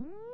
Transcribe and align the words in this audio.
Φίλοι 0.00 0.29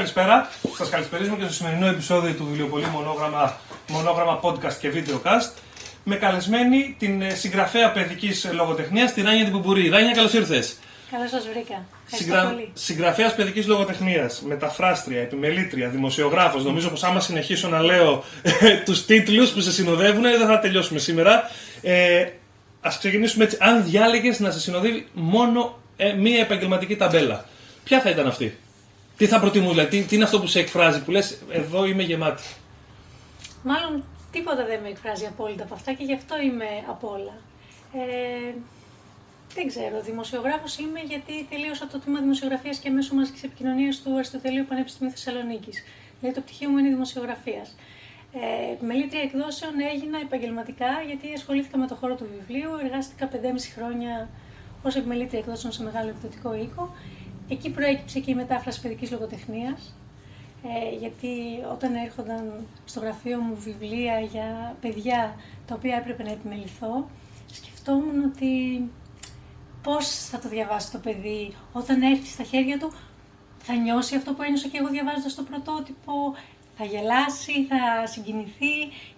καλησπέρα. 0.00 0.48
Σας 0.76 0.88
καλησπερίζουμε 0.88 1.36
και 1.36 1.42
στο 1.42 1.52
σημερινό 1.52 1.86
επεισόδιο 1.86 2.32
του 2.34 2.44
βιβλιοπολίου 2.44 2.88
Μονόγραμμα, 2.88 3.60
Μονόγραμμα 3.88 4.40
Podcast 4.42 4.72
και 4.80 4.90
Videocast. 4.94 5.50
Με 6.04 6.16
καλεσμένη 6.16 6.96
την 6.98 7.22
ε, 7.22 7.34
συγγραφέα 7.34 7.92
παιδικής 7.92 8.48
λογοτεχνίας, 8.52 9.12
τη 9.12 9.22
Ράνια 9.22 9.44
Τιπουπουρή. 9.44 9.88
Ράνια, 9.88 10.12
καλώς 10.12 10.32
ήρθες. 10.32 10.76
Καλώς 11.10 11.30
σας 11.30 11.48
βρήκα. 11.52 11.84
Συγγρα... 12.06 12.56
Συγγραφέας 12.72 13.34
παιδικής 13.34 13.66
λογοτεχνίας, 13.66 14.42
μεταφράστρια, 14.46 15.20
επιμελήτρια, 15.20 15.88
δημοσιογράφος. 15.88 16.64
Νομίζω 16.64 16.88
πως 16.88 17.02
άμα 17.02 17.20
συνεχίσω 17.20 17.68
να 17.68 17.80
λέω 17.80 18.24
τους 18.84 19.06
τίτλους 19.06 19.50
που 19.50 19.60
σε 19.60 19.72
συνοδεύουν, 19.72 20.22
δεν 20.22 20.46
θα 20.46 20.58
τελειώσουμε 20.58 20.98
σήμερα. 20.98 21.50
Ε, 21.82 22.20
Α 22.80 22.90
ξεκινήσουμε 22.98 23.44
έτσι. 23.44 23.56
Αν 23.60 23.84
διάλεγες 23.84 24.40
να 24.40 24.50
σε 24.50 24.60
συνοδεύει 24.60 25.06
μόνο 25.12 25.78
ε, 25.96 26.12
μία 26.12 26.40
επαγγελματική 26.40 26.96
ταμπέλα, 26.96 27.44
ποια 27.84 28.00
θα 28.00 28.10
ήταν 28.10 28.26
αυτή; 28.26 28.58
Τι 29.20 29.26
θα 29.26 29.40
προτιμούσε, 29.40 29.72
δηλαδή, 29.72 30.02
τι, 30.02 30.14
είναι 30.14 30.24
αυτό 30.24 30.40
που 30.40 30.46
σε 30.46 30.58
εκφράζει, 30.58 31.02
που 31.02 31.10
λες, 31.10 31.38
εδώ 31.50 31.84
είμαι 31.84 32.02
γεμάτη. 32.02 32.42
Μάλλον 33.62 34.04
τίποτα 34.32 34.64
δεν 34.64 34.80
με 34.82 34.88
εκφράζει 34.88 35.26
απόλυτα 35.26 35.62
από 35.62 35.74
αυτά 35.74 35.92
και 35.92 36.04
γι' 36.04 36.14
αυτό 36.14 36.40
είμαι 36.40 36.64
απ' 36.88 37.04
όλα. 37.04 37.34
Ε, 37.94 38.54
δεν 39.54 39.66
ξέρω, 39.66 40.00
δημοσιογράφος 40.02 40.78
είμαι 40.78 41.00
γιατί 41.00 41.46
τελείωσα 41.50 41.86
το 41.86 41.98
τμήμα 41.98 42.20
δημοσιογραφίας 42.20 42.78
και 42.78 42.90
μέσω 42.90 43.14
μαζική 43.14 43.40
επικοινωνία 43.44 43.94
του 44.04 44.14
Αριστοτελείου 44.14 44.64
Πανεπιστημίου 44.68 45.10
Θεσσαλονίκης. 45.10 45.84
Δηλαδή 46.20 46.36
το 46.38 46.42
πτυχίο 46.44 46.68
μου 46.70 46.78
είναι 46.78 46.88
δημοσιογραφίας. 46.88 47.76
Ε, 48.32 48.84
μελήτρια 48.84 49.22
εκδόσεων 49.22 49.72
έγινα 49.92 50.18
επαγγελματικά 50.18 50.90
γιατί 51.06 51.26
ασχολήθηκα 51.34 51.78
με 51.78 51.86
το 51.86 51.94
χώρο 51.94 52.14
του 52.14 52.26
βιβλίου. 52.34 52.70
Εργάστηκα 52.84 53.28
5,5 53.32 53.36
χρόνια 53.74 54.28
ως 54.82 54.94
επιμελήτρια 54.96 55.38
εκδόσεων 55.38 55.72
σε 55.72 55.82
μεγάλο 55.82 56.08
εκδοτικό 56.08 56.54
οίκο 56.54 56.94
Εκεί 57.50 57.70
προέκυψε 57.70 58.20
και 58.20 58.30
η 58.30 58.34
μετάφραση 58.34 58.80
παιδικής 58.80 59.10
λογοτεχνίας, 59.10 59.94
ε, 60.62 60.96
γιατί 60.96 61.28
όταν 61.72 61.94
έρχονταν 61.94 62.66
στο 62.84 63.00
γραφείο 63.00 63.38
μου 63.38 63.56
βιβλία 63.56 64.18
για 64.20 64.76
παιδιά 64.80 65.34
τα 65.66 65.74
οποία 65.74 65.96
έπρεπε 65.96 66.22
να 66.22 66.30
επιμεληθώ, 66.30 67.08
σκεφτόμουν 67.52 68.24
ότι 68.24 68.84
πώς 69.82 70.08
θα 70.08 70.38
το 70.38 70.48
διαβάσει 70.48 70.92
το 70.92 70.98
παιδί. 70.98 71.54
Όταν 71.72 72.02
έρθει 72.02 72.26
στα 72.26 72.42
χέρια 72.42 72.78
του, 72.78 72.92
θα 73.58 73.74
νιώσει 73.74 74.16
αυτό 74.16 74.32
που 74.32 74.42
ένιωσα 74.42 74.68
και 74.68 74.78
εγώ 74.78 74.88
διαβάζοντας 74.88 75.34
το 75.34 75.42
πρωτότυπο, 75.42 76.12
θα 76.80 76.86
γελάσει, 76.86 77.64
θα 77.70 78.06
συγκινηθεί 78.06 78.74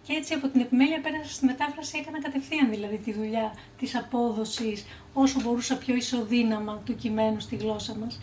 και 0.06 0.12
έτσι 0.12 0.34
από 0.34 0.49
την 0.49 0.61
επιμέλεια 0.61 1.00
πέρασα 1.00 1.33
στη 1.33 1.45
μετάφραση, 1.45 1.99
έκανα 2.00 2.21
κατευθείαν 2.21 2.71
δηλαδή 2.71 2.99
τη 2.99 3.12
δουλειά 3.12 3.55
της 3.78 3.97
απόδοσης 3.97 4.87
όσο 5.12 5.41
μπορούσα 5.41 5.77
πιο 5.78 5.95
ισοδύναμα 5.95 6.83
του 6.84 6.95
κειμένου 6.95 7.41
στη 7.41 7.56
γλώσσα 7.56 7.95
μας. 7.95 8.21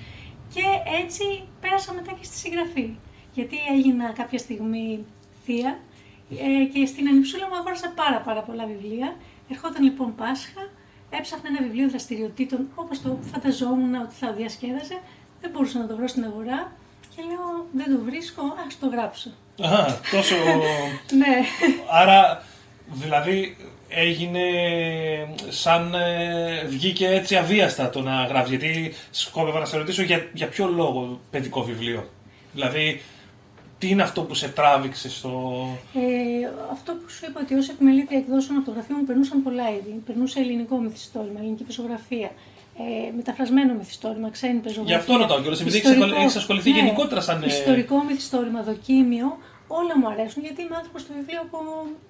Και 0.54 0.64
έτσι 1.02 1.24
πέρασα 1.62 1.94
μετά 1.94 2.12
και 2.12 2.24
στη 2.24 2.36
συγγραφή 2.38 2.96
γιατί 3.34 3.58
έγινα 3.76 4.12
κάποια 4.12 4.40
στιγμή 4.40 5.06
θεία 5.46 5.80
ε, 6.32 6.66
και 6.74 6.86
στην 6.86 7.08
ανυψούλα 7.08 7.48
μου 7.48 7.56
αγόρασα 7.56 7.90
πάρα 7.96 8.20
πάρα 8.22 8.42
πολλά 8.42 8.66
βιβλία. 8.66 9.16
Ερχόταν 9.50 9.84
λοιπόν 9.84 10.16
Πάσχα, 10.16 10.70
έψαχνα 11.10 11.50
ένα 11.50 11.62
βιβλίο 11.68 11.90
δραστηριοτήτων 11.90 12.68
όπως 12.76 13.02
το 13.02 13.18
φανταζόμουν 13.32 13.96
ότι 13.96 14.14
θα 14.14 14.34
διασκέδαζε, 14.34 15.00
δεν 15.42 15.52
μπορούσα 15.52 15.80
να 15.80 15.88
το 15.88 15.96
βρω 15.96 16.08
στην 16.08 16.24
αγορά 16.24 16.78
και 17.19 17.25
λέω 17.28 17.66
δεν 17.72 17.97
το 17.97 18.03
βρίσκω, 18.03 18.41
ας 18.68 18.80
το 18.80 18.88
γράψω. 18.88 19.30
Α, 19.62 19.85
τόσο... 20.12 20.35
ναι. 21.19 21.35
Άρα, 21.91 22.44
δηλαδή, 22.91 23.57
έγινε 23.90 24.41
σαν 25.50 25.94
ε, 25.94 26.63
βγήκε 26.68 27.07
έτσι 27.07 27.35
αβίαστα 27.35 27.90
το 27.90 28.02
να 28.02 28.24
γράφει. 28.24 28.50
Γιατί 28.50 28.94
σκόπευα 29.12 29.59
να 29.59 29.66
σε 29.66 29.78
ρωτήσω 29.78 30.02
για, 30.02 30.30
για 30.34 30.47
ποιο 30.47 30.68
λόγο 30.68 31.19
παιδικό 31.31 31.63
βιβλίο. 31.63 32.09
Δηλαδή, 32.53 33.02
τι 33.78 33.90
είναι 33.90 34.01
αυτό 34.01 34.22
που 34.22 34.34
σε 34.34 34.47
τράβηξε 34.47 35.09
στο. 35.09 35.63
Ε, 35.94 36.00
αυτό 36.72 36.94
που 36.94 37.09
σου 37.09 37.25
είπα 37.30 37.40
ότι 37.44 37.53
ως 37.53 37.69
επιμελήτρια 37.69 38.18
εκδόσεων 38.18 38.57
από 38.57 38.66
το 38.66 38.72
γραφείο 38.72 38.96
μου 38.96 39.03
περνούσαν 39.03 39.44
πολλά 39.44 39.69
είδη. 39.69 40.01
Περνούσε 40.06 40.40
ελληνικό 40.40 40.78
μυθιστόρημα, 40.78 41.40
ελληνική 41.40 41.63
πεζογραφία, 41.63 42.31
ε, 42.82 43.12
μεταφρασμένο 43.16 43.74
μυθιστόρημα, 43.74 44.30
ξένη 44.30 44.60
πεζογραφία. 44.60 44.96
Γι' 44.96 45.02
αυτό 45.02 45.18
ρωτάω 45.18 45.42
κιόλας, 45.42 45.62
επειδή 45.62 45.78
έχεις 46.18 46.36
ασχοληθεί 46.36 46.72
ναι, 46.72 46.78
γενικότερα 46.78 47.22
σαν. 47.22 47.44
Ε, 47.44 47.46
ιστορικό 47.46 48.04
μυθιστόρημα, 48.04 48.62
δοκίμιο. 48.62 49.38
Όλα 49.68 49.98
μου 50.00 50.08
αρέσουν 50.08 50.44
γιατί 50.44 50.62
είμαι 50.62 50.76
άνθρωπος 50.76 51.04
του 51.04 51.14
βιβλίου 51.18 51.40
από 51.42 51.58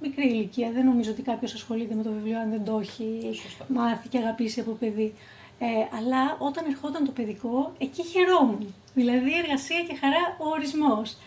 μικρή 0.02 0.28
ηλικία. 0.28 0.72
Δεν 0.72 0.86
νομίζω 0.86 1.12
ότι 1.12 1.22
κάποιος 1.22 1.54
ασχολείται 1.54 1.96
με 1.96 2.04
το 2.04 2.12
βιβλίο 2.12 2.40
αν 2.40 2.50
δεν 2.50 2.64
το 2.64 2.80
έχει 2.82 3.08
Σωστά. 3.44 3.66
μάθει 3.68 4.08
και 4.08 4.18
αγαπήσει 4.18 4.60
από 4.60 4.72
παιδί. 4.72 5.14
Ε, 5.60 5.68
αλλά 5.98 6.36
όταν 6.40 6.66
ερχόταν 6.72 7.06
το 7.06 7.12
παιδικό, 7.12 7.74
εκεί 7.78 8.04
χαιρόμουν. 8.04 8.74
Δηλαδή 8.94 9.32
εργασία 9.44 9.80
και 9.88 9.96
χαρά 10.02 10.24
ο 10.40 10.50
ορισμός. 10.50 11.18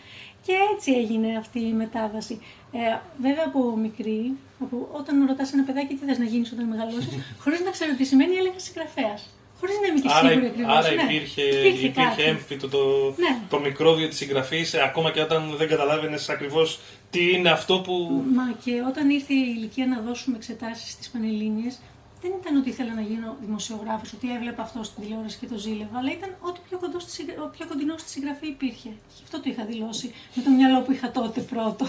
Και 0.45 0.53
έτσι 0.75 0.91
έγινε 0.91 1.37
αυτή 1.37 1.59
η 1.59 1.73
μετάβαση. 1.73 2.41
Ε, 2.73 2.99
βέβαια 3.21 3.43
από 3.45 3.77
μικρή, 3.77 4.37
από, 4.59 4.89
όταν 4.91 5.25
ρωτάς 5.27 5.53
ένα 5.53 5.63
παιδάκι 5.63 5.93
τι 5.95 6.05
θες 6.05 6.17
να 6.17 6.25
γίνεις 6.25 6.51
όταν 6.51 6.65
μεγαλώσεις, 6.65 7.13
χωρίς 7.43 7.59
να 7.61 7.71
ξέρω 7.71 7.91
τι 7.97 8.03
σημαίνει, 8.03 8.35
έλεγα 8.35 8.59
συγγραφέας. 8.59 9.29
Χωρίς 9.59 9.75
να 9.81 9.87
είμαι 9.87 9.99
και 9.99 10.09
σίγουρη 10.09 10.45
ακριβώς. 10.47 10.75
Άρα 10.75 10.91
ναι. 10.91 11.01
υπήρχε, 11.03 11.41
υπήρχε, 11.41 11.85
υπήρχε 11.85 12.23
έμφυτο 12.23 12.69
το, 12.69 12.83
ναι. 13.17 13.37
το 13.49 13.59
μικρόβιο 13.59 14.07
της 14.07 14.17
συγγραφής, 14.17 14.73
ακόμα 14.73 15.11
και 15.11 15.21
όταν 15.21 15.55
δεν 15.57 15.67
καταλάβαινες 15.67 16.29
ακριβώς 16.29 16.79
τι 17.09 17.31
είναι 17.31 17.49
αυτό 17.49 17.79
που. 17.79 18.23
Μα 18.33 18.55
και 18.63 18.71
όταν 18.87 19.09
ήρθε 19.09 19.33
η 19.33 19.53
ηλικία 19.57 19.85
να 19.85 20.01
δώσουμε 20.01 20.35
εξετάσεις 20.37 20.91
στις 20.91 21.09
Πανελλήνιες, 21.09 21.79
δεν 22.23 22.31
ήταν 22.41 22.55
ότι 22.57 22.69
ήθελα 22.69 22.93
να 22.93 23.01
γίνω 23.01 23.37
δημοσιογράφος, 23.45 24.13
ότι 24.13 24.33
έβλεπα 24.35 24.61
αυτό 24.61 24.83
στην 24.83 25.03
τηλεόραση 25.03 25.37
και 25.37 25.45
το 25.45 25.57
ζήλευα, 25.57 25.97
αλλά 25.99 26.11
ήταν 26.11 26.35
ό,τι 26.39 26.59
πιο, 26.67 26.77
κοντό 26.77 26.99
στη, 26.99 27.23
πιο 27.55 27.65
κοντινό 27.67 27.97
στη 27.97 28.09
συγγραφή 28.09 28.47
υπήρχε. 28.47 28.89
Και 29.13 29.21
αυτό 29.23 29.37
το 29.41 29.49
είχα 29.49 29.65
δηλώσει 29.65 30.13
με 30.35 30.43
το 30.43 30.49
μυαλό 30.49 30.81
που 30.81 30.91
είχα 30.91 31.11
τότε 31.11 31.41
πρώτο. 31.41 31.85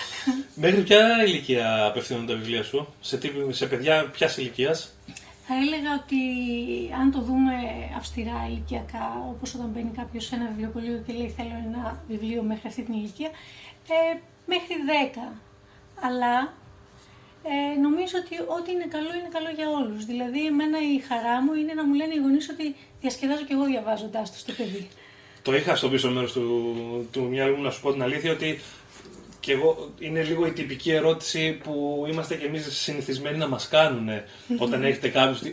Μέχρι 0.64 0.82
ποια 0.82 1.24
ηλικία 1.26 1.84
απευθύνονται 1.84 2.32
τα 2.32 2.38
βιβλία 2.38 2.62
σου, 2.62 2.88
σε, 3.00 3.18
τι, 3.18 3.28
σε 3.50 3.66
παιδιά 3.66 4.10
ποιας 4.10 4.36
ηλικίας; 4.36 4.94
Θα 5.46 5.54
έλεγα 5.54 5.90
ότι 6.02 6.20
αν 7.00 7.10
το 7.10 7.20
δούμε 7.20 7.52
αυστηρά 7.96 8.46
ηλικιακά, 8.48 9.06
όπως 9.28 9.54
όταν 9.54 9.68
μπαίνει 9.74 9.90
κάποιος 9.96 10.24
σε 10.24 10.34
ένα 10.34 10.46
βιβλιοπωλείο 10.48 11.02
και 11.06 11.12
λέει 11.12 11.34
θέλω 11.36 11.54
ένα 11.66 12.02
βιβλίο 12.08 12.42
μέχρι 12.42 12.68
αυτή 12.68 12.82
την 12.82 12.94
ηλικία, 12.94 13.30
ε, 13.88 14.18
μέχρι 14.46 14.74
10. 14.86 15.32
Αλλά 16.00 16.52
ε, 17.52 17.78
νομίζω 17.86 18.14
ότι 18.22 18.34
ό,τι 18.56 18.68
είναι 18.74 18.88
καλό 18.96 19.10
είναι 19.18 19.30
καλό 19.36 19.50
για 19.58 19.68
όλους. 19.78 20.00
Δηλαδή, 20.10 20.40
εμένα 20.52 20.78
η 20.94 20.98
χαρά 21.08 21.36
μου 21.42 21.52
είναι 21.60 21.72
να 21.78 21.84
μου 21.86 21.94
λένε 22.00 22.14
οι 22.14 22.20
γονείς 22.24 22.48
ότι 22.54 22.66
διασκεδάζω 23.00 23.44
και 23.48 23.54
εγώ 23.56 23.64
διαβάζοντάς 23.72 24.32
το 24.32 24.38
στο 24.38 24.52
παιδί. 24.58 24.88
Το 25.42 25.54
είχα 25.56 25.76
στο 25.76 25.88
πίσω 25.88 26.10
μέρος 26.10 26.32
του, 26.32 26.44
του 27.12 27.22
μυαλού 27.32 27.56
μου 27.56 27.62
να 27.62 27.70
σου 27.70 27.80
πω 27.80 27.92
την 27.92 28.02
αλήθεια 28.02 28.32
ότι 28.32 28.60
και 29.46 29.52
εγώ 29.52 29.90
είναι 29.98 30.22
λίγο 30.22 30.46
η 30.46 30.50
τυπική 30.50 30.90
ερώτηση 30.90 31.60
που 31.64 32.06
είμαστε 32.10 32.34
κι 32.34 32.44
εμείς 32.44 32.66
συνηθισμένοι 32.70 33.36
να 33.36 33.48
μας 33.48 33.68
κάνουν 33.68 34.08
όταν 34.58 34.84
έχετε 34.88 35.08
κάποιο. 35.08 35.52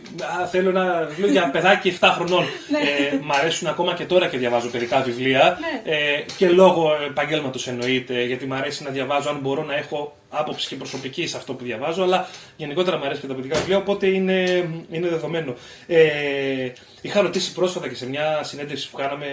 Θέλω 0.50 0.72
να 0.72 1.04
βιβλίο 1.04 1.30
για 1.30 1.50
παιδάκι 1.50 1.98
7 2.00 2.10
χρονών. 2.14 2.44
Ναι. 2.70 2.78
ε, 2.78 3.18
μ' 3.22 3.32
αρέσουν 3.32 3.68
ακόμα 3.68 3.94
και 3.94 4.04
τώρα 4.04 4.28
και 4.28 4.38
διαβάζω 4.38 4.68
παιδικά 4.68 5.00
βιβλία. 5.00 5.58
Ναι. 5.60 5.92
ε, 5.92 6.24
και 6.36 6.48
λόγω 6.48 6.90
επαγγέλματος 7.06 7.68
εννοείται, 7.68 8.24
γιατί 8.24 8.46
μου 8.46 8.54
αρέσει 8.54 8.82
να 8.82 8.90
διαβάζω 8.90 9.28
αν 9.30 9.38
μπορώ 9.38 9.64
να 9.64 9.74
έχω 9.74 10.16
άποψη 10.36 10.68
και 10.68 10.76
προσωπική 10.76 11.26
σε 11.26 11.36
αυτό 11.36 11.54
που 11.54 11.64
διαβάζω, 11.64 12.02
αλλά 12.02 12.28
γενικότερα 12.56 12.98
μου 12.98 13.04
αρέσει 13.04 13.20
και 13.20 13.26
τα 13.26 13.34
παιδικά 13.34 13.58
βιβλία, 13.58 13.76
οπότε 13.76 14.06
είναι, 14.06 14.68
είναι 14.90 15.08
δεδομένο. 15.08 15.54
Ε, 15.86 16.72
είχα 17.00 17.20
ρωτήσει 17.20 17.52
πρόσφατα 17.52 17.88
και 17.88 17.94
σε 17.94 18.08
μια 18.08 18.42
συνέντευξη 18.42 18.90
που 18.90 18.96
κάναμε 18.96 19.26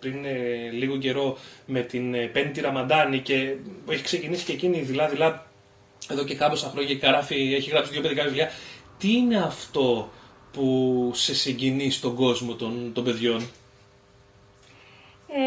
πριν 0.00 0.24
ε, 0.24 0.70
λίγο 0.72 0.96
καιρό 0.96 1.38
με 1.66 1.80
την 1.80 2.14
ε, 2.14 2.26
Πέντη 2.26 2.60
Ραμαντάνη 2.60 3.18
και 3.18 3.54
έχει 3.88 4.02
ξεκινήσει 4.02 4.44
και 4.44 4.52
εκείνη 4.52 4.80
δειλά-δειλά 4.80 5.46
εδώ 6.08 6.24
και 6.24 6.34
κάμποσα 6.34 6.68
χρόνια 6.68 6.98
γράφει, 7.02 7.54
έχει 7.54 7.70
γράψει 7.70 7.92
δύο 7.92 8.00
παιδικά 8.00 8.24
βιβλία. 8.24 8.50
Τι 8.98 9.12
είναι 9.12 9.36
αυτό 9.36 10.10
που 10.52 11.10
σε 11.14 11.34
συγκινεί 11.34 11.90
στον 11.90 12.14
κόσμο 12.14 12.54
των, 12.54 12.92
των 12.92 13.04
παιδιών; 13.04 13.40
Ε, 15.28 15.40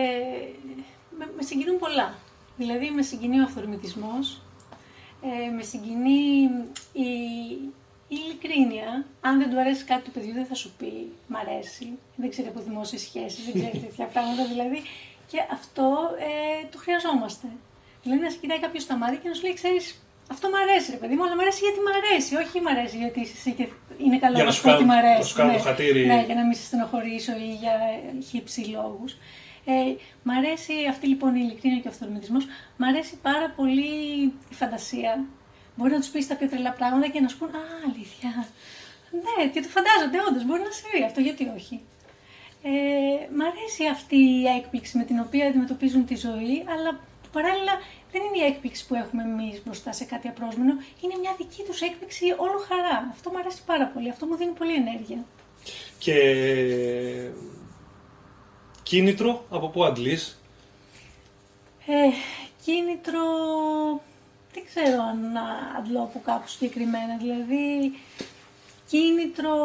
με, 1.17 1.29
με 1.35 1.43
συγκινούν 1.43 1.79
πολλά. 1.79 2.15
Δηλαδή 2.57 2.89
με 2.89 3.01
συγκινεί 3.01 3.39
ο 3.39 3.43
αυθορμητισμός, 3.43 4.41
ε, 5.27 5.49
με 5.49 5.63
συγκινεί 5.63 6.23
η, 6.93 7.09
η 8.07 8.15
ειλικρίνεια. 8.15 9.05
Αν 9.21 9.37
δεν 9.39 9.49
του 9.49 9.59
αρέσει 9.59 9.83
κάτι 9.83 10.03
του 10.03 10.11
παιδιού 10.11 10.33
δεν 10.33 10.45
θα 10.45 10.55
σου 10.55 10.73
πει 10.77 11.11
«μ' 11.27 11.35
αρέσει», 11.35 11.87
δεν 12.15 12.29
ξέρει 12.29 12.47
από 12.47 12.59
δημόσιες 12.59 13.01
σχέσεις, 13.01 13.45
δεν 13.45 13.53
ξέρει 13.53 13.77
τέτοια 13.85 14.05
πράγματα 14.05 14.43
δηλαδή. 14.45 14.81
Και 15.31 15.39
αυτό 15.51 15.87
ε, 16.29 16.65
το 16.71 16.77
χρειαζόμαστε. 16.77 17.47
Δηλαδή 18.03 18.21
να 18.21 18.29
σε 18.29 18.37
κοιτάει 18.41 18.59
κάποιος 18.59 18.83
στα 18.83 18.95
μάτια 18.95 19.17
και 19.17 19.27
να 19.27 19.33
σου 19.35 19.43
λέει 19.43 19.53
«ξέρεις, 19.53 20.05
αυτό 20.31 20.47
μου 20.47 20.57
αρέσει, 20.57 20.91
ρε 20.91 20.97
παιδί 20.97 21.15
μου, 21.15 21.23
αλλά 21.23 21.35
μου 21.35 21.41
αρέσει 21.41 21.59
γιατί 21.65 21.79
μου 21.85 21.93
αρέσει. 21.99 22.31
Όχι 22.35 22.59
μου 22.63 22.69
αρέσει 22.75 22.97
γιατί 22.97 23.21
εσύ 23.21 23.51
και 23.57 23.67
είναι 24.05 24.17
καλό 24.17 24.43
να 24.43 24.51
σου 24.51 24.61
πω 24.61 24.71
ότι 24.75 24.83
μου 24.83 24.97
αρέσει. 25.01 25.17
Να 25.17 25.23
σου 25.23 25.45
ναι, 25.45 25.57
χατήρι. 25.57 26.05
ναι, 26.05 26.23
για 26.25 26.35
να 26.35 26.43
μην 26.45 26.55
σε 26.59 26.63
στενοχωρήσω 26.63 27.31
ή 27.47 27.51
για 27.63 27.75
χύψη 28.29 28.61
λόγους. 28.75 29.11
Ε, 29.65 29.95
μ' 30.23 30.31
αρέσει 30.31 30.73
αυτή 30.89 31.07
λοιπόν 31.07 31.35
η 31.35 31.41
ειλικρίνεια 31.43 31.79
και 31.79 31.87
ο 31.87 31.91
αυθορμητισμός. 31.91 32.45
Μ' 32.77 32.83
αρέσει 32.83 33.17
πάρα 33.21 33.49
πολύ 33.49 33.93
η 34.49 34.53
φαντασία. 34.53 35.25
Μπορεί 35.75 35.91
να 35.91 35.99
τους 35.99 36.09
πεις 36.09 36.27
τα 36.27 36.35
πιο 36.35 36.47
τρελά 36.49 36.71
πράγματα 36.71 37.07
και 37.07 37.19
να 37.19 37.27
σου 37.27 37.37
πούν 37.37 37.49
Α, 37.49 37.61
αλήθεια. 37.85 38.47
Ναι, 39.23 39.47
και 39.47 39.61
το 39.61 39.67
φαντάζονται, 39.67 40.17
όντως 40.29 40.45
μπορεί 40.45 40.61
να 40.61 40.71
συμβεί 40.71 41.03
αυτό, 41.05 41.19
γιατί 41.21 41.51
όχι. 41.57 41.81
Ε, 42.63 42.71
μ' 43.37 43.41
αρέσει 43.51 43.83
αυτή 43.91 44.15
η 44.15 44.45
έκπληξη 44.57 44.97
με 44.97 45.03
την 45.03 45.19
οποία 45.19 45.47
αντιμετωπίζουν 45.47 46.05
τη 46.05 46.15
ζωή, 46.15 46.65
αλλά 46.73 46.99
παράλληλα 47.31 47.73
δεν 48.11 48.21
είναι 48.23 48.43
η 48.43 48.47
έκπληξη 48.51 48.87
που 48.87 48.95
έχουμε 48.95 49.23
εμείς 49.23 49.61
μπροστά 49.63 49.91
σε 49.93 50.05
κάτι 50.05 50.27
απρόσμενο, 50.27 50.73
είναι 51.01 51.15
μια 51.21 51.33
δική 51.37 51.63
τους 51.67 51.81
έκπληξη 51.81 52.25
όλο 52.37 52.57
χαρά. 52.67 53.07
Αυτό 53.11 53.29
μου 53.31 53.37
αρέσει 53.37 53.61
πάρα 53.65 53.85
πολύ, 53.93 54.09
αυτό 54.09 54.25
μου 54.25 54.35
δίνει 54.35 54.51
πολύ 54.51 54.73
ενέργεια. 54.73 55.19
Και 55.97 56.15
κίνητρο, 58.85 59.45
από 59.49 59.67
πού 59.67 59.83
αντλείς; 59.85 60.41
Ε, 61.85 62.09
κίνητρο, 62.63 63.21
δεν 64.53 64.63
ξέρω 64.65 65.01
αν 65.01 65.37
αντλώ 65.77 66.01
από 66.01 66.21
κάπου 66.25 66.47
συγκεκριμένα, 66.47 67.17
δηλαδή 67.17 67.93
κίνητρο 68.87 69.55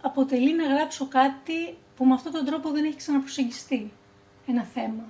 αποτελεί 0.00 0.54
να 0.54 0.64
γράψω 0.64 1.06
κάτι 1.06 1.76
που 1.96 2.04
με 2.04 2.14
αυτόν 2.14 2.32
τον 2.32 2.44
τρόπο 2.44 2.70
δεν 2.70 2.84
έχει 2.84 2.96
ξαναπροσεγγιστεί 2.96 3.92
ένα 4.46 4.62
θέμα. 4.62 5.04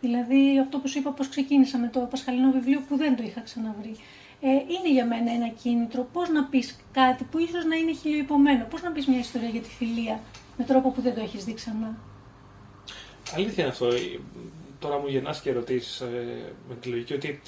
Δηλαδή 0.00 0.58
αυτό 0.58 0.78
που 0.78 0.88
σου 0.88 0.98
είπα 0.98 1.10
πώς 1.10 1.28
ξεκίνησα 1.28 1.78
με 1.78 1.88
το 1.88 2.00
Πασχαλινό 2.00 2.50
βιβλίο 2.50 2.80
που 2.88 2.96
δεν 2.96 3.16
το 3.16 3.22
είχα 3.22 3.40
ξαναβρει. 3.40 3.96
Ε, 4.40 4.48
είναι 4.48 4.92
για 4.92 5.06
μένα 5.06 5.32
ένα 5.32 5.48
κίνητρο 5.48 6.08
πώς 6.12 6.28
να 6.28 6.44
πεις 6.44 6.76
κάτι 6.92 7.24
που 7.24 7.38
ίσως 7.38 7.64
να 7.64 7.76
είναι 7.76 7.92
χιλιοϊπωμένο, 7.92 8.64
πώς 8.64 8.82
να 8.82 8.90
πεις 8.90 9.06
μια 9.06 9.18
ιστορία 9.18 9.48
για 9.48 9.60
τη 9.60 9.68
φιλία 9.68 10.20
με 10.56 10.64
τρόπο 10.64 10.90
που 10.90 11.00
δεν 11.00 11.14
το 11.14 11.20
έχεις 11.20 11.44
δει 11.44 11.54
ξανά. 11.54 12.09
Αλήθεια 13.34 13.62
είναι 13.62 13.72
αυτό. 13.72 13.88
Τώρα 14.78 14.98
μου 14.98 15.08
γεννάς 15.08 15.40
και 15.40 15.50
ερωτήσεις 15.50 16.00
ε, 16.00 16.06
με 16.68 16.74
τη 16.80 16.88
λογική 16.88 17.14
ότι 17.14 17.40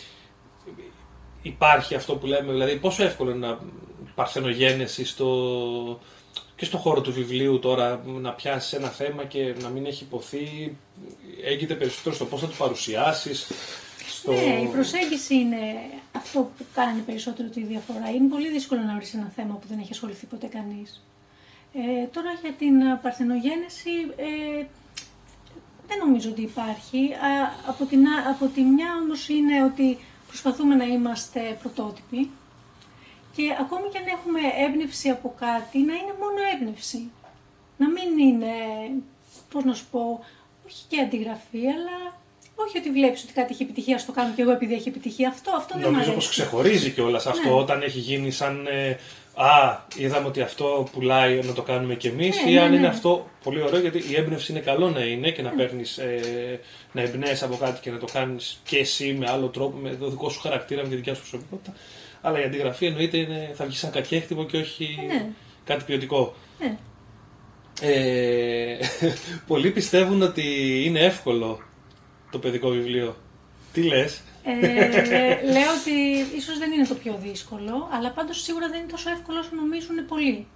υπάρχει 1.42 1.94
αυτό 1.94 2.16
που 2.16 2.26
λέμε, 2.26 2.52
δηλαδή 2.52 2.76
πόσο 2.76 3.04
εύκολο 3.04 3.30
είναι 3.30 3.46
να 3.46 3.58
παρθενογένεση 4.14 5.04
στο, 5.04 6.00
και 6.56 6.64
στον 6.64 6.80
χώρο 6.80 7.00
του 7.00 7.12
βιβλίου 7.12 7.58
τώρα 7.58 8.02
να 8.06 8.32
πιάσεις 8.32 8.72
ένα 8.72 8.88
θέμα 8.88 9.24
και 9.24 9.54
να 9.62 9.68
μην 9.68 9.86
έχει 9.86 10.04
υποθεί, 10.04 10.76
έγινε 11.44 11.74
περισσότερο 11.74 12.14
στο 12.14 12.24
πώς 12.24 12.40
θα 12.40 12.46
το 12.46 12.54
παρουσιάσεις. 12.58 13.52
Στο... 14.08 14.32
Ναι, 14.32 14.60
η 14.62 14.66
προσέγγιση 14.72 15.34
είναι 15.34 15.56
αυτό 16.12 16.50
που 16.58 16.64
κάνει 16.74 17.00
περισσότερο 17.00 17.48
τη 17.48 17.64
διαφορά. 17.64 18.10
Είναι 18.10 18.28
πολύ 18.28 18.50
δύσκολο 18.50 18.80
να 18.80 18.94
ορίσει 18.94 19.16
ένα 19.16 19.32
θέμα 19.34 19.54
που 19.54 19.66
δεν 19.68 19.78
έχει 19.78 19.92
ασχοληθεί 19.92 20.26
ποτέ 20.26 20.46
κανείς. 20.46 21.02
Ε, 21.74 22.06
τώρα 22.06 22.30
για 22.42 22.52
την 22.52 22.74
παρθενογένεση, 23.02 23.90
ε, 24.16 24.64
δεν 25.92 26.06
νομίζω 26.06 26.30
ότι 26.30 26.42
υπάρχει. 26.42 27.10
από, 27.66 27.84
την, 27.84 28.04
από 28.32 28.46
τη 28.46 28.60
μια 28.60 28.90
όμως 29.02 29.28
είναι 29.28 29.64
ότι 29.64 29.98
προσπαθούμε 30.26 30.74
να 30.74 30.84
είμαστε 30.84 31.40
πρωτότυποι 31.60 32.30
και 33.36 33.42
ακόμη 33.60 33.88
και 33.92 33.98
αν 33.98 34.06
έχουμε 34.16 34.40
έμπνευση 34.66 35.08
από 35.08 35.34
κάτι, 35.38 35.78
να 35.78 35.94
είναι 35.94 36.14
μόνο 36.22 36.38
έμπνευση. 36.54 37.10
Να 37.76 37.88
μην 37.88 38.18
είναι, 38.28 38.54
πώς 39.50 39.64
να 39.64 39.74
σου 39.74 39.86
πω, 39.90 40.24
όχι 40.66 40.82
και 40.88 41.00
αντιγραφή, 41.00 41.66
αλλά 41.66 42.20
όχι 42.54 42.78
ότι 42.78 42.90
βλέπεις 42.90 43.22
ότι 43.22 43.32
κάτι 43.32 43.52
έχει 43.52 43.62
επιτυχία, 43.62 43.98
στο 43.98 44.12
κάνω 44.12 44.34
και 44.34 44.42
εγώ 44.42 44.50
επειδή 44.50 44.74
έχει 44.74 44.88
επιτυχία. 44.88 45.28
Αυτό, 45.28 45.50
αυτό 45.56 45.78
δεν 45.78 45.90
Νομίζω 45.92 46.12
πως 46.12 46.28
ξεχωρίζει 46.28 46.90
κιόλας 46.90 47.26
αυτό 47.26 47.48
ναι. 47.48 47.54
όταν 47.54 47.82
έχει 47.82 47.98
γίνει 47.98 48.30
σαν. 48.30 48.66
Ε, 48.66 48.98
Α, 49.34 49.78
είδαμε 49.96 50.26
ότι 50.26 50.40
αυτό 50.40 50.88
πουλάει 50.92 51.40
να 51.42 51.52
το 51.52 51.62
κάνουμε 51.62 51.94
κι 51.94 52.06
εμείς, 52.06 52.44
ναι, 52.44 52.50
ή 52.50 52.58
αν 52.58 52.68
ναι, 52.68 52.76
είναι 52.76 52.86
ναι. 52.86 52.92
αυτό 52.92 53.30
πολύ 53.42 53.62
ωραίο, 53.62 53.80
γιατί 53.80 53.98
η 53.98 54.16
έμπνευση 54.16 54.52
είναι 54.52 54.60
καλό 54.60 54.90
να 54.90 55.04
είναι 55.04 55.30
και 55.30 55.42
να 55.42 55.50
ναι. 55.50 55.56
παίρνεις, 55.56 55.98
ε, 55.98 56.60
να 56.92 57.00
εμπνέεις 57.00 57.42
από 57.42 57.56
κάτι 57.56 57.80
και 57.80 57.90
να 57.90 57.98
το 57.98 58.06
κάνεις 58.12 58.60
και 58.64 58.78
εσύ 58.78 59.12
με 59.12 59.30
άλλο 59.30 59.46
τρόπο, 59.46 59.76
με 59.76 59.90
το 59.90 60.08
δικό 60.08 60.28
σου 60.28 60.40
χαρακτήρα, 60.40 60.82
με 60.82 60.88
τη 60.88 60.94
δικιά 60.94 61.14
σου 61.14 61.20
προσωπικότητα. 61.20 61.74
Αλλά 62.20 62.40
η 62.40 62.44
αντιγραφή 62.44 62.86
εννοείται 62.86 63.16
είναι, 63.16 63.50
θα 63.54 63.64
βγει 63.64 63.76
σαν 63.76 63.90
κακέκτυπο 63.90 64.44
και 64.44 64.56
όχι 64.56 64.98
ναι. 65.06 65.26
κάτι 65.64 65.84
ποιοτικό. 65.84 66.34
Ναι. 66.58 66.76
Ε, 67.80 68.76
πολλοί 69.46 69.70
πιστεύουν 69.70 70.22
ότι 70.22 70.42
είναι 70.84 71.00
εύκολο 71.00 71.60
το 72.30 72.38
παιδικό 72.38 72.68
βιβλίο. 72.68 73.16
Τι 73.72 73.82
λες; 73.82 74.22
Ε, 74.44 75.42
λέω 75.42 75.70
ότι 75.80 75.90
ίσως 76.36 76.58
δεν 76.58 76.72
είναι 76.72 76.86
το 76.86 76.94
πιο 76.94 77.18
δύσκολο, 77.22 77.88
αλλά 77.92 78.10
πάντως 78.10 78.42
σίγουρα 78.42 78.68
δεν 78.68 78.78
είναι 78.80 78.90
τόσο 78.90 79.10
εύκολο 79.10 79.38
όσο 79.38 79.54
νομίζουν 79.54 80.06
πολλοί. 80.06 80.46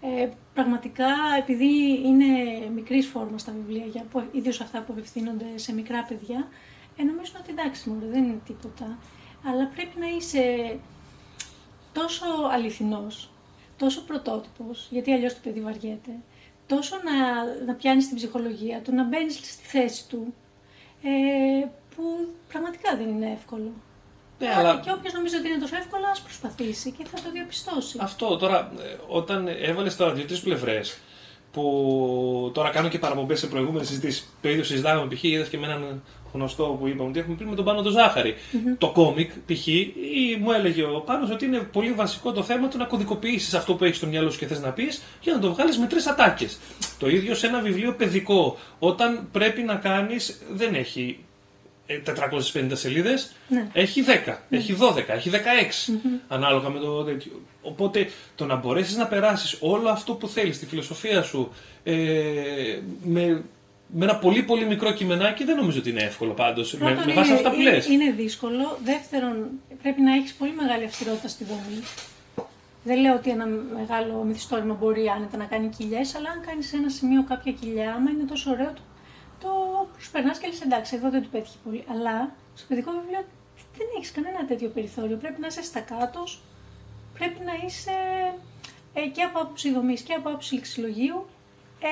Ε, 0.00 0.28
πραγματικά, 0.54 1.08
επειδή 1.38 2.00
είναι 2.04 2.26
μικρής 2.74 3.06
φόρμας 3.06 3.40
στα 3.40 3.52
βιβλία, 3.52 3.84
για, 3.86 4.04
ιδίως 4.32 4.60
αυτά 4.60 4.78
που 4.80 4.92
απευθύνονται 4.92 5.46
σε 5.54 5.72
μικρά 5.72 6.04
παιδιά, 6.04 6.48
ε, 6.96 7.02
νομίζω 7.02 7.32
ότι 7.40 7.50
εντάξει, 7.50 7.88
μόνο 7.88 8.02
δεν 8.10 8.24
είναι 8.24 8.40
τίποτα 8.46 8.98
αλλά 9.44 9.66
πρέπει 9.74 9.98
να 9.98 10.06
είσαι 10.08 10.76
τόσο 11.92 12.24
αληθινός, 12.50 13.30
τόσο 13.76 14.02
πρωτότυπος, 14.02 14.88
γιατί 14.90 15.12
αλλιώς 15.12 15.34
το 15.34 15.40
παιδί 15.42 15.60
βαριέται, 15.60 16.10
τόσο 16.66 16.96
να, 17.04 17.44
να 17.66 17.74
πιάνεις 17.74 18.06
την 18.06 18.16
ψυχολογία 18.16 18.80
του, 18.80 18.94
να 18.94 19.04
μπαίνεις 19.04 19.34
στη 19.34 19.64
θέση 19.64 20.08
του, 20.08 20.34
ε, 21.02 21.66
που 21.98 22.28
πραγματικά 22.48 22.96
δεν 22.96 23.08
είναι 23.08 23.30
εύκολο. 23.38 23.70
Ναι, 24.38 24.48
αλλά... 24.56 24.80
Και 24.84 24.90
όποιος 24.90 25.12
νομίζει 25.12 25.36
ότι 25.36 25.48
είναι 25.48 25.58
τόσο 25.58 25.76
εύκολο, 25.76 26.04
ας 26.12 26.20
προσπαθήσει 26.20 26.90
και 26.90 27.04
θα 27.10 27.16
το 27.24 27.30
διαπιστώσει. 27.32 27.98
Αυτό 28.00 28.36
τώρα, 28.36 28.72
ε, 28.78 28.96
όταν 29.08 29.48
έβαλες 29.48 29.96
τώρα 29.96 30.12
δύο-τρεις 30.12 30.40
πλευρές, 30.40 30.98
που 31.52 32.50
τώρα 32.54 32.70
κάνω 32.70 32.88
και 32.88 32.98
παραπομπές 32.98 33.38
σε 33.38 33.46
προηγούμενες 33.46 33.86
συζητήσεις. 33.86 34.28
Το 34.40 34.48
ίδιο 34.48 34.64
συζητάγαμε 34.64 35.14
π.χ. 35.14 35.22
είδα 35.22 35.44
και 35.44 35.58
με 35.58 35.66
έναν 35.66 36.02
γνωστό 36.32 36.76
που 36.80 36.88
είπαμε 36.88 37.08
ότι 37.08 37.18
έχουμε 37.18 37.36
πει 37.36 37.44
με 37.44 37.54
τον 37.54 37.64
Πάνο 37.64 37.82
το 37.82 37.90
ζαχαρη 37.90 38.34
Το 38.78 38.90
κόμικ, 38.90 39.30
π.χ. 39.30 39.66
μου 40.40 40.52
έλεγε 40.52 40.82
ο 40.82 41.00
Πάνος 41.00 41.30
ότι 41.30 41.44
είναι 41.44 41.58
πολύ 41.58 41.92
βασικό 41.92 42.32
το 42.32 42.42
θέμα 42.42 42.68
του 42.68 42.78
να 42.78 42.84
κωδικοποιήσεις 42.84 43.54
αυτό 43.54 43.74
που 43.74 43.84
έχεις 43.84 43.96
στο 43.96 44.06
μυαλό 44.06 44.30
σου 44.30 44.38
και 44.38 44.46
θες 44.46 44.60
να 44.60 44.70
πεις 44.70 45.02
για 45.20 45.34
να 45.34 45.40
το 45.40 45.52
βγάλεις 45.52 45.78
με 45.78 45.86
τρεις 45.86 46.06
ατάκες. 46.06 46.58
Το 46.98 47.08
ίδιο 47.08 47.34
σε 47.34 47.46
ένα 47.46 47.60
βιβλίο 47.60 47.94
παιδικό. 47.94 48.56
Όταν 48.78 49.28
πρέπει 49.32 49.62
να 49.62 49.74
κάνεις, 49.74 50.42
δεν 50.52 50.74
έχει 50.74 51.24
450 51.88 52.70
σελίδες, 52.72 53.32
ναι. 53.48 53.66
έχει 53.72 54.04
10, 54.26 54.36
ναι. 54.48 54.58
έχει 54.58 54.76
12, 54.80 55.04
έχει 55.06 55.30
16. 55.88 55.98
Ανάλογα 56.28 56.68
με 56.68 56.78
το 56.78 57.04
τέτοιο. 57.04 57.42
Οπότε 57.62 58.10
το 58.34 58.46
να 58.46 58.56
μπορέσεις 58.56 58.96
να 58.96 59.06
περάσεις 59.06 59.56
όλο 59.60 59.88
αυτό 59.88 60.14
που 60.14 60.28
θέλεις, 60.28 60.58
τη 60.58 60.66
φιλοσοφία 60.66 61.22
σου, 61.22 61.52
ε, 61.84 62.78
με 63.04 63.44
με 63.92 64.04
ένα 64.04 64.16
πολύ 64.16 64.42
πολύ 64.42 64.66
μικρό 64.66 64.92
κειμενάκι 64.92 65.44
δεν 65.44 65.56
νομίζω 65.56 65.78
ότι 65.78 65.90
είναι 65.90 66.02
εύκολο 66.02 66.32
πάντως. 66.32 66.72
Με, 66.72 67.02
με 67.06 67.12
βάση 67.12 67.32
αυτά 67.32 67.50
που 67.50 67.60
λες. 67.60 67.86
Είναι 67.86 68.10
δύσκολο. 68.10 68.78
Δεύτερον, 68.84 69.48
πρέπει 69.82 70.00
να 70.00 70.14
έχεις 70.14 70.34
πολύ 70.34 70.52
μεγάλη 70.52 70.84
αυστηρότητα 70.84 71.28
στη 71.28 71.44
δομή. 71.44 71.82
Δεν 72.84 73.00
λέω 73.00 73.14
ότι 73.14 73.30
ένα 73.30 73.46
μεγάλο 73.78 74.24
μυθιστόρημα 74.24 74.74
μπορεί 74.74 75.08
άνετα 75.16 75.36
να 75.36 75.44
κάνει 75.44 75.68
κοιλιές, 75.76 76.14
αλλά 76.14 76.30
αν 76.30 76.40
κάνεις 76.46 76.68
σε 76.68 76.76
ένα 76.76 76.88
σημείο 76.88 77.24
κάποια 77.28 77.52
κοιλιά, 77.52 77.92
άμα 77.92 78.10
είναι 78.10 78.24
τόσο 78.28 78.50
ωραίο, 78.50 78.72
το, 78.74 78.80
το 79.40 79.50
προσπερνά 79.92 80.32
και 80.38 80.46
λες 80.46 80.60
εντάξει, 80.60 80.96
εδώ 80.96 81.10
δεν 81.10 81.22
του 81.22 81.28
πέτυχε 81.28 81.56
πολύ. 81.64 81.84
Αλλά 81.90 82.34
στο 82.54 82.66
παιδικό 82.68 82.90
βιβλίο 82.90 83.24
δεν 83.76 83.86
έχεις 83.96 84.12
κανένα 84.12 84.46
τέτοιο 84.46 84.68
περιθώριο. 84.68 85.16
Πρέπει 85.16 85.40
να 85.40 85.46
είσαι 85.46 85.62
στα 85.62 85.80
κάτω, 85.80 86.24
πρέπει 87.18 87.40
να 87.44 87.52
είσαι 87.66 87.96
ε, 88.94 89.00
και 89.00 89.22
από 89.22 89.38
άποψη 89.38 89.72
δομής 89.72 90.00
και 90.00 90.12
από 90.12 90.28
άποψη 90.28 90.54
λεξιλογίου 90.54 91.26
ε, 91.80 91.86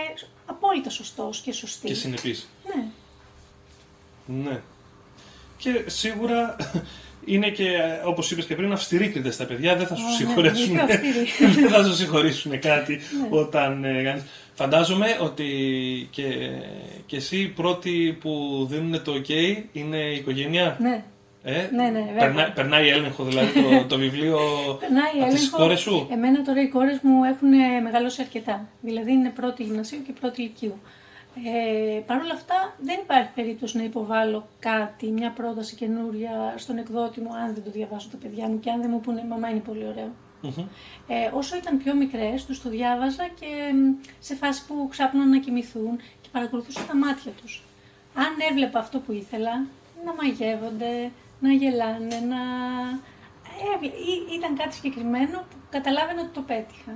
απόλυτα 0.46 0.90
σωστός 0.90 1.40
και 1.40 1.52
σωστή. 1.52 1.86
Και 1.86 1.94
συνεπής. 1.94 2.48
Ναι. 2.74 2.84
Ναι. 4.26 4.60
Και 5.56 5.84
σίγουρα 5.86 6.56
είναι 7.24 7.50
και, 7.50 7.78
όπως 8.04 8.30
είπες 8.30 8.44
και 8.44 8.54
πριν, 8.54 8.72
αυστηροί 8.72 9.22
στα 9.30 9.44
παιδιά, 9.44 9.76
δεν 9.76 9.86
θα 9.86 9.94
σου 9.94 10.12
συγχωρέσουν, 10.16 10.74
ναι, 10.74 10.86
δεν 11.60 11.68
θα 11.70 11.84
σου 11.84 11.94
συγχωρήσουν 11.94 12.60
κάτι 12.60 12.94
ναι. 12.94 13.28
όταν 13.30 13.84
ε, 13.84 14.24
Φαντάζομαι 14.58 15.06
ότι 15.22 15.46
και, 16.10 16.24
και 17.06 17.16
εσύ 17.16 17.36
οι 17.36 17.48
πρώτοι 17.48 18.16
που 18.20 18.64
δίνουν 18.70 19.02
το 19.04 19.12
ok 19.12 19.30
είναι 19.72 19.96
η 19.96 20.14
οικογένεια; 20.14 20.76
Ναι. 20.80 21.02
Ε, 21.42 21.68
Ναι, 21.72 21.82
ναι, 21.88 21.98
βέβαια. 22.00 22.18
περνά, 22.18 22.52
περνάει 22.54 22.88
έλεγχο 22.88 23.24
δηλαδή 23.24 23.62
το, 23.62 23.84
το 23.88 23.96
βιβλίο 23.96 24.38
Περνάει 24.80 25.22
από 25.22 25.32
τις 25.32 25.40
έλεγχο. 25.40 25.56
κόρες 25.56 25.80
σου; 25.80 26.08
Εμένα 26.12 26.42
τώρα 26.42 26.62
οι 26.62 26.68
κόρες 26.68 26.98
μου 27.02 27.24
έχουν 27.24 27.52
ε, 27.52 27.80
μεγαλώσει 27.82 28.22
αρκετά. 28.22 28.68
Δηλαδή 28.80 29.12
είναι 29.12 29.28
πρώτη 29.30 29.62
γυμνασίου 29.62 30.02
και 30.06 30.12
πρώτη 30.20 30.40
ηλικίου. 30.42 30.80
Ε, 31.44 31.98
Παρ' 32.06 32.20
όλα 32.20 32.32
αυτά 32.32 32.74
δεν 32.80 32.98
υπάρχει 33.02 33.28
περίπτωση 33.34 33.76
να 33.76 33.84
υποβάλω 33.84 34.48
κάτι, 34.58 35.06
μια 35.10 35.30
πρόταση 35.30 35.74
καινούρια 35.76 36.54
στον 36.56 36.78
εκδότη 36.78 37.20
μου 37.20 37.34
αν 37.34 37.54
δεν 37.54 37.64
το 37.64 37.70
διαβάσω 37.70 38.08
τα 38.10 38.16
παιδιά 38.22 38.46
μου 38.48 38.60
και 38.60 38.70
αν 38.70 38.80
δεν 38.80 38.90
μου 38.92 39.00
πούνε 39.00 39.24
«Μαμά 39.28 39.48
είναι 39.50 39.58
πολύ 39.60 39.86
ωραίο». 39.86 40.10
Μμμ. 40.40 40.64
Ε, 41.08 41.30
όσο 41.34 41.56
ήταν 41.56 41.78
πιο 41.78 41.94
μικρές, 41.94 42.44
τους 42.44 42.62
το 42.62 42.68
διάβαζα 42.68 43.28
και 43.40 43.46
μ, 43.74 44.04
σε 44.18 44.34
φάση 44.34 44.66
που 44.66 44.86
ξάπναν 44.90 45.30
να 45.30 45.38
κοιμηθούν 45.40 45.96
και 46.20 46.28
παρακολουθούσα 46.32 46.80
τα 46.84 46.96
μάτια 46.96 47.30
τους. 47.42 47.62
Αν 48.14 48.26
έβλεπα 48.50 48.78
αυτό 48.78 48.98
που 48.98 49.12
ήθελα, 49.12 49.52
να 50.04 50.14
μαγεύονται, 50.14 51.10
να 51.40 51.52
γελάνε, 51.52 52.18
να... 52.28 52.40
Έβλε- 53.74 53.92
ή- 53.92 54.34
Ήταν 54.36 54.56
κάτι 54.56 54.74
συγκεκριμένο 54.74 55.38
που 55.50 55.56
καταλάβαινα 55.70 56.20
ότι 56.20 56.30
το 56.30 56.40
πέτυχα. 56.40 56.90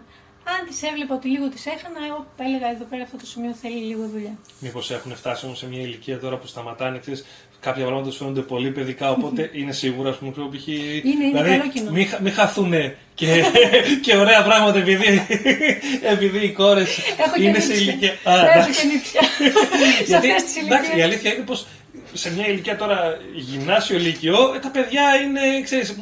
Αν 0.44 0.66
τις 0.66 0.82
έβλεπα 0.82 1.14
ότι 1.14 1.28
λίγο 1.28 1.48
τις 1.48 1.66
έχανα, 1.66 2.04
εγώ 2.06 2.26
έλεγα 2.36 2.70
εδώ 2.70 2.84
πέρα 2.84 3.02
αυτό 3.02 3.16
το 3.16 3.26
σημείο 3.26 3.52
θέλει 3.52 3.80
λίγο 3.80 4.06
δουλειά. 4.08 4.38
Μήπως 4.60 4.90
έχουν 4.90 5.14
φτάσει 5.16 5.46
όμως 5.46 5.58
σε 5.58 5.68
μια 5.68 5.80
ηλικία 5.80 6.18
τώρα 6.18 6.36
που 6.38 6.46
σταματάνε, 6.46 6.98
ξέρεις, 6.98 7.24
κάποια 7.60 7.82
πράγματα 7.84 8.08
τους 8.08 8.16
φαίνονται 8.18 8.40
πολύ 8.40 8.70
παιδικά, 8.70 9.10
οπότε 9.10 9.50
είναι 9.58 9.72
σίγουρα, 9.72 10.10
ας 10.10 10.16
πούμε, 10.16 10.30
ξέρω, 10.30 10.48
π.χ. 10.48 10.66
είναι 10.66 11.24
δηλαδή, 11.30 11.50
καλό 11.50 11.70
κοινό. 11.72 11.90
Μην, 11.90 12.06
χα- 12.08 12.20
μην 12.20 12.32
χαθούν 12.32 12.72
και, 13.14 13.26
και 14.04 14.16
ωραία 14.16 14.42
πράγματα 14.42 14.78
επειδή, 14.78 15.26
επειδή 16.14 16.38
οι 16.44 16.50
κόρες 16.52 16.98
Έχω 17.18 17.34
και 17.36 17.42
είναι 17.42 17.58
σε 17.60 17.66
νύψια. 17.66 17.82
ηλικία. 17.92 18.10
Α, 18.24 18.32
Έχω 18.34 18.46
εντάξει. 18.58 18.80
και 18.80 18.86
νύψια. 18.92 19.20
σε 19.22 20.04
Γιατί, 20.06 20.26
αυτές 20.30 20.42
τις 20.44 20.56
εντάξει, 20.62 20.90
η 20.90 20.92
ηλικίες. 20.94 21.04
αλήθεια 21.04 21.34
είναι 21.34 21.44
πως 21.44 21.66
σε 22.12 22.32
μια 22.32 22.46
ηλικία 22.48 22.76
τώρα 22.76 22.98
γυμνάσιο, 23.34 23.98
λυκειό, 23.98 24.52
ε, 24.54 24.58
τα 24.58 24.68
παιδιά 24.70 25.02
είναι, 25.24 25.40
ξέρεις, 25.64 25.88
ε, 25.90 25.94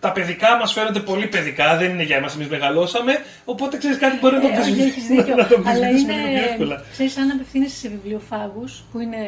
τα 0.00 0.12
παιδικά 0.12 0.56
μας 0.56 0.72
φαίνονται 0.72 1.00
πολύ 1.00 1.26
παιδικά, 1.26 1.76
δεν 1.76 1.90
είναι 1.90 2.02
για 2.02 2.16
εμάς, 2.16 2.34
εμείς 2.34 2.48
μεγαλώσαμε, 2.48 3.12
οπότε 3.44 3.76
ξέρεις 3.76 3.96
κάτι 3.98 4.16
μπορεί 4.20 4.34
να 4.34 4.40
το 4.40 4.46
Ε, 4.46 4.50
όχι, 4.50 4.58
αμφισβητήσουμε- 4.58 5.18
έχεις 5.18 5.24
δίκιο. 5.24 5.34
να 5.42 5.46
το 5.46 5.54
Αλλά 5.54 5.68
αμφισβητήσουμε 5.86 6.12
είναι, 6.12 6.22
λίγο 6.30 6.40
πιο 6.42 6.50
εύκολα. 6.52 6.84
ξέρεις, 6.92 7.16
αν 7.16 7.30
απευθύνεσαι 7.30 7.76
σε 7.76 7.88
βιβλιοφάγους, 7.88 8.84
που 8.92 9.00
είναι 9.00 9.22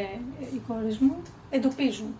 οι 0.54 0.60
κόρες 0.68 0.96
μου, 0.98 1.14
εντοπίζουν. 1.56 2.14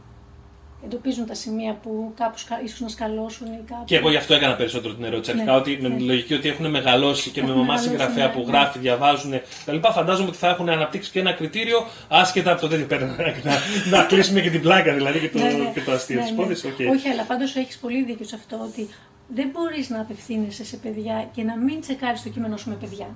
Εντοπίζουν 0.85 1.27
τα 1.27 1.35
σημεία 1.35 1.75
που 1.83 2.13
κάπου 2.17 2.39
σκα- 2.39 2.63
ίσως 2.65 2.81
να 2.81 2.89
σκαλώσουν 2.89 3.47
ή 3.47 3.61
κάπου. 3.67 3.85
Και 3.85 3.97
εγώ 3.97 4.11
γι' 4.11 4.17
αυτό 4.17 4.35
έκανα 4.35 4.55
περισσότερο 4.57 4.95
την 4.95 5.05
ερώτηση. 5.05 5.35
Ναι, 5.35 5.41
Αρχικά 5.41 5.57
ότι 5.57 5.79
με 5.83 5.89
ναι. 5.89 5.97
τη 5.97 6.03
λογική 6.03 6.35
ότι 6.35 6.49
έχουν 6.49 6.71
μεγαλώσει 6.71 7.31
και 7.31 7.43
με 7.43 7.47
Έχουν 7.49 7.59
μαμά 7.61 7.73
μεγαλώσει, 7.73 7.89
συγγραφέα 7.97 8.27
ναι, 8.27 8.33
που 8.33 8.39
ναι. 8.39 8.45
γράφει, 8.47 8.79
διαβάζουν 8.79 9.33
κτλ. 9.67 9.77
Φαντάζομαι 9.93 10.29
ότι 10.29 10.37
θα 10.37 10.49
έχουν 10.49 10.69
αναπτύξει 10.69 11.11
και 11.11 11.19
ένα 11.21 11.33
κριτήριο 11.33 11.79
άσχετα 12.09 12.53
από 12.53 12.61
το 12.61 12.69
τέτοιο 12.69 12.87
πέρα. 12.87 13.07
να, 13.07 13.51
να, 13.51 13.59
να 13.99 14.05
κλείσουμε 14.05 14.41
και 14.41 14.51
την 14.51 14.61
πλάκα 14.61 14.95
δηλαδή 14.95 15.19
και 15.21 15.29
το, 15.29 15.39
Ναι, 15.39 15.53
ναι. 15.53 15.71
και 15.75 15.81
το 15.81 15.93
αστείο 15.93 16.17
Ναι, 16.17 16.23
της 16.23 16.31
ναι. 16.31 16.37
υπόθεση. 16.37 16.67
οκ. 16.67 16.79
Όχι, 16.95 17.09
αλλά 17.09 17.23
πάντως 17.23 17.57
έχεις 17.57 17.79
πολύ 17.79 18.05
δίκιο 18.05 18.25
σε 18.27 18.35
αυτό 18.35 18.57
ότι 18.63 18.89
δεν 19.29 19.49
μπορείς 19.53 19.89
να 19.91 20.01
απευθύνεσαι 20.01 20.65
σε 20.65 20.77
παιδιά 20.77 21.29
και 21.35 21.43
να 21.43 21.57
μην 21.57 21.81
τσεκάρεις 21.81 22.23
το 22.23 22.29
κείμενό 22.29 22.57
σου 22.57 22.69
με 22.69 22.75
παιδιά. 22.75 23.09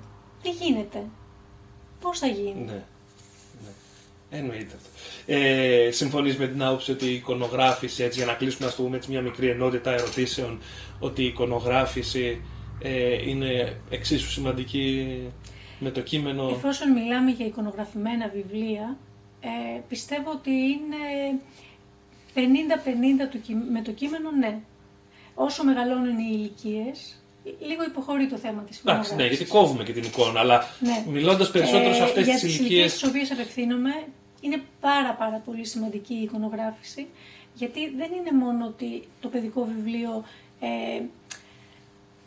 Δεν 0.42 0.52
γίνεται. 0.60 1.02
Πώς 2.00 2.18
θα 2.18 2.26
γίνει; 2.26 2.64
Ναι. 4.30 4.36
ναι. 4.38 4.42
Εννοείται 4.44 4.74
αυτό. 4.76 4.88
Ε, 5.26 5.90
Συμφωνείς 5.90 6.36
με 6.36 6.46
την 6.46 6.62
άποψη 6.62 6.90
ότι 6.90 7.06
η 7.06 7.14
εικονογράφηση, 7.14 8.02
έτσι, 8.02 8.18
για 8.18 8.26
να 8.26 8.32
κλείσουμε 8.34 8.66
ας 8.68 8.76
το 8.76 8.82
πούμε, 8.82 8.96
έτσι, 8.96 9.10
μια 9.10 9.20
μικρή 9.20 9.48
ενότητα 9.48 9.90
ερωτήσεων, 9.92 10.58
ότι 10.98 11.22
η 11.22 11.26
εικονογράφηση 11.26 12.40
ε, 12.82 13.28
είναι 13.28 13.76
εξίσου 13.90 14.30
σημαντική 14.30 15.06
με 15.78 15.90
το 15.90 16.00
κείμενο; 16.00 16.48
Εφόσον 16.48 16.92
μιλάμε 16.92 17.30
για 17.30 17.46
εικονογραφημένα 17.46 18.30
βιβλία, 18.34 18.96
ε, 19.40 19.80
πιστεύω 19.88 20.30
ότι 20.30 20.50
είναι 20.50 21.40
50-50 22.34 23.28
το 23.32 23.38
κει- 23.38 23.56
με 23.72 23.82
το 23.82 23.90
κείμενο, 23.92 24.30
ναι. 24.30 24.58
Όσο 25.34 25.64
μεγαλώνουν 25.64 26.18
οι 26.18 26.28
ηλικίες, 26.32 27.22
λίγο 27.44 27.82
υποχωρεί 27.84 28.26
το 28.28 28.36
θέμα 28.36 28.62
της 28.62 28.78
Εντάξει, 28.78 28.98
ναι, 28.98 29.22
εικονογράφησης. 29.22 29.38
γιατί 29.38 29.50
κόβουμε 29.52 29.84
και 29.84 29.92
την 29.92 30.02
εικόνα, 30.02 30.40
αλλά 30.40 30.64
Ναι. 30.80 31.04
μιλώντας 31.10 31.50
περισσότερο 31.50 31.94
σε 31.94 32.02
αυτές 32.02 32.22
Ε, 32.22 32.24
για 32.24 32.32
τις 32.34 32.42
τις 32.42 32.50
ηλικίε. 32.58 32.68
ηλικίες 32.68 32.90
στις 32.92 33.08
οποίες 33.08 33.30
απευθύνομαι, 33.30 33.92
είναι 34.40 34.62
πάρα 34.80 35.14
πάρα 35.14 35.36
πολύ 35.38 35.64
σημαντική 35.64 36.14
η 36.14 36.22
εικονογράφηση, 36.22 37.06
γιατί 37.54 37.90
δεν 37.90 38.10
είναι 38.12 38.44
μόνο 38.44 38.66
ότι 38.66 39.08
το 39.20 39.28
παιδικό 39.28 39.64
βιβλίο 39.64 40.24
ε, 40.60 41.02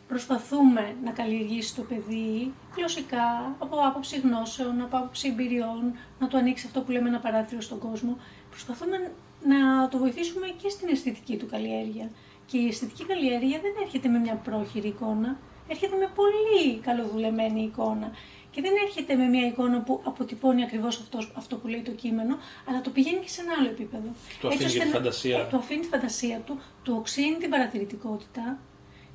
προσπαθούμε 0.08 0.96
να 1.04 1.10
καλλιεργήσει 1.10 1.74
το 1.74 1.82
παιδί 1.82 2.52
γλωσσικά, 2.76 3.56
από 3.58 3.76
άποψη 3.88 4.16
γνώσεων, 4.20 4.80
από 4.80 4.96
άποψη 4.96 5.28
εμπειριών, 5.28 5.92
να 6.18 6.28
το 6.28 6.36
ανοίξει 6.36 6.66
αυτό 6.66 6.80
που 6.80 6.90
λέμε 6.90 7.08
ένα 7.08 7.18
παράθυρο 7.18 7.60
στον 7.60 7.78
κόσμο. 7.78 8.16
Προσπαθούμε 8.50 8.96
να 9.44 9.88
το 9.88 9.98
βοηθήσουμε 9.98 10.46
και 10.62 10.68
στην 10.68 10.88
αισθητική 10.88 11.36
του 11.36 11.46
καλλιέργεια. 11.46 12.10
Και 12.46 12.58
η 12.58 12.66
αισθητική 12.66 13.04
καλλιέργεια 13.04 13.58
δεν 13.60 13.72
έρχεται 13.84 14.08
με 14.08 14.18
μια 14.18 14.34
πρόχειρη 14.34 14.88
εικόνα, 14.88 15.36
έρχεται 15.68 15.96
με 15.96 16.08
πολύ 16.14 16.78
καλοδουλεμένη 16.78 17.62
εικόνα. 17.62 18.10
Και 18.54 18.60
δεν 18.60 18.72
έρχεται 18.86 19.14
με 19.14 19.24
μια 19.24 19.46
εικόνα 19.46 19.80
που 19.80 20.00
αποτυπώνει 20.04 20.62
ακριβώς 20.62 20.98
αυτός, 21.00 21.32
αυτό 21.34 21.56
που 21.56 21.66
λέει 21.68 21.80
το 21.80 21.90
κείμενο, 21.90 22.36
αλλά 22.68 22.80
το 22.80 22.90
πηγαίνει 22.90 23.18
και 23.18 23.28
σε 23.28 23.40
ένα 23.40 23.52
άλλο 23.58 23.68
επίπεδο. 23.68 24.08
Του 24.40 24.48
αφήνει 24.48 24.64
Έτσι 24.64 24.76
για 24.76 24.80
τη 24.82 24.86
ώστε 24.86 24.98
να- 24.98 25.04
φαντασία. 25.04 25.38
ε, 25.38 25.46
Του 25.50 25.56
αφήνει 25.56 25.80
τη 25.80 25.86
φαντασία 25.86 26.38
του, 26.46 26.60
του 26.82 26.94
οξύνει 26.98 27.36
την 27.36 27.50
παρατηρητικότητα 27.50 28.58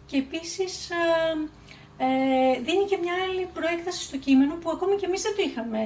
και 0.06 0.17
επίσης 0.17 0.89
ε, 2.05 2.07
δίνει 2.67 2.85
και 2.91 2.97
μια 3.03 3.15
άλλη 3.25 3.43
προέκταση 3.57 4.01
στο 4.09 4.17
κείμενο 4.25 4.53
που 4.61 4.69
ακόμη 4.75 4.95
και 4.99 5.05
εμείς 5.09 5.21
δεν 5.21 5.33
το 5.37 5.41
είχαμε, 5.47 5.79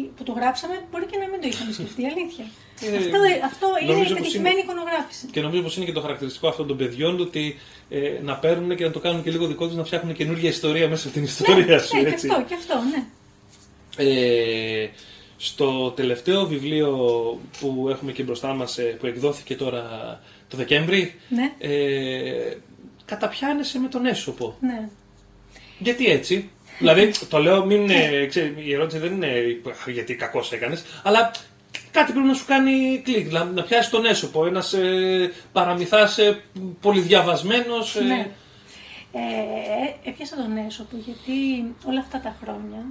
ή 0.00 0.02
που 0.16 0.22
το 0.28 0.32
γράψαμε, 0.38 0.74
μπορεί 0.90 1.04
και 1.10 1.18
να 1.22 1.26
μην 1.30 1.40
το 1.42 1.46
είχαμε 1.52 1.72
σκεφτεί, 1.72 2.02
αλήθεια. 2.12 2.44
Ε, 2.86 2.96
αυτό 2.96 3.18
αυτό 3.50 3.66
είναι 3.82 3.92
νομίζω 3.92 4.10
η 4.10 4.12
πως 4.12 4.18
πετυχημένη 4.18 4.54
είναι- 4.54 4.64
εικονογράφηση. 4.64 5.26
Και 5.34 5.40
νομίζω 5.40 5.62
πως 5.62 5.76
είναι 5.76 5.84
και 5.84 5.92
το 5.98 6.00
χαρακτηριστικό 6.00 6.48
αυτών 6.48 6.66
των 6.66 6.76
παιδιών 6.76 7.20
ότι 7.20 7.44
ε, 7.88 8.12
να 8.22 8.34
παίρνουν 8.36 8.76
και 8.76 8.84
να 8.84 8.90
το 8.90 9.00
κάνουν 9.00 9.22
και 9.22 9.30
λίγο 9.30 9.46
δικό 9.46 9.66
τους 9.66 9.76
να 9.76 9.84
φτιάχνουν 9.84 10.14
καινούργια 10.14 10.48
ιστορία 10.48 10.88
μέσα 10.88 11.04
από 11.06 11.14
την 11.16 11.24
ιστορία 11.24 11.78
σου. 11.78 11.96
ναι, 11.96 12.08
έτσι. 12.08 12.26
και 12.28 12.32
αυτό, 12.34 12.44
και 12.48 12.54
αυτό, 12.54 12.74
ναι. 12.92 13.00
Ε, 14.10 14.88
στο 15.36 15.90
τελευταίο 15.90 16.46
βιβλίο 16.46 16.90
που 17.60 17.86
έχουμε 17.90 18.12
και 18.12 18.22
μπροστά 18.22 18.54
μας, 18.54 18.78
ε, 18.78 18.82
που 18.82 19.06
εκδόθηκε 19.06 19.56
τώρα 19.56 19.82
το 20.48 20.56
Δεκέμβρη, 20.56 21.14
Ναι, 21.28 21.52
ε, 21.58 22.56
καταπιάνεσαι 23.04 23.78
με 23.78 23.88
τον 23.88 24.06
έσωπο. 24.06 24.56
ναι. 24.60 24.88
Γιατί 25.78 26.06
έτσι; 26.06 26.50
Δηλαδή, 26.78 27.10
το 27.28 27.38
λέω, 27.38 27.64
μην, 27.64 27.90
ε, 27.90 28.26
ξέρει, 28.26 28.54
η 28.56 28.74
ερώτηση 28.74 28.98
δεν 28.98 29.12
είναι 29.12 29.60
γιατί 29.86 30.14
κακό 30.14 30.42
έκανες, 30.50 30.84
αλλά 31.02 31.30
κάτι 31.90 32.12
πρέπει 32.12 32.26
να 32.26 32.34
σου 32.34 32.46
κάνει 32.46 33.00
κλικ. 33.04 33.32
Να, 33.32 33.44
να 33.44 33.62
πιάσεις 33.62 33.90
τον 33.90 34.04
έσωπο. 34.04 34.46
Ένας 34.46 34.72
ε, 34.72 35.32
παραμυθάς 35.52 36.18
ε, 36.18 36.42
πολυδιαβασμένος. 36.80 37.96
Ε, 37.96 38.02
Ναι. 38.02 38.30
Ε, 39.12 40.08
έπιασα 40.08 40.36
τον 40.36 40.56
έσωπο 40.56 40.96
γιατί 40.96 41.34
όλα 41.86 42.00
αυτά 42.00 42.20
τα 42.20 42.36
χρόνια, 42.42 42.84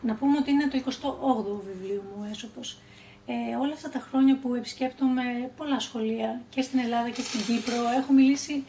να 0.00 0.14
πούμε 0.14 0.36
ότι 0.38 0.50
είναι 0.50 0.68
το 0.68 0.78
28ο 0.84 1.62
βιβλίο 1.66 2.02
μου 2.04 2.22
ο 2.22 2.28
έσωπος, 2.30 2.78
ε, 3.26 3.56
όλα 3.62 3.72
αυτά 3.72 3.88
τα 3.90 4.06
χρόνια 4.08 4.38
που 4.42 4.54
επισκέπτομαι 4.54 5.22
πολλά 5.56 5.80
σχολεία 5.80 6.40
και 6.50 6.62
στην 6.62 6.78
Ελλάδα 6.78 7.10
και 7.10 7.20
στην 7.20 7.40
Κύπρο, 7.46 7.74
έχω 7.98 8.12
μιλήσει, 8.12 8.64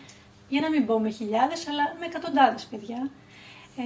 για 0.49 0.61
να 0.61 0.69
μην 0.69 0.85
πω 0.85 0.99
με 0.99 1.09
χιλιάδες, 1.09 1.67
αλλά 1.67 1.95
με 1.99 2.05
εκατοντάδες 2.05 2.67
παιδιά 2.71 3.09
ε, 3.77 3.81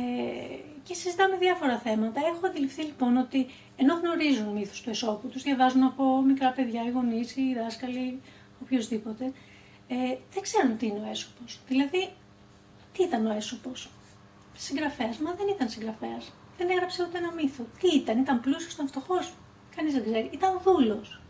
και 0.84 0.94
συζητάμε 0.94 1.38
διάφορα 1.38 1.78
θέματα. 1.78 2.20
Έχω 2.20 2.46
αντιληφθεί 2.46 2.82
λοιπόν 2.82 3.18
ότι 3.18 3.48
ενώ 3.76 3.94
γνωρίζουν 3.94 4.48
μύθους 4.48 4.82
του 4.82 4.90
εσώπου, 4.90 5.28
τους 5.28 5.44
διαβάζουν 5.44 5.84
από 5.84 6.22
μικρά 6.22 6.52
παιδιά, 6.52 6.84
οι 6.86 6.90
γονείς, 6.90 7.36
οι 7.36 7.56
δάσκαλοι, 7.58 8.22
οποιοδήποτε, 8.62 9.26
ε, 9.88 9.96
δεν 10.34 10.42
ξέρουν 10.42 10.78
τι 10.78 10.86
είναι 10.86 11.00
ο 11.00 11.10
έσωπος. 11.10 11.60
Δηλαδή, 11.68 12.10
τι 12.94 13.04
ήταν 13.04 13.26
ο 13.26 13.34
έσωπος; 13.34 13.90
Συγγραφέας, 14.58 15.18
μα 15.18 15.32
δεν 15.32 15.48
ήταν 15.48 15.70
συγγραφέας. 15.70 16.32
Δεν 16.58 16.70
έγραψε 16.70 17.04
ούτε 17.04 17.18
ένα 17.18 17.32
μύθο. 17.34 17.66
Τι 17.80 17.88
ήταν, 17.96 18.20
ήταν 18.20 18.40
πλούσιος, 18.40 18.74
ήταν 18.74 18.88
φτωχός. 18.88 19.34
Κανείς 19.76 19.94
δεν 19.94 20.04
ξέρει. 20.04 20.30
Ήταν 20.34 20.60
δούλος. 20.64 21.22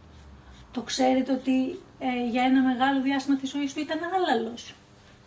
Το 0.71 0.81
ξέρετε 0.81 1.31
ότι 1.31 1.79
ε, 1.99 2.29
για 2.29 2.43
ένα 2.43 2.61
μεγάλο 2.61 3.01
διάστημα 3.01 3.37
της 3.37 3.49
ζωής 3.49 3.73
του 3.73 3.79
ήταν 3.79 3.99
άλαλος. 4.13 4.73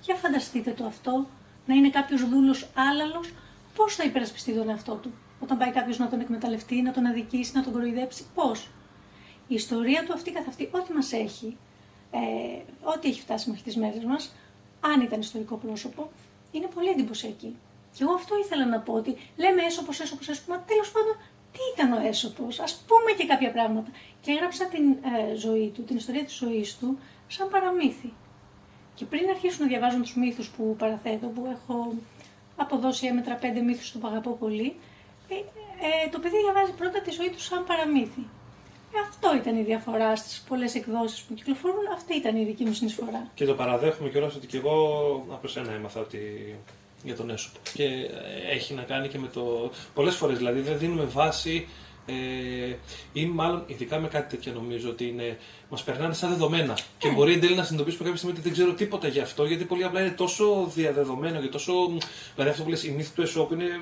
Για 0.02 0.14
φανταστείτε 0.14 0.70
το 0.70 0.84
αυτό, 0.84 1.26
να 1.66 1.74
είναι 1.74 1.90
κάποιος 1.90 2.28
δούλος 2.28 2.68
άλαλος, 2.74 3.32
πώς 3.74 3.94
θα 3.94 4.04
υπερασπιστεί 4.04 4.52
τον 4.52 4.68
εαυτό 4.68 4.94
του; 4.94 5.12
Όταν 5.40 5.58
πάει 5.58 5.70
κάποιος 5.70 5.98
να 5.98 6.08
τον 6.08 6.20
εκμεταλλευτεί, 6.20 6.82
να 6.82 6.92
τον 6.92 7.06
αδικήσει, 7.06 7.52
να 7.54 7.62
τον 7.62 7.72
κοροϊδέψει, 7.72 8.26
πώς; 8.34 8.68
Η 9.48 9.54
ιστορία 9.54 10.04
του 10.04 10.12
αυτή 10.12 10.30
καθ' 10.30 10.48
αυτή, 10.48 10.68
ό,τι 10.72 10.92
μας 10.92 11.12
έχει, 11.12 11.56
ε, 12.10 12.18
ό,τι 12.82 13.08
έχει 13.08 13.20
φτάσει 13.20 13.48
μέχρι 13.48 13.64
τις 13.64 13.76
μέρες 13.76 14.04
μας, 14.04 14.34
αν 14.80 15.00
ήταν 15.00 15.20
ιστορικό 15.20 15.56
πρόσωπο, 15.56 16.10
είναι 16.52 16.68
πολύ 16.74 16.88
εντυπωσιακή. 16.88 17.56
Και 17.96 18.02
εγώ 18.02 18.12
αυτό 18.12 18.38
ήθελα 18.38 18.66
να 18.66 18.80
πω 18.80 18.92
ότι 18.92 19.16
λέμε 19.36 19.62
έσωπος, 19.62 20.00
έσωπος, 20.00 20.28
έσωπο, 20.28 20.52
μα 20.52 20.60
τέλος 20.60 20.90
πάντων 20.90 21.16
τι 21.52 21.58
ήταν 21.74 21.92
ο 21.92 22.06
έσωπος, 22.06 22.60
ας 22.60 22.84
πούμε 22.86 23.10
και 23.18 23.26
κάποια 23.26 23.50
πράγματα. 23.52 23.90
Και 24.20 24.30
έγραψα 24.30 24.64
την 24.66 24.84
ε, 24.90 25.34
ζωή 25.34 25.70
του, 25.74 25.82
την 25.84 25.96
ιστορία 25.96 26.24
της 26.24 26.36
ζωής 26.36 26.78
του, 26.78 26.98
σαν 27.26 27.48
παραμύθι. 27.48 28.12
Και 28.96 29.04
πριν 29.04 29.28
αρχίσουν 29.28 29.60
να 29.62 29.68
διαβάζουν 29.68 30.02
τους 30.02 30.14
μύθους 30.16 30.48
που 30.48 30.76
παραθέτω, 30.78 31.26
που 31.26 31.42
έχω 31.54 31.94
αποδώσει 32.56 33.06
έμετρα 33.06 33.34
πέντε 33.34 33.60
μύθους 33.60 33.90
που 33.90 34.06
αγαπώ 34.06 34.30
πολύ, 34.30 34.76
ε, 35.28 35.34
ε, 35.34 36.08
το 36.10 36.18
παιδί 36.18 36.36
διαβάζει 36.44 36.72
πρώτα 36.72 37.00
τη 37.00 37.10
ζωή 37.10 37.30
του 37.30 37.40
σαν 37.40 37.64
παραμύθι. 37.64 38.24
Ε, 38.94 38.98
αυτό 39.08 39.36
ήταν 39.36 39.56
η 39.56 39.62
διαφορά 39.62 40.16
στις 40.16 40.44
πολλές 40.48 40.74
εκδόσεις 40.74 41.20
που 41.22 41.34
κυκλοφορούν. 41.34 41.84
Αυτή 41.94 42.16
ήταν 42.16 42.36
η 42.36 42.44
δική 42.44 42.64
μου 42.64 42.72
συνεισφορά. 42.72 43.30
Και 43.34 43.44
το 43.44 43.54
παραδέχομαι 43.54 44.08
κιόλας 44.08 44.34
ότι 44.34 44.46
και 44.46 44.56
εγώ 44.56 44.76
από 45.30 45.48
σένα 45.48 45.72
έμαθα 45.72 46.00
ότι 46.00 46.20
για 47.04 47.16
τον 47.16 47.30
έσωπο. 47.30 47.58
Και 47.72 47.84
έχει 48.50 48.74
να 48.74 48.82
κάνει 48.82 49.08
και 49.08 49.18
με 49.18 49.28
το. 49.28 49.70
Πολλές 49.94 50.14
φορές 50.16 50.36
δηλαδή 50.38 50.60
δεν 50.60 50.78
δίνουμε 50.78 51.04
βάση 51.04 51.68
ε, 52.06 52.74
ή 53.12 53.26
μάλλον 53.26 53.62
ειδικά 53.66 53.98
με 53.98 54.08
κάτι 54.08 54.36
τέτοιο 54.36 54.52
νομίζω 54.52 54.90
ότι 54.90 55.04
είναι, 55.08 55.38
μας 55.70 55.82
περνάνε 55.82 56.14
σαν 56.14 56.30
δεδομένα. 56.30 56.78
Και 56.98 57.08
μπορεί 57.08 57.32
εν 57.32 57.40
τέλει 57.40 57.54
να 57.54 57.62
συνειδητοποιήσουμε 57.62 58.04
κάποια 58.04 58.18
στιγμή 58.18 58.38
ότι 58.38 58.48
δεν 58.48 58.52
ξέρω 58.52 58.72
τίποτα 58.72 59.08
γι' 59.08 59.20
αυτό 59.20 59.44
γιατί 59.44 59.64
πολύ 59.64 59.84
απλά 59.84 60.00
είναι 60.00 60.10
τόσο 60.10 60.70
διαδεδομένο 60.74 61.40
και 61.40 61.46
τόσο, 61.46 61.72
δηλαδή 62.34 62.50
αυτό 62.50 62.62
που 62.62 62.70
λες 62.70 62.84
η 62.84 62.90
μύθη 62.90 63.14
του 63.14 63.22
Εσώπου 63.22 63.54
είναι 63.54 63.80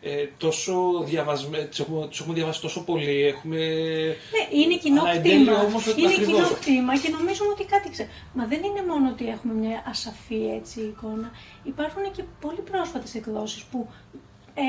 ε, 0.00 0.26
τόσο 0.38 1.02
διαβασμένο, 1.04 1.64
τις 1.64 1.78
έχουμε, 1.78 2.08
έχουμε 2.20 2.34
διαβάσει 2.34 2.60
τόσο 2.60 2.84
πολύ, 2.84 3.22
έχουμε... 3.22 3.56
Ναι, 3.56 4.58
είναι 4.60 4.76
κοινό 4.76 5.02
κτήμα, 5.02 5.52
είναι 5.96 6.14
κοινό 6.14 6.48
κτήμα 6.60 6.98
και 6.98 7.08
νομίζουμε 7.08 7.48
ότι 7.52 7.64
κάτι 7.64 7.90
ξέρει. 7.90 8.08
Μα 8.34 8.46
δεν 8.46 8.62
είναι 8.62 8.82
μόνο 8.88 9.08
ότι 9.08 9.28
έχουμε 9.28 9.54
μια 9.54 9.84
ασαφή 9.86 10.50
έτσι 10.60 10.80
εικόνα, 10.80 11.30
υπάρχουν 11.62 12.02
και 12.16 12.22
πολύ 12.40 12.60
πρόσφατες 12.70 13.14
εκδόσεις 13.14 13.62
που 13.62 13.88
ε, 14.54 14.62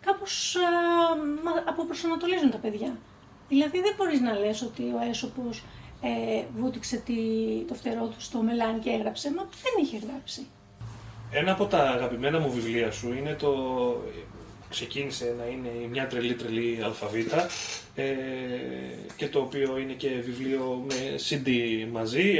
κάπως 0.00 0.56
α, 0.56 1.68
αποπροσανατολίζουν 1.68 2.50
τα 2.50 2.58
παιδιά. 2.58 2.96
Δηλαδή 3.48 3.80
δεν 3.80 3.94
μπορείς 3.96 4.20
να 4.20 4.38
λες 4.38 4.62
ότι 4.62 4.82
ο 4.82 5.08
έσωπος 5.10 5.62
ε, 6.02 6.44
βούτυξε 6.56 6.96
τη, 6.96 7.14
το 7.68 7.74
φτερό 7.74 8.06
του 8.06 8.20
στο 8.20 8.38
μελάνι 8.42 8.78
και 8.78 8.90
έγραψε, 8.90 9.32
μα 9.32 9.42
δεν 9.42 9.84
είχε 9.84 9.98
γράψει. 9.98 10.46
Ένα 11.30 11.52
από 11.52 11.66
τα 11.66 11.78
αγαπημένα 11.78 12.38
μου 12.38 12.50
βιβλία 12.50 12.90
σου 12.90 13.12
είναι 13.12 13.34
το... 13.34 13.52
Ξεκίνησε 14.70 15.34
να 15.38 15.44
είναι 15.44 15.88
μια 15.90 16.06
τρελή 16.06 16.34
τρελή 16.34 16.80
αλφαβήτα 16.84 17.42
ε, 17.42 17.48
και 19.16 19.28
το 19.28 19.38
οποίο 19.38 19.78
είναι 19.78 19.92
και 19.92 20.08
βιβλίο 20.08 20.84
με 20.88 21.14
CD 21.28 21.48
μαζί, 21.92 22.34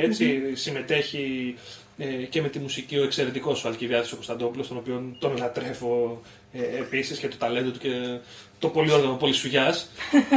συμμετέχει 0.53 1.55
ε, 2.03 2.05
και 2.05 2.43
με 2.43 2.49
τη 2.49 2.59
μουσική 2.59 2.99
ο 2.99 3.03
εξαιρετικός 3.03 3.65
ο 3.65 3.69
Αλκιβιάδης 3.69 4.13
ο 4.13 4.15
Κωνσταντόπουλος, 4.15 4.69
τον 4.69 4.77
οποίο 4.77 5.17
τον 5.19 5.37
λατρεύω 5.37 6.21
ε, 6.53 6.63
επίσης 6.63 7.19
και 7.19 7.29
το 7.29 7.37
ταλέντο 7.37 7.71
του 7.71 7.79
και 7.79 8.19
το 8.59 8.69
πολύ 8.69 8.93
όργανο 8.93 9.15
πολυσουγιάς. 9.15 9.91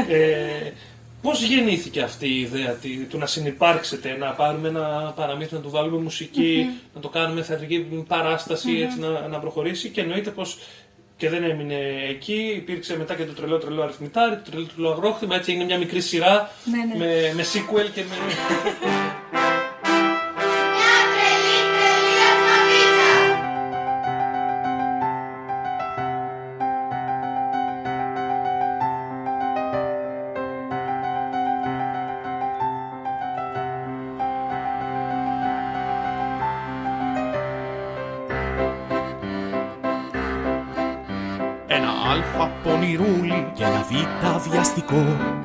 ε, 0.10 0.72
πώς 1.22 1.44
γεννήθηκε 1.44 2.02
αυτή 2.02 2.28
η 2.28 2.40
ιδέα 2.40 2.78
του 3.10 3.18
να 3.18 3.26
συνεπάρξετε, 3.26 4.18
να 4.18 4.32
πάρουμε 4.32 4.68
ένα 4.68 5.14
παραμύθι, 5.16 5.54
να 5.54 5.60
του 5.60 5.70
βάλουμε 5.70 6.12
να 6.94 7.02
το 7.02 7.10
κάνουμε 7.10 7.44
θεατρική 7.44 7.88
έτσι 8.84 9.00
να, 9.00 9.28
να 9.28 9.40
προχωρήσει 9.40 9.90
και 9.90 10.02
εννοείται 10.02 10.30
πως 10.30 10.58
και 11.18 11.30
δεν 11.30 11.44
έμεινε 11.44 11.76
εκεί. 12.10 12.54
Υπήρξε 12.56 12.98
μετά 12.98 13.14
και 13.14 13.26
το 13.26 13.34
τρελό 13.34 13.58
τρελό 13.58 13.82
αριθμητάρι, 13.84 14.36
το 14.36 14.52
τρελό 14.52 14.66
τρελό 14.66 14.92
αγρόχθημα. 14.92 15.36
Έτσι 15.36 15.52
έγινε 15.52 15.66
μια 15.66 15.78
μικρή 15.78 16.02
σειρά 16.02 16.52
ναι, 16.64 16.78
ναι. 16.78 17.06
Με, 17.06 17.34
με 17.36 17.44
sequel 17.44 17.90
και 17.94 18.04
με. 18.10 18.16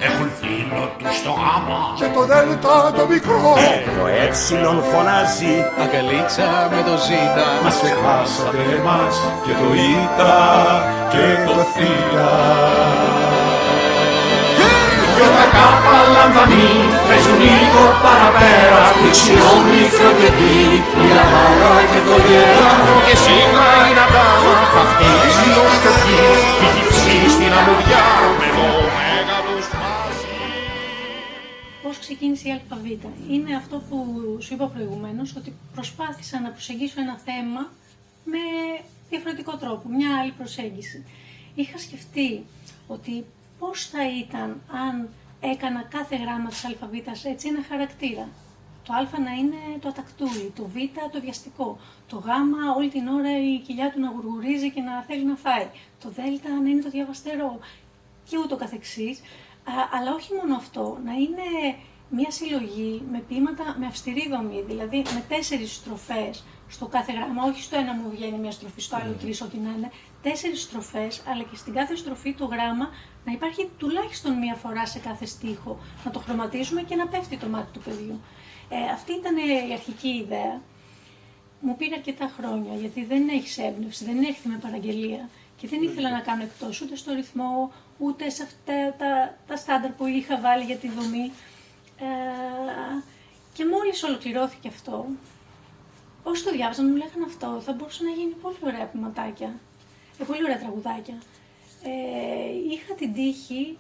Έχουν 0.09 0.29
φίλο 0.41 0.83
τους 0.99 1.15
στο 1.21 1.33
άμα 1.55 1.81
Και 2.01 2.09
το 2.15 2.23
δέλτα 2.31 2.77
το 2.99 3.05
μικρό. 3.13 3.41
Ε, 3.69 3.71
Το 3.99 4.05
έψιλον 4.25 4.79
φωνάζει. 4.91 5.55
Αγκαλίτσα 5.83 6.49
με 6.73 6.81
το 6.89 6.95
ζήτα. 7.07 7.47
Μας 7.65 7.75
ξεχάσατε 7.81 8.61
εμάς 8.79 9.15
Και 9.45 9.55
το 9.61 9.69
ήτα 9.93 10.37
και 11.13 11.25
το 11.47 11.55
θήτα. 11.75 12.29
Δυο 15.17 15.29
τα 15.39 15.47
κάπα 15.57 15.97
λαμβανή 16.15 16.73
Παίζουν 17.09 17.39
λίγο 17.47 17.83
παραπέρα. 18.05 18.83
Δεξιό 19.03 19.51
μικρό 19.71 20.11
και 20.21 20.31
τι 20.39 20.55
Η 21.05 21.07
λαμάρα 21.17 21.75
και 21.91 22.01
το 22.09 22.17
γέρα 22.27 22.71
Και 23.07 23.17
σίγουρα 23.25 23.73
είναι 23.87 24.03
αντάμα 24.07 24.55
Αυτή. 24.83 25.11
Η 26.88 26.88
νοστοχή 27.55 27.93
Έχει 27.93 28.39
ψήσει 28.39 29.63
στην 29.63 29.79
αμμουδιά 29.83 30.19
ξεκίνησε 31.99 32.49
η 32.49 32.61
ΑΒ. 32.69 32.85
Είναι 33.31 33.57
αυτό 33.57 33.83
που 33.89 33.97
σου 34.41 34.55
είπα 34.55 34.67
προηγουμένως, 34.67 35.37
ότι 35.37 35.53
προσπάθησα 35.75 36.41
να 36.41 36.51
προσεγγίσω 36.51 37.01
ένα 37.01 37.19
θέμα 37.25 37.71
με 38.25 38.39
διαφορετικό 39.09 39.57
τρόπο, 39.57 39.89
μια 39.89 40.19
άλλη 40.21 40.33
προσέγγιση. 40.33 41.05
Είχα 41.55 41.79
σκεφτεί 41.79 42.45
ότι 42.87 43.25
πώς 43.59 43.87
θα 43.87 44.09
ήταν 44.19 44.61
αν 44.89 45.09
έκανα 45.41 45.83
κάθε 45.83 46.17
γράμμα 46.17 46.49
της 46.49 46.65
ΑΒ 46.65 46.95
έτσι 47.25 47.49
ένα 47.49 47.65
χαρακτήρα. 47.69 48.29
Το 48.89 48.95
α 48.95 49.21
να 49.21 49.33
είναι 49.33 49.79
το 49.81 49.89
ατακτούλι, 49.89 50.53
το 50.57 50.65
β 50.65 50.75
το 51.13 51.21
βιαστικό, 51.21 51.79
το 52.09 52.17
γ 52.17 52.27
όλη 52.77 52.89
την 52.89 53.09
ώρα 53.09 53.39
η 53.39 53.59
κοιλιά 53.59 53.91
του 53.93 54.01
να 54.01 54.11
γουργουρίζει 54.11 54.71
και 54.71 54.81
να 54.81 55.03
θέλει 55.03 55.25
να 55.25 55.37
φάει, 55.37 55.67
το 56.03 56.09
δ 56.09 56.19
να 56.63 56.71
είναι 56.71 56.83
το 56.83 56.91
διαβαστερό 56.91 57.59
και 58.29 58.39
ούτω 58.39 58.57
καθεξής. 58.57 59.21
αλλά 59.93 60.15
όχι 60.15 60.35
μόνο 60.35 60.57
αυτό, 60.57 60.99
να 61.05 61.13
είναι 61.13 61.77
μια 62.11 62.31
συλλογή 62.31 63.03
με 63.13 63.19
ποίηματα 63.19 63.77
με 63.79 63.87
αυστηρή 63.87 64.29
δομή, 64.29 64.63
δηλαδή 64.67 64.97
με 65.15 65.25
τέσσερις 65.29 65.75
στροφές 65.75 66.45
στο 66.69 66.87
κάθε 66.87 67.13
γράμμα, 67.13 67.45
όχι 67.45 67.63
στο 67.63 67.77
ένα 67.77 67.93
μου 67.95 68.11
βγαίνει 68.11 68.39
μια 68.39 68.51
στροφή, 68.51 68.81
στο 68.81 68.97
άλλο 68.97 69.13
τρεις, 69.13 69.41
ό,τι 69.41 69.57
να 69.57 69.71
είναι, 69.71 69.91
τέσσερις 70.23 70.63
στροφές, 70.63 71.23
αλλά 71.29 71.43
και 71.43 71.57
στην 71.57 71.73
κάθε 71.73 71.97
στροφή 71.97 72.35
το 72.35 72.45
γράμμα 72.45 72.89
να 73.25 73.33
υπάρχει 73.33 73.71
τουλάχιστον 73.79 74.33
μία 74.39 74.55
φορά 74.55 74.87
σε 74.87 74.99
κάθε 74.99 75.27
στίχο, 75.27 75.79
να 76.05 76.11
το 76.11 76.19
χρωματίζουμε 76.19 76.83
και 76.83 76.97
να 76.97 77.07
πέφτει 77.07 77.37
το 77.37 77.47
μάτι 77.47 77.73
του 77.73 77.81
παιδιού. 77.81 78.21
Ε, 78.69 78.91
αυτή 78.93 79.13
ήταν 79.13 79.37
η 79.37 79.73
αρχική 79.73 80.09
ιδέα. 80.09 80.61
Μου 81.61 81.77
πήρε 81.77 81.95
αρκετά 81.95 82.33
χρόνια, 82.39 82.75
γιατί 82.75 83.05
δεν 83.05 83.29
έχεις 83.29 83.59
έμπνευση, 83.59 84.05
δεν 84.05 84.19
έρχεται 84.19 84.49
με 84.49 84.59
παραγγελία 84.63 85.29
και 85.57 85.69
δεν 85.69 85.83
ήθελα 85.83 86.11
να 86.11 86.21
κάνω 86.21 86.43
εκτός 86.43 86.81
ούτε 86.81 86.97
στο 86.97 87.15
ρυθμό, 87.15 87.73
ούτε 87.99 88.31
σε 88.31 88.43
αυτά 88.43 88.95
τα, 88.99 89.37
τα 89.47 89.57
στάνταρ 89.57 89.91
που 89.91 90.07
είχα 90.07 90.41
βάλει 90.41 90.65
για 90.65 90.77
τη 90.77 90.89
δομή. 90.89 91.33
Ε, 91.99 93.03
και 93.53 93.67
μόλις 93.67 94.03
ολοκληρώθηκε 94.03 94.69
αυτό, 94.69 95.07
όσοι 96.23 96.45
το 96.45 96.51
διάβαζαν 96.51 96.87
μου 96.87 96.97
λέγανε 96.97 97.25
αυτό, 97.27 97.61
θα 97.61 97.73
μπορούσε 97.73 98.05
να 98.05 98.11
γίνει 98.11 98.33
πολύ 98.43 98.57
ωραία 98.65 98.87
ποιηματάκια, 98.87 99.61
ε, 100.19 100.25
πολύ 100.25 100.43
ωραία 100.45 100.59
τραγουδάκια. 100.59 101.19
Ε, 101.83 101.91
είχα 102.71 102.95
την 102.95 103.15
τύχη 103.15 103.79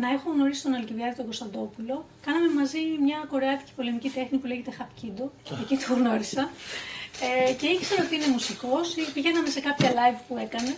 να 0.00 0.08
έχω 0.10 0.30
γνωρίσει 0.30 0.62
τον 0.62 0.74
Αλκιβιάδη 0.74 1.14
τον 1.16 1.24
Κωνσταντόπουλο. 1.24 2.04
Κάναμε 2.26 2.48
μαζί 2.54 2.78
μια 3.00 3.24
κορεάτικη 3.28 3.72
πολεμική 3.76 4.08
τέχνη 4.08 4.38
που 4.38 4.46
λέγεται 4.46 4.70
Χαπκίντο. 4.70 5.32
Εκεί 5.62 5.76
το 5.76 5.94
γνώρισα. 5.94 6.50
Ε, 7.48 7.52
και 7.52 7.66
ήξερα 7.66 8.02
ότι 8.04 8.14
είναι 8.14 8.28
μουσικός. 8.28 8.94
Πηγαίναμε 9.14 9.48
σε 9.48 9.60
κάποια 9.60 9.90
live 9.98 10.20
που 10.28 10.36
έκανε. 10.38 10.76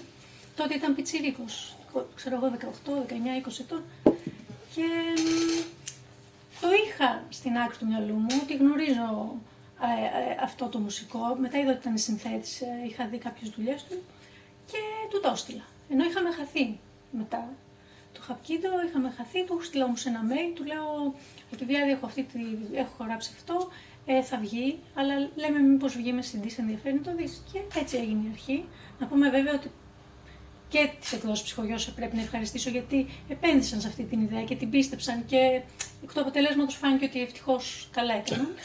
Τότε 0.56 0.74
ήταν 0.74 0.94
πιτσιρίκος. 0.94 1.76
Ξέρω 2.14 2.36
εγώ 2.36 2.46
18, 2.46 2.90
19, 3.06 3.48
20 3.48 3.60
ετών. 3.60 3.82
Και 4.74 4.86
το 6.60 6.68
είχα 6.84 7.22
στην 7.28 7.56
άκρη 7.56 7.78
του 7.78 7.86
μυαλού 7.86 8.14
μου, 8.14 8.40
ότι 8.42 8.56
γνωρίζω 8.56 9.34
ε, 9.80 10.30
ε, 10.30 10.36
αυτό 10.42 10.66
το 10.66 10.78
μουσικό. 10.78 11.36
Μετά 11.40 11.58
είδα 11.58 11.70
ότι 11.70 11.80
ήταν 11.80 11.98
συνθέτης, 11.98 12.60
ε, 12.60 12.66
είχα 12.88 13.06
δει 13.06 13.18
κάποιες 13.18 13.50
δουλειές 13.50 13.84
του 13.84 14.02
και 14.66 14.78
του 15.10 15.20
το 15.20 15.30
έστειλα. 15.32 15.62
Ενώ 15.90 16.04
είχαμε 16.04 16.30
χαθεί 16.30 16.78
μετά. 17.10 17.48
Το 18.18 18.24
Χαπκίδο 18.26 18.68
είχαμε 18.88 19.12
χαθεί, 19.16 19.44
του 19.44 19.60
στείλα 19.62 19.84
όμως 19.84 20.06
ένα 20.06 20.20
mail, 20.30 20.52
του 20.54 20.64
λέω 20.64 21.14
ότι 21.52 21.64
διάδει 21.64 21.90
έχω, 21.90 22.06
αυτή 22.06 22.22
τη, 22.22 22.40
έχω 22.74 23.04
γράψει 23.04 23.30
αυτό, 23.34 23.68
ε, 24.06 24.22
θα 24.22 24.38
βγει, 24.38 24.78
αλλά 24.94 25.14
λέμε 25.34 25.58
μήπως 25.58 25.96
βγει 25.96 26.12
με 26.12 26.22
CD, 26.22 26.44
σε 26.46 26.60
ενδιαφέρει 26.60 26.94
να 26.94 27.02
το 27.02 27.14
δεις. 27.14 27.42
Και 27.52 27.78
έτσι 27.78 27.96
έγινε 27.96 28.22
η 28.24 28.30
αρχή. 28.32 28.64
Να 28.98 29.06
πούμε 29.06 29.30
βέβαια 29.30 29.54
ότι 29.54 29.70
και 30.68 30.90
τις 31.00 31.12
εκδόσεις 31.12 31.44
ψυχογειώσε 31.44 31.90
πρέπει 31.90 32.16
να 32.16 32.22
ευχαριστήσω 32.22 32.70
γιατί 32.70 33.06
επένδυσαν 33.28 33.80
σε 33.80 33.88
αυτή 33.88 34.02
την 34.02 34.20
ιδέα 34.20 34.44
και 34.44 34.56
την 34.56 34.70
πίστεψαν 34.70 35.24
και 35.26 35.62
εκ 36.02 36.12
του 36.12 36.20
αποτελέσματος 36.20 36.74
φάνηκε 36.74 37.04
ότι 37.04 37.20
ευτυχώς 37.20 37.88
καλά 37.92 38.14
έκαναν. 38.14 38.54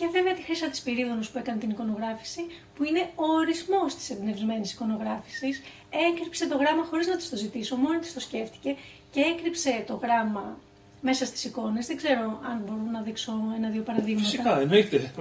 Και 0.00 0.08
βέβαια 0.12 0.34
τη 0.34 0.42
Χρήσα 0.42 0.68
της 0.68 0.80
Πυρίδωνος 0.80 1.30
που 1.30 1.38
έκανε 1.38 1.58
την 1.58 1.70
εικονογράφηση, 1.70 2.40
που 2.74 2.84
είναι 2.84 3.10
ο 3.14 3.24
ορισμός 3.24 3.94
της 3.94 4.10
εμπνευσμένης 4.10 4.72
εικονογράφησης. 4.72 5.62
Έκρυψε 6.10 6.48
το 6.48 6.56
γράμμα 6.56 6.84
χωρίς 6.84 7.06
να 7.06 7.16
της 7.16 7.30
το 7.30 7.36
ζητήσω, 7.36 7.76
μόνη 7.76 7.98
της 7.98 8.14
το 8.14 8.20
σκέφτηκε 8.20 8.76
και 9.10 9.20
έκρυψε 9.20 9.84
το 9.86 9.94
γράμμα 10.02 10.58
μέσα 11.00 11.24
στις 11.26 11.44
εικόνες. 11.44 11.86
Δεν 11.86 11.96
ξέρω 11.96 12.40
αν 12.50 12.62
μπορώ 12.66 12.90
να 12.92 13.00
δείξω 13.00 13.32
ένα-δύο 13.56 13.82
παραδείγματα. 13.82 14.28
Φυσικά, 14.28 14.60
εννοείται. 14.60 15.12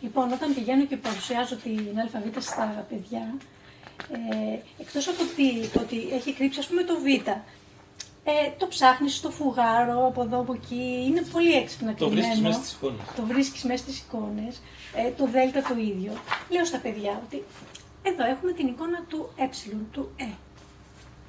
Λοιπόν, 0.00 0.32
όταν 0.32 0.54
πηγαίνω 0.54 0.84
και 0.84 0.96
παρουσιάζω 0.96 1.56
την 1.56 2.00
ΑΒ 2.00 2.38
στα 2.38 2.86
παιδιά, 2.88 3.34
ε, 4.12 4.58
εκτός 4.80 5.08
από 5.08 5.22
ότι, 5.22 5.78
ότι 5.82 6.14
έχει 6.14 6.32
κρύψει 6.32 6.58
ας 6.58 6.66
πούμε 6.66 6.82
το 6.82 6.94
Β, 6.94 7.06
Ε, 8.30 8.50
το 8.58 8.66
ψάχνεις 8.66 9.14
στο 9.16 9.30
φουγάρο, 9.30 10.06
από 10.06 10.22
εδώ, 10.22 10.38
από 10.40 10.52
εκεί. 10.52 11.04
Είναι 11.08 11.22
πολύ 11.32 11.52
έξυπνα 11.52 11.94
Το 11.94 12.08
βρίσκεις 12.08 12.30
κρυμμένο. 12.32 12.48
μέσα 12.48 12.64
στις 12.64 12.72
εικόνες. 12.76 13.00
Το 13.16 13.22
βρίσκεις 13.22 13.62
μέσα 13.64 13.82
στις 13.82 13.98
εικόνες. 13.98 14.60
Ε, 14.94 15.10
το 15.10 15.26
δέλτα 15.26 15.62
το 15.62 15.74
ίδιο. 15.76 16.12
Λέω 16.50 16.64
στα 16.64 16.78
παιδιά 16.78 17.22
ότι 17.26 17.44
εδώ 18.02 18.24
έχουμε 18.24 18.52
την 18.52 18.66
εικόνα 18.66 18.98
του 19.08 19.30
ε, 19.36 19.48
του 19.92 20.10
ε. 20.16 20.24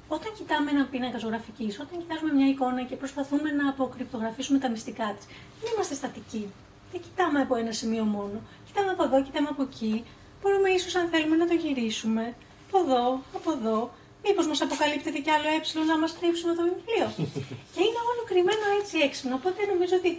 Όταν 0.08 0.32
κοιτάμε 0.38 0.70
ένα 0.70 0.84
πίνακα 0.84 1.18
ζωγραφικής, 1.18 1.80
όταν 1.80 1.98
κοιτάζουμε 1.98 2.32
μια 2.32 2.48
εικόνα 2.48 2.82
και 2.82 2.96
προσπαθούμε 2.96 3.50
να 3.50 3.68
αποκρυπτογραφήσουμε 3.68 4.58
τα 4.58 4.68
μυστικά 4.70 5.14
της, 5.16 5.26
δεν 5.60 5.70
είμαστε 5.74 5.94
στατικοί. 5.94 6.44
Δεν 6.92 7.00
κοιτάμε 7.00 7.40
από 7.40 7.54
ένα 7.56 7.72
σημείο 7.72 8.04
μόνο. 8.04 8.40
Κοιτάμε 8.66 8.90
από 8.90 9.04
εδώ, 9.04 9.22
κοιτάμε 9.22 9.48
από 9.50 9.62
εκεί. 9.62 10.04
Μπορούμε 10.42 10.68
ίσως, 10.68 10.94
αν 10.94 11.08
θέλουμε, 11.08 11.36
να 11.36 11.46
το 11.46 11.54
γυρίσουμε. 11.54 12.34
Από 12.68 12.78
εδώ, 12.84 13.20
από 13.34 13.52
εδώ. 13.52 13.90
Μήπως 14.24 14.46
μας 14.50 14.60
αποκαλύπτεται 14.66 15.18
κι 15.24 15.32
άλλο 15.36 15.48
ε 15.56 15.84
να 15.90 15.98
μας 16.02 16.10
τρίψουμε 16.18 16.52
το 16.58 16.62
βιβλίο. 16.70 17.06
και 17.74 17.82
είναι 17.86 18.00
όλο 18.10 18.22
κρυμμένο 18.30 18.64
έτσι 18.80 18.94
έξυπνο. 19.06 19.34
Οπότε 19.40 19.60
νομίζω 19.72 19.94
ότι 20.00 20.10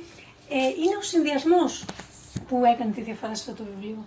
ε, 0.58 0.58
είναι 0.82 0.96
ο 1.02 1.04
συνδυασμός 1.12 1.72
που 2.48 2.56
έκανε 2.74 2.92
τη 2.98 3.02
διαφορά 3.02 3.36
σε 3.36 3.44
αυτό 3.50 3.63
το 3.63 3.70
βιβλίο. 3.72 4.00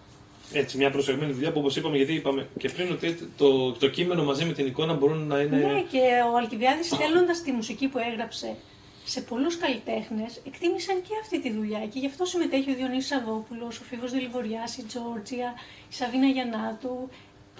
Έτσι, 0.52 0.76
μια 0.76 0.90
προσεγμένη 0.90 1.32
δουλειά 1.32 1.52
που 1.52 1.60
όπως 1.60 1.76
είπαμε, 1.76 1.96
γιατί 1.96 2.14
είπαμε 2.14 2.48
και 2.58 2.68
πριν 2.68 2.92
ότι 2.92 3.30
το, 3.36 3.72
το 3.72 3.88
κείμενο 3.88 4.24
μαζί 4.24 4.44
με 4.44 4.52
την 4.52 4.66
εικόνα 4.66 4.94
μπορούν 4.94 5.26
να 5.26 5.40
είναι. 5.40 5.56
Ναι, 5.56 5.80
και 5.92 6.04
ο 6.32 6.36
Αλκιβιάδης 6.36 6.86
στέλνοντα 6.86 7.32
τη 7.44 7.52
μουσική 7.52 7.88
που 7.88 7.98
έγραψε 7.98 8.56
σε 9.04 9.20
πολλούς 9.20 9.56
καλλιτέχνες, 9.56 10.40
εκτίμησαν 10.46 11.02
και 11.02 11.14
αυτή 11.22 11.40
τη 11.40 11.52
δουλειά. 11.52 11.86
Και 11.86 11.98
γι' 11.98 12.06
αυτό 12.06 12.24
συμμετέχει 12.24 12.70
ο 12.70 12.74
Διονύσης 12.74 13.06
Σαββόπουλος, 13.06 13.78
ο 13.80 13.82
Φίβος 13.82 14.12
Δηληβοριά, 14.12 14.62
η 14.78 14.82
Τζόρτζια, 14.82 15.54
η 15.90 15.94
Σαβίνα 15.94 16.26
Γιαννάτου. 16.26 17.08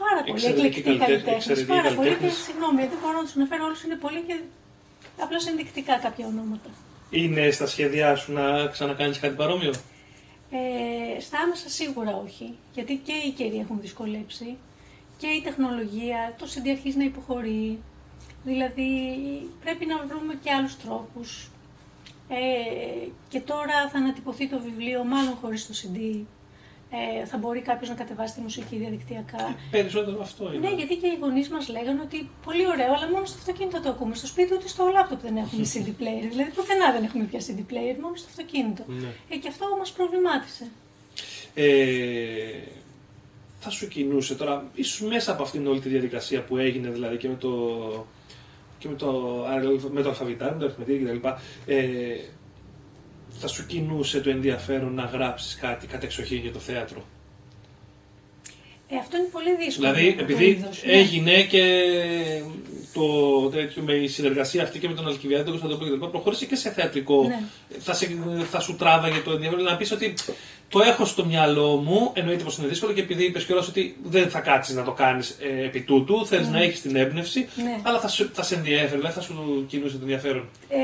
Πάρα 0.04 0.20
πολλοί 0.26 0.30
Εξαιρετικοί 0.32 0.66
εκλεκτικοί 0.66 0.98
καλλιτέχνες, 0.98 1.24
καλλιτέχνες. 1.24 1.48
εξαιρετικοί 1.48 1.72
Πάρα 1.76 1.88
πολλοί. 1.96 2.08
Και 2.08 2.14
καλλιτέχνες. 2.14 2.44
συγγνώμη, 2.46 2.80
δεν 2.92 2.98
μπορώ 3.02 3.16
να 3.20 3.24
τους 3.26 3.34
αναφέρω 3.38 3.64
όλους, 3.68 3.82
είναι 3.84 3.94
πολλοί 4.04 4.20
και 4.28 4.36
απλώς 5.24 5.46
ενδεικτικά 5.46 5.94
κάποια 6.06 6.26
ονόματα. 6.32 6.70
Είναι 7.10 7.50
στα 7.50 7.66
σχέδιά 7.66 8.16
σου 8.16 8.32
να 8.32 8.66
ξανακάνεις 8.66 9.18
κάτι 9.20 9.34
παρόμοιο; 9.34 9.72
Ε, 10.50 11.20
στα 11.20 11.38
άμεσα 11.38 11.68
σίγουρα 11.68 12.12
όχι, 12.26 12.46
γιατί 12.74 12.94
και 13.06 13.12
οι 13.26 13.30
καιροί 13.38 13.58
έχουν 13.58 13.76
δυσκολέψει 13.80 14.56
και 15.18 15.26
η 15.26 15.40
τεχνολογία, 15.42 16.34
το 16.38 16.46
CD 16.54 16.68
αρχίζει 16.70 16.96
να 16.98 17.04
υποχωρεί, 17.04 17.78
δηλαδή 18.44 18.90
πρέπει 19.64 19.86
να 19.86 19.96
βρούμε 20.06 20.34
και 20.42 20.50
άλλους 20.52 20.76
τρόπους. 20.76 21.50
Ε, 22.28 23.08
και 23.28 23.40
τώρα 23.40 23.88
θα 23.92 23.98
ανατυπωθεί 23.98 24.48
το 24.48 24.60
βιβλίο 24.60 25.04
μάλλον 25.04 25.34
χωρίς 25.42 25.66
το 25.66 25.74
CD, 25.82 26.20
ε, 26.90 27.26
θα 27.26 27.36
μπορεί 27.36 27.60
κάποιος 27.60 27.88
να 27.88 27.94
κατεβάσει 27.94 28.34
τη 28.34 28.40
μουσική 28.40 28.76
διαδικτυακά. 28.76 29.56
Περισσότερο 29.70 30.20
αυτό 30.20 30.52
είναι. 30.52 30.68
Ναι, 30.68 30.74
γιατί 30.74 30.94
και 30.96 31.06
οι 31.06 31.18
γονείς 31.20 31.48
μας 31.48 31.68
λέγανε 31.68 32.00
ότι 32.00 32.28
πολύ 32.44 32.66
ωραίο, 32.66 32.92
αλλά 32.96 33.08
μόνο 33.10 33.24
στο 33.24 33.36
αυτοκίνητο 33.38 33.80
το 33.80 33.88
ακούμε. 33.88 34.14
Στο 34.14 34.26
σπίτι 34.26 34.54
ούτε 34.54 34.68
στο 34.68 34.90
λάπτοπ 34.92 35.20
δεν 35.20 35.36
έχουμε 35.36 35.62
CD 35.72 35.88
player. 36.00 36.26
Δηλαδή 36.30 36.50
πουθενά 36.50 36.92
δεν 36.92 37.04
έχουμε 37.04 37.24
πια 37.24 37.40
CD 37.40 37.60
player, 37.72 37.96
μόνο 38.00 38.16
στο 38.16 38.26
αυτοκίνητο. 38.28 38.84
Ναι. 38.86 39.08
Ε, 39.28 39.36
και 39.36 39.48
αυτό 39.48 39.64
μας 39.78 39.90
προβλημάτισε. 39.92 40.66
Ε, 41.54 41.66
θα 43.60 43.70
σου 43.70 43.88
κινούσε 43.88 44.34
τώρα, 44.34 44.64
ίσως 44.74 45.08
μέσα 45.08 45.32
από 45.32 45.42
αυτήν 45.42 45.66
όλη 45.66 45.80
τη 45.80 45.88
διαδικασία 45.88 46.42
που 46.42 46.56
έγινε 46.56 46.88
δηλαδή 46.88 47.16
και 47.16 47.28
με 47.28 47.34
το, 47.34 47.50
και 48.78 48.88
με 48.88 48.94
το, 48.94 49.44
με 49.90 50.02
το 50.02 50.08
αλφαβητάρι, 50.08 50.52
με 50.52 50.58
το 50.58 50.64
αριθμητήρι 50.64 51.04
κτλ. 51.04 51.28
Ε, 51.66 52.16
θα 53.38 53.46
σου 53.46 53.66
κινούσε 53.66 54.20
το 54.20 54.30
ενδιαφέρον 54.30 54.94
να 54.94 55.04
γράψεις 55.04 55.54
κάτι 55.54 55.86
κατεξοχήν 55.86 56.38
για 56.38 56.52
το 56.52 56.58
θέατρο; 56.58 57.04
Ε, 58.88 58.96
αυτό 58.96 59.16
είναι 59.16 59.28
πολύ 59.32 59.56
δύσκολο. 59.56 59.92
Δηλαδή, 59.92 60.14
το 60.14 60.22
επειδή 60.22 60.44
είδος, 60.44 60.82
ναι. 60.84 60.92
έγινε 60.92 61.42
και 61.42 61.62
το 62.92 63.48
τέτοιο, 63.48 63.82
με 63.82 63.92
η 63.92 64.08
συνεργασία 64.08 64.62
αυτή 64.62 64.78
και 64.78 64.88
με 64.88 64.94
τον 64.94 65.06
Αλκιβιάδη, 65.06 65.44
τον 65.44 65.58
Κωνσταντόπουλο 65.58 65.96
κτλ. 65.96 66.06
προχώρησε 66.06 66.46
και 66.46 66.56
σε 66.56 66.70
θεατρικό. 66.70 67.22
Ναι. 67.22 67.40
Θα, 67.78 67.94
σε, 67.94 68.16
θα 68.50 68.60
σου 68.60 68.76
τράβαγε 68.76 69.18
το 69.18 69.32
ενδιαφέρον 69.32 69.64
να 69.64 69.76
πεις 69.76 69.92
ότι 69.92 70.14
το 70.68 70.80
έχω 70.80 71.04
στο 71.04 71.24
μυαλό 71.24 71.76
μου, 71.76 72.10
εννοείται 72.14 72.44
πως 72.44 72.58
είναι 72.58 72.66
δύσκολο 72.66 72.92
και 72.92 73.00
επειδή 73.00 73.24
είπες 73.24 73.44
κιόλας 73.44 73.68
ότι 73.68 73.96
δεν 74.04 74.30
θα 74.30 74.40
κάτσεις 74.40 74.74
να 74.74 74.82
το 74.84 74.92
κάνεις 74.92 75.30
ε, 75.40 75.64
επί 75.64 75.80
τούτου, 75.80 76.26
θέλει 76.26 76.46
να 76.46 76.58
έχεις 76.62 76.80
την 76.80 76.96
έμπνευση, 76.96 77.48
Ναι. 77.56 77.78
αλλά 77.82 78.00
θα, 78.00 78.08
σου- 78.08 78.30
θα 78.32 78.42
σε 78.42 78.54
ενδιαφέρει, 78.54 78.96
δηλαδή 78.96 79.14
θα 79.14 79.20
σου 79.20 79.64
κινούσε 79.68 79.94
το 79.96 80.00
ενδιαφέρον. 80.02 80.48
Ε, 80.68 80.78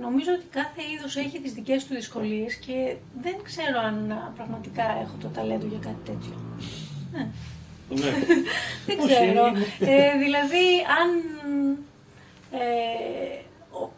νομίζω 0.00 0.30
ότι 0.36 0.44
κάθε 0.50 0.80
είδος 0.94 1.16
έχει 1.16 1.38
τις 1.40 1.52
δικές 1.52 1.84
του 1.86 1.94
δυσκολίες 1.94 2.54
και 2.54 2.94
δεν 3.22 3.34
ξέρω 3.42 3.78
αν 3.86 4.10
α, 4.12 4.32
πραγματικά 4.36 4.82
έχω 5.02 5.14
το 5.20 5.28
ταλέντο 5.28 5.66
για 5.66 5.78
κάτι 5.82 6.02
τέτοιο. 6.04 6.34
Ναι. 7.12 7.28
ναι. 7.88 8.10
Δεν 8.86 8.98
Όχι, 8.98 9.06
ξέρω. 9.08 9.46
είναι- 9.46 9.66
Ε, 9.80 10.18
δηλαδή, 10.18 10.64
αν, 11.00 11.08
ε, 12.50 13.38
ο- 13.70 13.92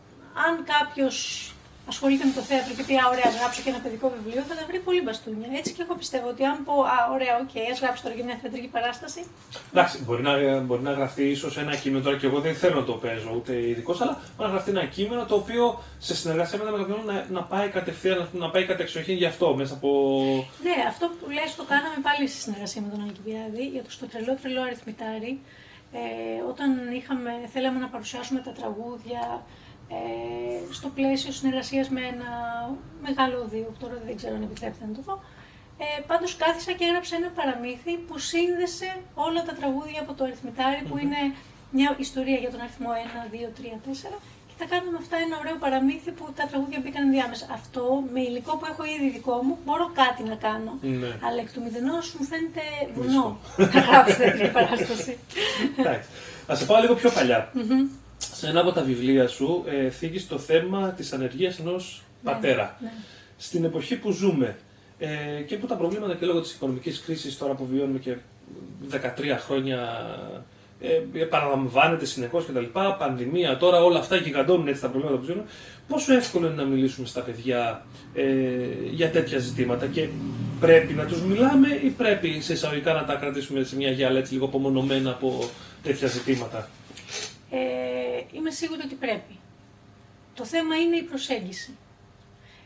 αν 0.47 0.65
κάποιος 0.65 1.51
ασχολείται 1.93 2.25
με 2.29 2.35
το 2.39 2.43
θέατρο 2.49 2.73
και 2.77 2.85
πει 2.89 2.95
«Α, 3.03 3.05
ωραία, 3.13 3.27
ας 3.31 3.37
γράψω 3.41 3.61
και 3.65 3.71
ένα 3.73 3.81
παιδικό 3.85 4.07
βιβλίο», 4.17 4.43
θα 4.49 4.55
τα 4.59 4.65
βρει 4.69 4.79
πολύ 4.87 5.01
μπαστούνια. 5.05 5.49
Έτσι 5.59 5.71
και 5.77 5.83
εγώ 5.87 5.95
πιστεύω 6.03 6.27
ότι 6.35 6.43
αν 6.51 6.57
πω 6.67 6.75
«Α, 6.95 6.97
ωραία, 7.17 7.33
οκ, 7.43 7.55
ας 7.73 7.79
γράψω 7.83 8.01
τώρα 8.05 8.15
και 8.19 8.25
μια 8.29 8.37
θεατρική 8.43 8.71
παράσταση», 8.77 9.21
Εντάξει, 9.73 9.97
μπορεί 10.05 10.23
να, 10.29 10.33
μπορεί 10.67 10.83
να 10.91 10.93
γραφτεί 10.99 11.25
ίσως 11.37 11.53
ένα 11.65 11.75
κείμενο 11.83 12.03
τώρα 12.05 12.17
και 12.21 12.27
εγώ 12.31 12.39
δεν 12.47 12.55
θέλω 12.63 12.77
να 12.83 12.87
το 12.91 12.95
παίζω 13.03 13.31
ούτε 13.39 13.53
ειδικό, 13.71 13.93
αλλά 14.03 14.15
μπορεί 14.35 14.49
να 14.51 14.55
γραφτεί 14.55 14.71
ένα 14.77 14.85
κείμενο 14.97 15.23
το 15.31 15.35
οποίο 15.43 15.65
σε 15.99 16.15
συνεργασία 16.21 16.59
με 16.59 16.63
ένα 16.65 16.73
μεγαλύτερο 16.73 17.03
να, 17.13 17.27
να 17.37 17.43
πάει 17.43 17.69
κατευθείαν, 17.69 18.29
να 18.33 18.51
πάει 18.51 18.65
κατεξοχήν 18.73 19.17
γι' 19.17 19.31
αυτό 19.33 19.55
μέσα 19.61 19.75
από. 19.75 19.91
Ναι, 20.63 20.77
αυτό 20.89 21.05
που 21.07 21.31
λες 21.37 21.51
το 21.57 21.65
κάναμε 21.73 21.99
πάλι 22.03 22.29
στη 22.29 22.39
συνεργασία 22.45 22.81
με 22.83 22.89
τον 22.93 23.01
Αλκιβιάδη 23.07 23.65
για 23.75 23.83
το 23.83 23.91
στο 23.91 24.07
τρελό 24.07 24.33
τρελό 24.43 24.63
αριθμητάρι. 24.63 25.41
Ε, 25.93 25.99
όταν 26.51 26.69
είχαμε, 26.99 27.31
θέλαμε 27.53 27.79
να 27.79 27.89
παρουσιάσουμε 27.89 28.41
τα 28.41 28.53
τραγούδια 28.59 29.23
ε, 29.89 30.73
στο 30.73 30.89
πλαίσιο 30.89 31.33
συνεργασίας 31.33 31.89
με 31.89 32.01
ένα 32.01 32.31
μεγάλο 33.03 33.37
οδείο, 33.47 33.69
που 33.73 33.79
τώρα 33.81 33.97
δεν 34.07 34.17
ξέρω 34.17 34.35
αν 34.35 34.43
επιτρέπεται 34.43 34.85
να 34.89 34.95
το 34.97 35.03
δω. 35.07 35.23
Ε, 35.79 36.01
πάντως 36.07 36.37
κάθισα 36.37 36.73
και 36.73 36.85
έγραψα 36.85 37.17
ένα 37.17 37.31
παραμύθι 37.39 37.93
που 38.07 38.19
σύνδεσε 38.19 38.91
όλα 39.15 39.43
τα 39.49 39.53
τραγούδια 39.53 40.01
από 40.05 40.13
το 40.15 40.25
αριθμητάρι 40.25 40.83
που 40.89 40.97
είναι 40.99 41.21
μια 41.71 41.97
ιστορία 41.99 42.39
για 42.43 42.51
τον 42.51 42.61
αριθμό 42.61 42.91
1, 42.91 43.35
2, 43.35 43.49
3, 43.59 43.77
4 44.13 44.19
και 44.49 44.55
τα 44.59 44.67
κάναμε 44.73 44.99
αυτά 45.03 45.17
ένα 45.27 45.37
ωραίο 45.43 45.57
παραμύθι 45.65 46.11
που 46.19 46.25
τα 46.39 46.45
τραγούδια 46.51 46.79
μπήκαν 46.83 47.05
διάμεσα. 47.15 47.47
Αυτό 47.59 47.83
με 48.13 48.21
υλικό 48.29 48.53
που 48.57 48.67
έχω 48.73 48.83
ήδη 48.95 49.09
δικό 49.17 49.37
μου 49.47 49.55
μπορώ 49.65 49.87
κάτι 50.03 50.23
να 50.31 50.37
κάνω. 50.47 50.73
Ναι. 51.03 51.11
Αλλά 51.27 51.39
εκ 51.45 51.51
του 51.53 51.61
μηδενός 51.65 52.05
μου 52.15 52.25
φαίνεται 52.31 52.65
βουνό 52.97 53.27
να 53.75 53.81
γράψω 53.87 54.17
τέτοια 54.17 54.51
παράσταση. 54.57 55.13
Εντάξει. 55.79 56.09
Α 56.51 56.55
σε 56.59 56.65
πάω 56.65 56.81
λίγο 56.81 56.95
πιο 56.95 57.11
παλιά. 57.11 57.41
Σε 58.39 58.49
ένα 58.49 58.61
από 58.61 58.73
τα 58.73 58.83
βιβλία 58.83 59.29
σου 59.29 59.65
ε, 59.67 59.91
θίγεις 59.91 60.29
το 60.29 60.39
θέμα 60.39 60.91
της 60.91 61.13
ανεργίας 61.13 61.59
ενός 61.59 62.03
πατέρα. 62.23 62.77
Ναι. 62.81 62.93
Στην 63.37 63.65
εποχή 63.65 63.97
που 63.97 64.11
ζούμε 64.11 64.57
ε, 64.99 65.41
και 65.47 65.57
που 65.57 65.67
τα 65.67 65.75
προβλήματα 65.75 66.15
και 66.15 66.27
λόγω 66.27 66.41
της 66.41 66.53
οικονομικής 66.53 67.01
κρίσης 67.01 67.39
τώρα 67.39 67.55
που 67.55 67.67
βιώνουμε 67.67 67.99
και 67.99 68.17
13 68.93 68.99
χρόνια 69.39 70.07
ε, 70.81 71.21
επαναλαμβάνεται 71.21 72.05
συνεχώς 72.05 72.45
κτλ. 72.47 72.65
Πανδημία 72.99 73.57
τώρα, 73.57 73.83
όλα 73.85 73.99
αυτά 73.99 74.17
γιγαντώνουν 74.17 74.69
έτσι 74.69 74.81
τα 74.81 74.89
προβλήματα 74.89 75.19
που 75.19 75.25
ζούμε. 75.25 75.45
Πόσο 75.89 76.15
εύκολο 76.15 76.47
είναι 76.47 76.63
να 76.63 76.65
μιλήσουμε 76.65 77.07
στα 77.07 77.21
παιδιά 77.21 77.87
ε, 78.15 78.25
για 78.91 79.11
τέτοια 79.11 79.39
ζητήματα 79.39 79.87
και 79.87 80.09
πρέπει 80.61 80.93
να 80.93 81.05
τους 81.05 81.23
μιλάμε 81.23 81.69
ή 81.85 81.89
πρέπει 81.89 82.41
σε 82.41 82.53
εισαγωγικά 82.53 82.93
να 82.93 83.05
τα 83.05 83.15
κρατήσουμε 83.15 83.65
σε 83.65 83.77
μια 83.77 83.91
γυάλα 83.91 84.19
έτσι 84.19 84.33
λίγο 84.33 84.45
απομονωμένα 84.45 85.11
από 85.11 85.49
τέτοια 85.83 86.09
ζητήματα; 86.09 86.69
Ε, 87.51 87.59
είμαι 88.33 88.51
σίγουρη 88.51 88.81
ότι 88.85 88.95
πρέπει. 88.95 89.39
Το 90.35 90.45
θέμα 90.45 90.77
είναι 90.77 90.97
η 90.97 91.03
προσέγγιση. 91.03 91.77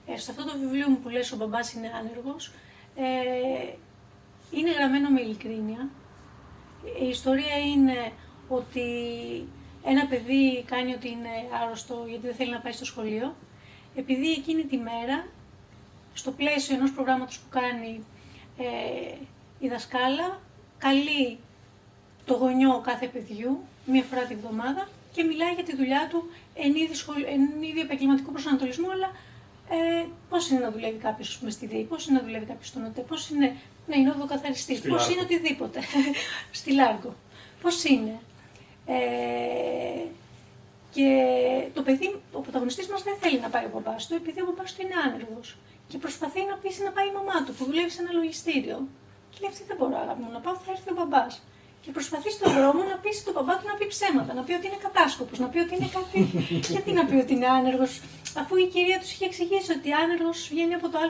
Ε, 0.06 0.16
σε 0.16 0.30
αυτό 0.30 0.44
το 0.44 0.58
βιβλίο 0.58 0.88
μου 0.88 0.98
που 0.98 1.08
λες 1.08 1.32
ο 1.32 1.36
μπαμπάς 1.36 1.72
είναι 1.72 1.90
άνεργος, 1.98 2.52
ε, 2.96 3.74
είναι 4.50 4.72
γραμμένο 4.72 5.08
με 5.10 5.20
ειλικρίνεια. 5.20 5.88
Η 7.02 7.08
ιστορία 7.08 7.58
είναι 7.58 8.12
ότι 8.48 8.88
ένα 9.84 10.06
παιδί 10.06 10.64
κάνει 10.66 10.94
ότι 10.94 11.08
είναι 11.08 11.28
άρρωστο 11.62 12.04
γιατί 12.08 12.26
δεν 12.26 12.34
θέλει 12.34 12.50
να 12.50 12.60
πάει 12.60 12.72
στο 12.72 12.84
σχολείο. 12.84 13.36
Επειδή 13.94 14.30
εκείνη 14.30 14.64
τη 14.64 14.76
μέρα, 14.76 15.26
στο 16.14 16.30
πλαίσιο 16.30 16.74
ενός 16.74 16.92
προγράμματος 16.92 17.38
που 17.38 17.48
κάνει 17.48 18.04
ε, 18.58 19.14
η 19.58 19.68
δασκάλα, 19.68 20.40
καλεί 20.78 21.38
το 22.24 22.34
γονιό 22.34 22.80
κάθε 22.84 23.06
παιδιού 23.06 23.64
μία 23.90 24.02
φορά 24.02 24.22
τη 24.22 24.34
βδομάδα 24.34 24.88
και 25.12 25.22
μιλάει 25.22 25.52
για 25.52 25.64
τη 25.64 25.76
δουλειά 25.76 26.06
του 26.10 26.30
εν 26.54 26.74
είδη, 26.74 26.94
σχολ... 26.94 27.22
εν 27.22 27.62
είδη 27.62 27.80
επαγγελματικού 27.80 28.32
προσανατολισμού, 28.32 28.90
αλλά 28.90 29.10
ε, 29.70 30.06
πώς 30.28 30.48
είναι 30.50 30.60
να 30.60 30.70
δουλεύει 30.70 30.98
κάποιος 30.98 31.40
με 31.40 31.50
στη 31.50 31.66
ΔΕΗ, 31.66 31.84
πώς 31.84 32.06
είναι 32.06 32.18
να 32.18 32.24
δουλεύει 32.24 32.44
κάποιος 32.44 32.66
στον 32.68 32.84
ΟΤΕ, 32.84 33.00
πώς 33.00 33.30
είναι 33.30 33.56
να 33.86 33.96
είναι 33.96 34.10
οδοκαθαριστής, 34.10 34.78
Στη 34.78 34.88
πώς 34.88 34.98
Λάρκο. 34.98 35.12
είναι 35.12 35.22
οτιδήποτε. 35.22 35.80
στη 36.58 36.72
Λάρκο. 36.72 37.14
Πώς 37.62 37.84
είναι. 37.84 38.18
Ε, 38.86 38.96
και 40.92 41.08
το 41.74 41.82
παιδί, 41.82 42.20
ο 42.32 42.40
πρωταγωνιστής 42.40 42.88
μας 42.88 43.02
δεν 43.02 43.16
θέλει 43.20 43.40
να 43.40 43.48
πάει 43.48 43.64
ο 43.64 43.70
μπαμπάς 43.72 44.06
του, 44.06 44.14
επειδή 44.14 44.40
ο 44.40 44.44
μπαμπάς 44.44 44.74
του 44.74 44.82
είναι 44.82 44.94
άνεργος. 45.06 45.56
Και 45.88 45.98
προσπαθεί 45.98 46.40
να 46.50 46.54
πείσει 46.56 46.82
να 46.82 46.90
πάει 46.90 47.06
η 47.08 47.12
μαμά 47.12 47.44
του, 47.44 47.54
που 47.54 47.64
δουλεύει 47.64 47.90
σε 47.90 48.02
ένα 48.02 48.12
λογιστήριο. 48.12 48.88
Και 49.30 49.38
λέει 49.40 49.50
αυτή 49.50 49.64
δεν 49.68 49.76
μπορώ 49.76 49.96
αγάπη 49.96 50.22
μου 50.22 50.30
να 50.32 50.38
πάω, 50.38 50.54
θα 50.54 50.70
έρθει 50.70 50.90
ο 50.90 50.94
μπαμπάς. 50.94 51.42
Και 51.82 51.90
προσπαθεί 51.90 52.32
στον 52.32 52.52
δρόμο 52.52 52.82
να 52.90 52.96
πείσει 53.02 53.24
τον 53.24 53.34
μπαμπά 53.34 53.54
του 53.58 53.66
να 53.70 53.74
πει 53.78 53.86
ψέματα, 53.94 54.30
να 54.34 54.42
πει 54.42 54.52
ότι 54.58 54.66
είναι 54.66 54.80
κατάσκοπος, 54.86 55.38
να 55.38 55.48
πει 55.52 55.58
ότι 55.64 55.74
είναι 55.76 55.90
κάτι. 55.96 56.18
Γιατί 56.74 56.90
να 56.92 57.04
πει 57.08 57.16
ότι 57.24 57.32
είναι 57.34 57.46
άνεργος, 57.46 57.92
αφού 58.40 58.56
η 58.56 58.66
κυρία 58.74 58.98
τους 59.00 59.10
είχε 59.12 59.24
εξηγήσει 59.24 59.70
ότι 59.78 59.88
άνεργος 59.92 60.48
βγαίνει 60.50 60.74
από 60.74 60.88
το 60.88 60.98
Α 60.98 61.08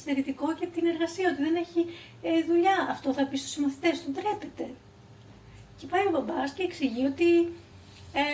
στερητικό 0.00 0.46
και 0.56 0.64
από 0.66 0.74
την 0.74 0.86
εργασία, 0.86 1.26
ότι 1.32 1.42
δεν 1.46 1.54
έχει 1.64 1.80
ε, 2.22 2.30
δουλειά. 2.48 2.76
Αυτό 2.90 3.12
θα 3.12 3.22
πει 3.28 3.36
στους 3.36 3.50
συμμαθητές 3.50 3.94
του, 4.02 4.10
ντρέπεται. 4.12 4.66
Και 5.78 5.86
πάει 5.86 6.04
ο 6.06 6.10
μπαμπάς 6.10 6.50
και 6.56 6.62
εξηγεί 6.62 7.04
ότι 7.12 7.30
ε, 8.12 8.24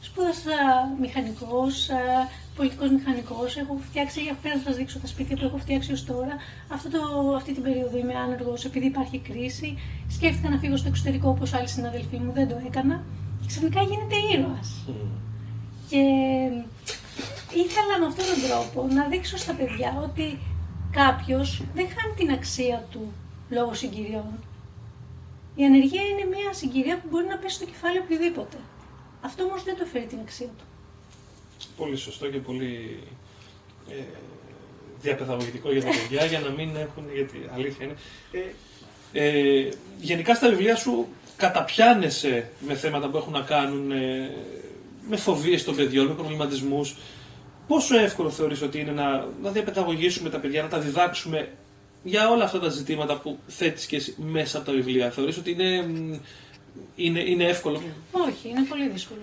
σπούδασα 0.00 0.56
μηχανικός, 1.00 1.88
ε, 1.88 2.28
πολιτικός 2.56 2.90
μηχανικός. 2.90 3.56
Έχω 3.56 3.78
φτιάξει, 3.88 4.20
έχω 4.20 4.38
πέρα 4.42 4.56
να 4.56 4.62
σας 4.62 4.76
δείξω 4.76 4.98
τα 4.98 5.06
σπίτια 5.06 5.36
που 5.36 5.44
έχω 5.44 5.58
φτιάξει 5.58 5.92
ως 5.92 6.04
τώρα. 6.04 6.36
Αυτό 6.68 6.88
το, 6.90 7.34
αυτή 7.36 7.52
την 7.52 7.62
περίοδο 7.62 7.98
είμαι 7.98 8.14
άνεργος 8.14 8.64
επειδή 8.64 8.86
υπάρχει 8.86 9.18
κρίση. 9.18 9.78
Σκέφτηκα 10.08 10.48
να 10.48 10.58
φύγω 10.58 10.76
στο 10.76 10.88
εξωτερικό 10.88 11.28
όπως 11.28 11.54
άλλοι 11.54 11.68
συναδελφοί 11.68 12.16
μου, 12.16 12.32
δεν 12.32 12.48
το 12.48 12.56
έκανα. 12.66 13.02
Και 13.40 13.46
ξαφνικά 13.46 13.82
γίνεται 13.82 14.16
ήρωας. 14.32 14.84
Και 15.88 16.02
ήθελα 17.64 17.94
με 18.00 18.06
αυτόν 18.06 18.24
τον 18.32 18.40
τρόπο 18.48 18.94
να 18.94 19.06
δείξω 19.08 19.36
στα 19.36 19.52
παιδιά 19.52 20.00
ότι 20.02 20.38
κάποιος 20.90 21.62
δεν 21.74 21.86
χάνει 21.94 22.14
την 22.16 22.30
αξία 22.30 22.86
του 22.90 23.12
λόγω 23.50 23.74
συγκυριών. 23.74 24.32
Η 25.54 25.64
ανεργία 25.64 26.02
είναι 26.02 26.36
μια 26.36 26.52
συγκυρία 26.52 26.98
που 26.98 27.08
μπορεί 27.10 27.26
να 27.26 27.36
πέσει 27.36 27.54
στο 27.54 27.64
κεφάλι 27.64 27.98
οποιοδήποτε. 27.98 28.56
Αυτό 29.20 29.44
όμως 29.44 29.62
δεν 29.62 29.76
το 29.76 29.84
φέρει 29.84 30.06
την 30.06 30.18
αξία 30.20 30.46
του 30.46 30.64
πολύ 31.76 31.96
σωστό 31.96 32.28
και 32.30 32.38
πολύ 32.38 32.98
ε, 33.90 33.94
διαπαιδαγωγητικό 35.00 35.72
για 35.72 35.82
τα 35.82 35.88
παιδιά 35.88 36.24
για 36.24 36.40
να 36.40 36.50
μην 36.50 36.76
έχουν, 36.76 37.04
γιατί 37.14 37.48
αλήθεια 37.54 37.84
είναι. 37.84 37.96
Ε, 38.32 38.40
ε, 39.12 39.68
γενικά 40.00 40.34
στα 40.34 40.48
βιβλία 40.48 40.76
σου 40.76 41.08
καταπιάνεσαι 41.36 42.50
με 42.60 42.74
θέματα 42.74 43.08
που 43.08 43.16
έχουν 43.16 43.32
να 43.32 43.40
κάνουν 43.40 43.90
ε, 43.90 44.30
με 45.08 45.16
φοβίες 45.16 45.64
των 45.64 45.76
παιδιών, 45.76 46.06
με 46.06 46.14
προβληματισμούς. 46.14 46.96
Πόσο 47.66 47.98
εύκολο 47.98 48.30
θεωρείς 48.30 48.62
ότι 48.62 48.78
είναι 48.78 48.90
να, 48.90 49.26
να 49.42 49.50
διαπαιδαγωγήσουμε 49.50 50.30
τα 50.30 50.38
παιδιά, 50.38 50.62
να 50.62 50.68
τα 50.68 50.78
διδάξουμε 50.78 51.48
για 52.02 52.30
όλα 52.30 52.44
αυτά 52.44 52.60
τα 52.60 52.68
ζητήματα 52.68 53.18
που 53.18 53.38
θέτεις 53.46 53.86
και 53.86 53.96
εσύ 53.96 54.14
μέσα 54.18 54.56
από 54.56 54.66
τα 54.66 54.72
βιβλία; 54.72 55.10
Θεωρείς 55.10 55.36
ότι 55.36 55.50
είναι, 55.50 55.90
είναι, 56.94 57.20
είναι 57.20 57.44
εύκολο; 57.44 57.82
Όχι, 58.10 58.48
είναι 58.48 58.62
πολύ 58.68 58.88
δύσκολο. 58.88 59.20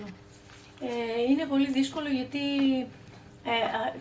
Ε, 0.80 1.30
είναι 1.30 1.44
πολύ 1.46 1.70
δύσκολο 1.70 2.08
γιατί 2.08 2.38
ε, 3.44 3.92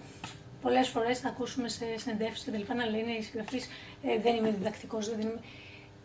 πολλές 0.61 0.87
φορές 0.87 1.19
θα 1.19 1.29
ακούσουμε 1.29 1.67
σε 1.67 1.85
συνεντεύξεις 1.97 2.43
και 2.45 2.51
τα 2.51 2.57
λοιπά 2.57 2.73
να 2.73 2.85
λένε 2.85 3.11
οι 3.11 3.21
συγγραφείς 3.21 3.69
ε, 4.03 4.19
δεν 4.19 4.35
είμαι 4.35 4.51
διδακτικός, 4.51 5.09
δεν 5.09 5.19
είμαι... 5.19 5.39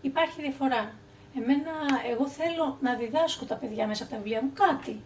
Υπάρχει 0.00 0.40
διαφορά. 0.40 0.92
Εμένα, 1.36 1.72
εγώ 2.10 2.28
θέλω 2.28 2.78
να 2.80 2.94
διδάσκω 2.94 3.44
τα 3.44 3.54
παιδιά 3.54 3.86
μέσα 3.86 4.02
από 4.02 4.12
τα 4.12 4.18
βιβλία 4.18 4.42
μου 4.42 4.52
κάτι. 4.54 5.00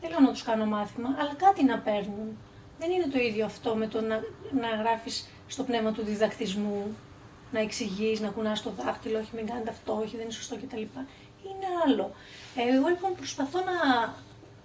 Δεν 0.00 0.10
λέω 0.10 0.20
να 0.20 0.32
τους 0.32 0.42
κάνω 0.42 0.66
μάθημα, 0.66 1.16
αλλά 1.18 1.34
κάτι 1.34 1.64
να 1.64 1.78
παίρνουν. 1.78 2.38
Δεν 2.78 2.90
είναι 2.90 3.06
το 3.06 3.18
ίδιο 3.18 3.44
αυτό 3.44 3.74
με 3.74 3.86
το 3.86 4.00
να, 4.00 4.20
να 4.60 4.68
γράφεις 4.68 5.28
στο 5.46 5.62
πνεύμα 5.62 5.92
του 5.92 6.02
διδακτισμού, 6.02 6.96
να 7.52 7.60
εξηγείς, 7.60 8.20
να 8.20 8.28
κουνάς 8.28 8.62
το 8.62 8.70
δάχτυλο, 8.70 9.18
όχι 9.18 9.30
μην 9.34 9.46
κάνετε 9.46 9.70
αυτό, 9.70 9.92
όχι 10.02 10.16
δεν 10.16 10.24
είναι 10.24 10.32
σωστό 10.32 10.56
κτλ. 10.56 10.82
Είναι 11.46 11.66
άλλο. 11.86 12.14
Εγώ 12.56 12.88
λοιπόν 12.88 13.14
προσπαθώ 13.14 13.58
να 13.58 14.14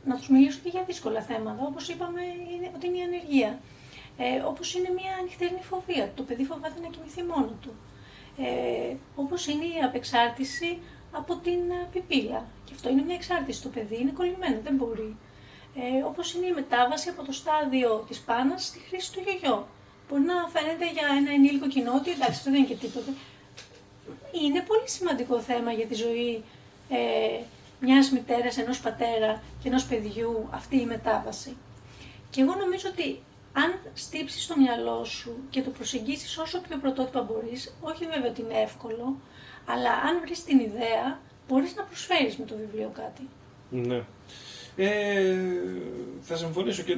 να 0.05 0.15
τους 0.17 0.29
μιλήσω 0.29 0.59
και 0.63 0.69
για 0.69 0.83
δύσκολα 0.83 1.21
θέματα, 1.21 1.63
όπως 1.67 1.89
είπαμε 1.89 2.21
είναι, 2.53 2.71
ότι 2.75 2.87
είναι 2.87 2.97
η 2.97 3.01
ανεργία. 3.01 3.59
Ε, 4.17 4.39
όπως 4.39 4.73
είναι 4.75 4.89
μια 4.99 5.13
ανοιχτερή 5.19 5.59
φοβία, 5.61 6.11
το 6.15 6.23
παιδί 6.23 6.43
φοβάται 6.43 6.79
να 6.81 6.87
κοιμηθεί 6.87 7.23
μόνο 7.23 7.53
του. 7.61 7.71
Ε, 8.37 8.95
όπως 9.15 9.47
είναι 9.47 9.65
η 9.65 9.83
απεξάρτηση 9.83 10.79
από 11.11 11.35
την 11.35 11.59
ε, 11.71 11.87
πιπίλα. 11.91 12.45
Και 12.65 12.71
αυτό 12.75 12.89
είναι 12.89 13.01
μια 13.01 13.15
εξάρτηση. 13.15 13.61
Το 13.61 13.69
παιδί 13.69 13.97
είναι 14.01 14.11
κολλημένο, 14.11 14.59
δεν 14.63 14.75
μπορεί. 14.75 15.15
Ε, 15.75 16.03
όπως 16.03 16.33
είναι 16.33 16.45
η 16.45 16.51
μετάβαση 16.51 17.09
από 17.09 17.23
το 17.23 17.31
στάδιο 17.31 18.05
της 18.07 18.19
πάνας 18.19 18.65
στη 18.65 18.79
χρήση 18.79 19.13
του 19.13 19.19
γιογιό. 19.25 19.67
Μπορεί 20.09 20.21
να 20.21 20.47
φαίνεται 20.53 20.91
για 20.91 21.07
ένα 21.17 21.31
ενήλικο 21.31 21.67
κοινό 21.67 21.93
ότι 21.95 22.11
εντάξει, 22.11 22.31
αυτό 22.31 22.49
δεν 22.51 22.59
είναι 22.59 22.67
και 22.67 22.75
τίποτα. 22.75 23.11
Είναι 24.43 24.61
πολύ 24.61 24.89
σημαντικό 24.89 25.39
θέμα 25.39 25.71
για 25.71 25.85
τη 25.85 25.95
ζωή 25.95 26.43
ε, 26.89 27.39
μιας 27.79 28.11
μητέρας, 28.11 28.57
ενός 28.57 28.79
πατέρα 28.79 29.41
και 29.61 29.67
ενός 29.67 29.85
παιδιού 29.85 30.47
αυτή 30.51 30.79
η 30.79 30.85
μετάβαση. 30.85 31.57
Και 32.29 32.41
εγώ 32.41 32.55
νομίζω 32.55 32.89
ότι 32.89 33.19
αν 33.53 33.73
στύψεις 33.93 34.47
το 34.47 34.55
μυαλό 34.57 35.03
σου 35.03 35.35
και 35.49 35.61
το 35.61 35.69
προσεγγίσεις 35.69 36.37
όσο 36.37 36.61
πιο 36.61 36.77
πρωτότυπα 36.77 37.21
μπορείς, 37.21 37.75
όχι 37.81 38.05
βέβαια 38.05 38.29
ότι 38.29 38.41
είναι 38.41 38.61
εύκολο, 38.61 39.15
αλλά 39.65 39.91
αν 39.91 40.19
βρεις 40.21 40.43
την 40.43 40.59
ιδέα, 40.59 41.19
μπορείς 41.47 41.75
να 41.75 41.83
προσφέρεις 41.83 42.37
με 42.37 42.45
το 42.45 42.55
βιβλίο 42.55 42.91
κάτι. 42.93 43.27
Ναι. 43.69 44.03
Ε, 44.75 45.35
θα 46.21 46.35
συμφωνήσω 46.35 46.83
και 46.83 46.97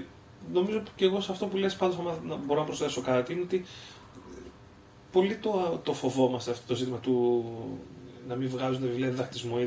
νομίζω 0.53 0.83
και 0.95 1.05
εγώ 1.05 1.21
σε 1.21 1.31
αυτό 1.31 1.47
που 1.47 1.57
λες 1.57 1.75
πάντως 1.75 1.97
να 2.23 2.35
μπορώ 2.35 2.59
να 2.59 2.65
προσθέσω 2.65 3.01
κάτι 3.01 3.33
είναι 3.33 3.41
ότι 3.41 3.65
πολύ 5.11 5.37
το, 5.37 5.79
το 5.83 5.93
φοβόμαστε 5.93 6.51
αυτό 6.51 6.67
το 6.67 6.75
ζήτημα 6.75 6.97
του 6.97 7.43
να 8.27 8.35
μην 8.35 8.49
βγάζουν 8.49 8.81
βιβλία 8.81 9.09
διδακτισμό. 9.09 9.57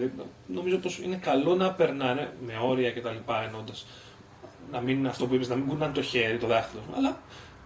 Νομίζω 0.46 0.76
πως 0.76 0.98
είναι 0.98 1.16
καλό 1.16 1.54
να 1.54 1.72
περνάνε 1.72 2.32
με 2.46 2.52
όρια 2.62 2.90
κτλ. 2.90 3.32
ενώντας. 3.48 3.86
Να 4.72 4.80
μην 4.80 4.98
είναι 4.98 5.08
αυτό 5.08 5.26
που 5.26 5.34
είπες, 5.34 5.48
να 5.48 5.54
μην 5.54 5.66
κουνάνε 5.66 5.92
το 5.92 6.02
χέρι, 6.02 6.38
το 6.38 6.46
δάχτυλο. 6.46 6.82
Αλλά 6.96 7.20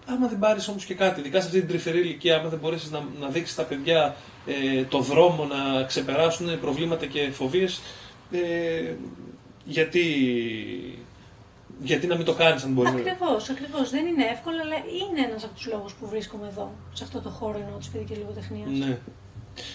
άμα 0.07 0.29
δεν 0.29 0.39
πάρεις 0.39 0.69
όμως 0.69 0.85
και 0.85 0.95
κάτι, 0.95 1.21
ειδικά 1.21 1.41
σε 1.41 1.47
αυτή 1.47 1.59
την 1.59 1.69
τρυφερή 1.69 1.99
ηλικία, 1.99 2.37
άμα 2.37 2.49
δεν 2.49 2.59
μπορέσεις 2.59 2.91
να, 2.91 3.05
να 3.21 3.29
δείξεις 3.29 3.57
τα 3.57 3.63
παιδιά 3.63 4.17
ε, 4.47 4.85
το 4.85 4.99
δρόμο 4.99 5.45
να 5.45 5.83
ξεπεράσουν 5.83 6.61
προβλήματα 6.61 7.07
και 7.07 7.31
φοβίες, 7.31 7.81
ε, 8.31 8.95
γιατί, 9.65 10.05
γιατί 11.81 12.07
να 12.07 12.17
μην 12.17 12.25
το 12.25 12.35
κάνεις 12.35 12.63
αν 12.65 12.73
μπορεί. 12.73 12.89
Ακριβώς, 12.89 13.51
ακριβώς. 13.51 13.91
Δεν 13.91 14.07
είναι 14.07 14.25
εύκολο, 14.25 14.57
αλλά 14.63 14.75
είναι 14.77 15.29
ένας 15.31 15.45
από 15.45 15.55
τους 15.55 15.67
λόγους 15.67 15.93
που 15.93 16.09
βρίσκομαι 16.09 16.47
εδώ, 16.47 16.73
σε 16.93 17.05
αυτό 17.05 17.21
το 17.21 17.29
χώρο 17.29 17.59
ενώ 17.59 17.77
της 17.79 17.89
παιδικής 17.89 18.19
λογοτεχνίας. 18.19 18.71
Ναι. 18.71 18.99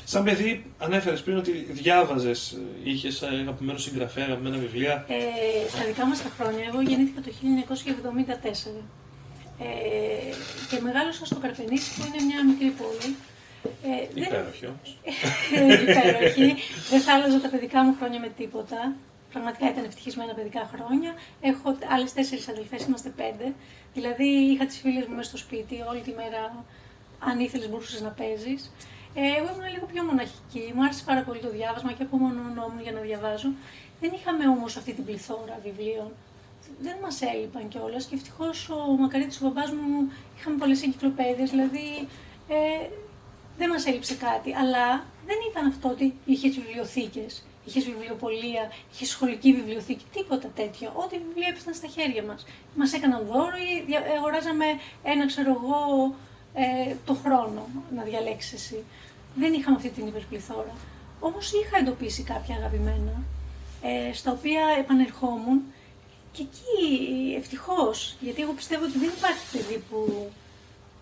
Σαν 0.03 0.23
παιδί, 0.23 0.65
ανέφερες 0.77 1.21
πριν 1.21 1.37
ότι 1.37 1.51
διάβαζες, 1.51 2.57
είχες 2.83 3.23
αγαπημένο 3.23 3.77
συγγραφέα, 3.77 4.25
αγαπημένα 4.25 4.57
βιβλία. 4.57 5.05
Ε, 5.07 5.69
στα 5.69 5.85
δικά 5.85 6.05
μας 6.05 6.23
τα 6.23 6.31
χρόνια, 6.39 6.65
εγώ 6.67 6.81
γεννήθηκα 6.81 7.21
το 7.21 7.31
1974. 7.31 8.83
Ε, 9.59 10.33
και 10.69 10.81
μεγάλωσα 10.81 11.25
στο 11.25 11.35
Καρπενήσι 11.35 11.89
που 11.95 12.05
είναι 12.07 12.23
μια 12.23 12.45
μικρή 12.45 12.69
πόλη. 12.69 13.15
Ε, 13.63 14.21
υπέροχη 14.21 14.65
όμως. 14.65 14.97
υπέροχη. 15.81 16.55
δεν 16.89 17.01
θα 17.01 17.13
άλλαζα 17.13 17.39
τα 17.41 17.49
παιδικά 17.49 17.83
μου 17.83 17.95
χρόνια 17.99 18.19
με 18.19 18.29
τίποτα. 18.37 18.95
Πραγματικά 19.31 19.69
ήταν 19.69 19.83
ευτυχισμένα 19.83 20.33
παιδικά 20.33 20.69
χρόνια. 20.73 21.11
Έχω 21.41 21.77
άλλες 21.93 22.13
τέσσερις 22.13 22.47
αδελφές, 22.47 22.83
είμαστε 22.85 23.09
πέντε. 23.09 23.53
Δηλαδή 23.93 24.25
είχα 24.25 24.65
τις 24.65 24.77
φίλες 24.77 25.05
μου 25.07 25.15
μέσα 25.15 25.29
στο 25.29 25.37
σπίτι 25.37 25.75
όλη 25.89 26.01
τη 26.01 26.11
μέρα. 26.11 26.65
Αν 27.19 27.39
ήθελες, 27.39 27.69
μπορούσες 27.69 28.01
να 28.01 28.09
παίζεις. 28.09 28.71
Ε, 29.15 29.21
εγώ 29.37 29.49
ήμουν 29.53 29.69
λίγο 29.73 29.85
πιο 29.93 30.03
μοναχική, 30.03 30.63
μου 30.75 30.83
άρεσε 30.83 31.03
πάρα 31.05 31.21
πολύ 31.21 31.39
το 31.39 31.49
διάβασμα 31.49 31.91
και 31.91 32.03
απομονωνόμουν 32.03 32.81
για 32.81 32.91
να 32.91 32.99
διαβάζω. 32.99 33.49
Δεν 34.01 34.11
είχαμε 34.17 34.47
όμως 34.47 34.77
αυτή 34.77 34.93
την 34.93 35.05
πληθώρα 35.05 35.59
βιβλίων. 35.63 36.11
Δεν 36.79 36.95
μας 37.01 37.21
έλειπαν 37.21 37.67
κιόλας 37.67 38.05
και 38.05 38.15
ευτυχώς 38.15 38.69
ο 38.69 38.77
Μακαρίτης, 38.99 39.41
ο 39.41 39.43
μπαμπάς 39.45 39.71
μου, 39.71 40.11
είχαμε 40.37 40.57
πολλές 40.57 40.83
εγκυκλοπαίδειες, 40.83 41.49
δηλαδή 41.49 42.07
ε, 42.47 42.87
δεν 43.57 43.69
μας 43.69 43.85
έλειψε 43.85 44.15
κάτι. 44.15 44.53
Αλλά 44.53 45.05
δεν 45.25 45.37
ήταν 45.49 45.65
αυτό 45.67 45.87
ότι 45.89 46.13
είχες 46.25 46.55
βιβλιοθήκες, 46.59 47.43
είχες 47.65 47.83
βιβλιοπολία, 47.83 48.71
είχες 48.93 49.09
σχολική 49.09 49.53
βιβλιοθήκη, 49.53 50.05
τίποτα 50.13 50.47
τέτοιο. 50.47 50.91
Ό,τι 50.95 51.17
βιβλία 51.17 51.47
έπεσαν 51.49 51.73
στα 51.73 51.87
χέρια 51.87 52.23
μας. 52.23 52.45
Μας 52.75 52.93
έκαναν 52.93 53.25
δώρο 53.31 53.57
ή 53.57 53.93
αγοράζαμε 54.17 54.65
ένα, 55.03 55.25
ξέρω 55.25 55.51
εγώ, 55.51 55.79
ε, 56.53 56.95
το 57.05 57.13
χρόνο 57.13 57.67
να 57.95 58.03
διαλέξεις 58.03 58.53
εσύ. 58.53 58.83
Δεν 59.35 59.53
είχαμε 59.53 59.75
αυτή 59.75 59.89
την 59.89 60.07
υπερπληθώρα. 60.07 60.75
Όμως 61.19 61.51
είχα 61.51 61.77
εντοπίσει 61.77 62.23
κάποια 62.23 62.55
αγαπημένα, 62.55 63.23
ε, 63.81 64.13
στα 64.13 64.31
οποία 64.31 64.61
επανερχόμουν 64.79 65.61
και 66.31 66.41
εκεί 66.41 67.33
ευτυχώς, 67.37 68.15
γιατί 68.19 68.41
εγώ 68.41 68.51
πιστεύω 68.51 68.83
ότι 68.83 68.97
δεν 68.97 69.09
υπάρχει 69.17 69.45
παιδί 69.51 69.83
που 69.89 70.29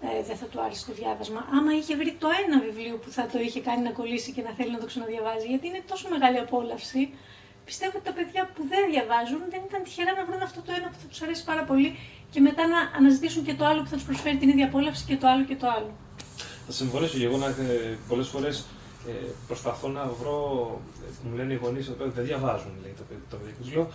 ε, 0.02 0.24
δεν 0.24 0.36
θα 0.36 0.46
του 0.46 0.62
άρεσε 0.62 0.86
το 0.86 0.94
διάβασμα. 0.94 1.48
Άμα 1.54 1.74
είχε 1.76 1.96
βρει 1.96 2.12
το 2.20 2.28
ένα 2.46 2.60
βιβλίο 2.60 2.96
που 2.98 3.12
θα 3.12 3.26
το 3.26 3.40
είχε 3.40 3.60
κάνει 3.62 3.82
να 3.82 3.92
κολλήσει 3.92 4.32
και 4.32 4.42
να 4.42 4.52
θέλει 4.58 4.72
να 4.72 4.80
το 4.80 4.86
ξαναδιαβάζει, 4.86 5.48
γιατί 5.48 5.68
είναι 5.68 5.84
τόσο 5.88 6.10
μεγάλη 6.10 6.38
απόλαυση, 6.38 7.14
πιστεύω 7.70 7.94
ότι 7.98 8.06
τα 8.10 8.14
παιδιά 8.18 8.42
που 8.54 8.62
δεν 8.72 8.82
διαβάζουν 8.92 9.42
δεν 9.54 9.62
ήταν 9.70 9.80
τυχερά 9.86 10.12
να 10.20 10.24
βρουν 10.28 10.42
αυτό 10.50 10.60
το 10.66 10.72
ένα 10.78 10.88
που 10.92 10.98
θα 11.02 11.08
τους 11.12 11.22
αρέσει 11.26 11.44
πάρα 11.52 11.64
πολύ 11.70 11.90
και 12.34 12.40
μετά 12.48 12.64
να 12.74 12.80
αναζητήσουν 12.98 13.42
και 13.48 13.56
το 13.60 13.64
άλλο 13.70 13.80
που 13.84 13.90
θα 13.92 13.98
τους 14.00 14.08
προσφέρει 14.10 14.38
την 14.42 14.50
ίδια 14.54 14.66
απόλαυση 14.72 15.04
και 15.10 15.18
το 15.22 15.28
άλλο 15.34 15.44
και 15.50 15.58
το 15.62 15.68
άλλο. 15.76 15.92
Θα 16.68 16.72
συμφωνήσω 16.72 17.18
και 17.18 17.26
εγώ 17.26 17.38
να 17.38 17.48
ε, 17.48 17.98
πολλές 18.08 18.28
φορές 18.28 18.66
ε, 19.08 19.12
προσπαθώ 19.48 19.88
να 19.88 20.04
βρω. 20.20 20.38
Ε, 21.04 21.28
μου 21.28 21.36
λένε 21.36 21.54
οι 21.54 21.60
γονείς 21.64 21.88
ότι 21.90 22.10
δεν 22.10 22.26
διαβάζουν, 22.26 22.72
λέει 22.82 22.94
το 22.98 23.04
παιδί. 23.08 23.22
Το 23.30 23.38
παιδί. 23.38 23.54
Τους 23.62 23.74
λέω, 23.74 23.92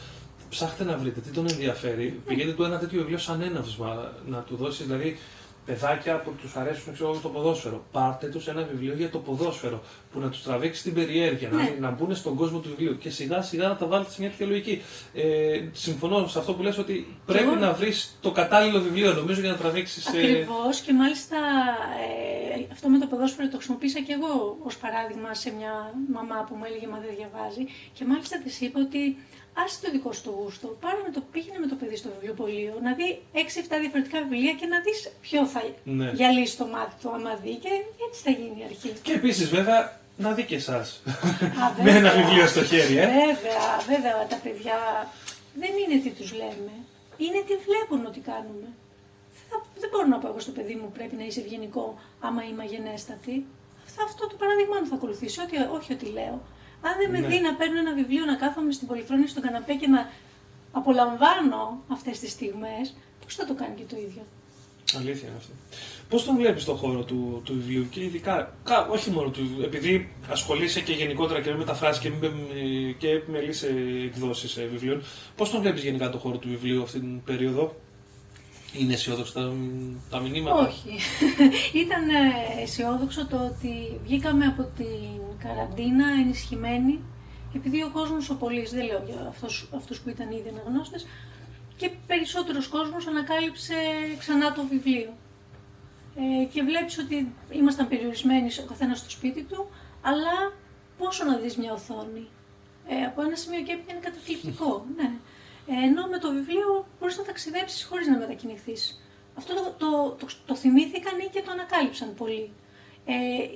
ψάχτε 0.49 0.85
να 0.85 0.97
βρείτε 0.97 1.21
τι 1.21 1.31
τον 1.31 1.47
ενδιαφέρει. 1.49 2.21
Πηγαίνετε 2.27 2.57
του 2.57 2.63
ένα 2.63 2.79
τέτοιο 2.79 2.99
βιβλίο 2.99 3.19
σαν 3.19 3.41
έναυσμα 3.43 4.13
να 4.27 4.39
του 4.39 4.57
δώσεις. 4.57 4.87
Δηλαδή, 4.87 5.19
παιδάκια 5.67 6.21
που 6.21 6.31
τους 6.41 6.57
αρέσουν 6.57 6.93
ξέρω, 6.93 7.19
το 7.23 7.29
ποδόσφαιρο. 7.29 7.85
Πάρτε 7.93 8.27
τους 8.27 8.47
ένα 8.49 8.63
βιβλίο 8.63 8.95
για 8.95 9.11
το 9.11 9.19
ποδόσφαιρο 9.19 9.83
που 10.13 10.21
να 10.21 10.29
τους 10.29 10.43
τραβήξει 10.43 10.83
την 10.83 10.95
περιέργεια, 10.95 11.49
Ναι. 11.49 11.63
να, 11.63 11.89
να 11.89 11.91
μπουν 11.91 12.15
στον 12.15 12.35
κόσμο 12.37 12.59
του 12.59 12.69
βιβλίου 12.69 12.99
και 12.99 13.11
σιγά 13.11 13.43
σιγά 13.43 13.69
να 13.69 13.77
τα 13.77 13.87
βάλετε 13.87 14.11
σε 14.11 14.17
μια 14.21 14.31
τέτοια 14.31 14.47
λογική. 14.47 14.83
Ε, 15.15 15.61
συμφωνώ 15.73 16.27
σε 16.27 16.39
αυτό 16.39 16.53
που 16.55 16.63
λες 16.63 16.79
ότι 16.79 17.17
πρέπει 17.27 17.45
εγώ- 17.45 17.55
να 17.57 17.73
βρεις 17.73 18.19
το 18.21 18.31
κατάλληλο 18.31 18.81
βιβλίο 18.81 19.13
νομίζω 19.13 19.41
για 19.41 19.51
να 19.51 19.57
τραβήξεις. 19.57 20.07
Ακριβώς 20.09 20.81
και 20.81 20.93
μάλιστα 20.93 21.37
ε, 22.57 22.67
αυτό 22.73 22.89
με 22.89 22.99
το 22.99 23.07
ποδόσφαιρο 23.07 23.49
το 23.49 23.57
χρησιμοποίησα 23.57 24.01
και 24.01 24.13
εγώ 24.13 24.57
ως 24.63 24.77
παράδειγμα 24.77 25.35
σε 25.35 25.53
μια 25.59 25.95
μαμά 26.13 26.45
που 26.49 26.55
μου 26.55 26.65
έλεγε 26.65 26.87
Μα 26.87 26.99
δεν 26.99 27.11
διαβάζει. 27.17 27.65
Και 27.93 28.05
μάλιστα 28.05 28.39
της 28.45 28.61
είπα 28.61 28.81
ότι 28.81 29.17
άσε 29.65 29.77
το 29.83 29.89
δικό 29.91 30.13
σου 30.13 30.23
το 30.23 30.31
γούστο. 30.31 30.67
Πάρε 30.81 31.01
με 31.07 31.11
το, 31.15 31.21
πήγαινε 31.33 31.59
με 31.59 31.67
το 31.67 31.75
παιδί 31.81 31.97
στο 31.97 32.09
βιβλιοπωλείο 32.15 32.75
να 32.83 32.93
δει 32.99 33.09
6-7 33.35 33.39
διαφορετικά 33.81 34.19
βιβλία 34.23 34.53
και 34.61 34.67
να 34.67 34.79
δεις 34.81 34.99
ποιο 35.21 35.47
θα 35.47 35.61
Ναι. 35.85 36.11
γυαλίσει 36.19 36.57
το 36.57 36.67
μάτι 36.67 36.95
του 37.01 37.09
άμα 37.15 37.33
δει 37.43 37.55
και 37.65 37.73
έτσι 38.09 38.19
θα 38.27 38.31
γίνει 38.31 38.57
η 38.63 38.65
αρχή. 38.71 38.91
Και 39.03 39.13
επίσης 39.13 39.49
βέβαια 39.57 39.81
να 40.17 40.33
δει 40.33 40.45
και 40.45 40.55
εσάς. 40.63 41.03
Α, 41.63 41.65
με 41.85 41.91
ένα 41.91 42.11
βέβαια. 42.11 42.13
βιβλίο 42.25 42.47
στο 42.47 42.63
χέρι, 42.65 42.97
ε. 42.99 43.07
Βέβαια, 43.07 43.65
βέβαια 43.93 44.27
τα 44.33 44.37
παιδιά 44.45 44.77
δεν 45.63 45.71
είναι 45.83 45.97
τι 46.03 46.11
τους 46.19 46.33
λέμε. 46.41 46.73
Είναι 47.25 47.41
τι 47.49 47.55
βλέπουν 47.67 48.01
ότι 48.11 48.21
κάνουμε. 48.31 48.69
Θα, 49.49 49.57
δεν 49.81 49.89
μπορώ 49.93 50.07
να 50.07 50.19
πω 50.19 50.27
εγώ 50.29 50.41
στο 50.41 50.51
παιδί 50.57 50.75
μου 50.75 50.89
πρέπει 50.97 51.15
να 51.17 51.25
είσαι 51.25 51.41
ευγενικό 51.41 51.99
άμα 52.21 52.43
είμαι 52.45 52.63
αγενέστατη. 52.63 53.37
Αυτό, 53.87 54.03
αυτό 54.05 54.27
το 54.27 54.37
παράδειγμα 54.41 54.77
μου 54.81 54.87
θα 54.87 54.95
ακολουθήσει, 54.95 55.41
ότι, 55.41 55.57
όχι 55.79 55.93
ότι 55.93 56.07
λέω. 56.19 56.37
Αν 56.83 56.93
δεν 57.01 57.11
με 57.11 57.19
Ναι. 57.19 57.27
δει 57.27 57.41
να 57.41 57.55
παίρνω 57.55 57.79
ένα 57.79 57.95
βιβλίο, 57.95 58.25
να 58.25 58.35
κάθομαι 58.37 58.73
στην 58.73 58.87
πολυθρόνη 58.89 59.27
στον 59.29 59.43
καναπέ 59.43 59.75
και 59.75 59.87
να 59.87 60.11
απολαμβάνω 60.73 61.83
αυτές 61.89 62.19
τις 62.19 62.31
στιγμές, 62.31 62.95
πώς 63.25 63.35
θα 63.35 63.45
το 63.47 63.55
κάνει 63.55 63.75
και 63.77 63.83
το 63.89 63.97
ίδιο; 63.97 64.23
Αλήθεια 64.97 65.29
είναι 65.29 65.37
αυτό. 65.37 65.53
Πώς 66.09 66.25
τον 66.25 66.37
βλέπεις 66.37 66.65
τον 66.65 66.77
χώρο 66.77 67.03
του, 67.05 67.41
του 67.45 67.53
βιβλίου 67.55 67.87
και 67.91 68.03
ειδικά, 68.05 68.55
κα- 68.65 68.87
όχι 68.91 69.11
μόνο 69.11 69.29
του, 69.31 69.61
επειδή 69.65 70.13
ασχολείσαι 70.31 70.81
και 70.81 70.93
γενικότερα 70.93 71.41
και 71.41 71.51
με 71.51 71.57
μεταφράσεις 71.57 72.03
και 72.03 72.11
με, 72.21 72.31
και 72.99 73.09
επιμελεί 73.11 73.53
σε 73.53 73.69
εκδόσεις 74.05 74.57
ε, 74.57 74.65
βιβλίων, 74.67 75.03
πώς 75.37 75.51
τον 75.51 75.61
βλέπεις 75.61 75.83
γενικά 75.83 76.11
τον 76.11 76.21
χώρο 76.21 76.37
του 76.37 76.49
βιβλίου 76.49 76.83
αυτή 76.83 76.99
την 77.01 77.23
περίοδο, 77.25 77.77
Είναι 78.79 78.93
αισιόδοξα 78.93 79.33
τα, 79.33 79.53
τα 80.11 80.21
μηνύματα; 80.21 80.57
Όχι. 80.57 80.99
Ήταν 81.85 82.09
ε, 82.09 82.63
αισιόδοξο 82.63 83.27
το 83.27 83.37
ότι 83.37 84.01
βγήκαμε 84.05 84.45
από 84.47 84.63
την 84.77 85.21
καραντίνα 85.39 86.07
ενισχυμένοι, 86.21 87.01
επειδή 87.55 87.83
ο 87.83 87.91
κόσμος 87.93 88.31
ο 88.31 88.35
πολύς, 88.35 88.71
δεν 88.71 88.85
λέω 88.87 89.03
για 89.07 89.27
αυτούς, 89.29 89.69
αυτούς 89.77 90.01
που 90.01 90.09
ήταν 90.09 90.31
ήδη 90.31 90.49
αναγνώστες, 90.49 91.07
και 91.77 91.91
περισσότερος 92.07 92.67
κόσμος 92.69 93.07
ανακάλυψε 93.07 93.75
ξανά 94.19 94.53
το 94.53 94.67
βιβλίο. 94.71 95.13
Ε, 96.17 96.45
και 96.45 96.63
βλέπεις 96.63 96.99
ότι 96.99 97.33
ήμασταν 97.51 97.89
περιορισμένοι 97.89 98.49
ο 98.61 98.67
καθένας 98.69 98.99
στο 98.99 99.11
σπίτι 99.11 99.43
του, 99.43 99.69
αλλά 100.03 100.53
πόσο 100.99 101.25
να 101.25 101.37
δεις 101.37 101.57
μια 101.57 101.73
οθόνη. 101.73 102.29
Ε, 102.89 103.05
από 103.05 103.23
ένα 103.23 103.37
σημείο 103.37 103.63
και 103.63 103.73
έπειτα 103.73 103.93
είναι 103.93 104.01
καταθλιπτικό, 104.01 104.85
ναι. 104.97 105.11
Ε, 105.69 105.87
ενώ 105.87 106.07
με 106.07 106.19
το 106.19 106.33
βιβλίο 106.33 106.87
μπορείς 107.01 107.17
να 107.19 107.25
ταξιδέψεις 107.25 107.85
χωρίς 107.85 108.07
να 108.07 108.17
μετακινηθείς. 108.19 109.03
Αυτό 109.39 109.55
το, 109.55 109.63
το, 109.79 110.17
το, 110.21 110.27
το 110.47 110.57
θυμήθηκαν 110.57 111.19
ή 111.19 111.29
και 111.33 111.43
το 111.43 111.51
ανακάλυψαν 111.51 112.15
πολύ. 112.15 112.51
Ε, 113.07 113.15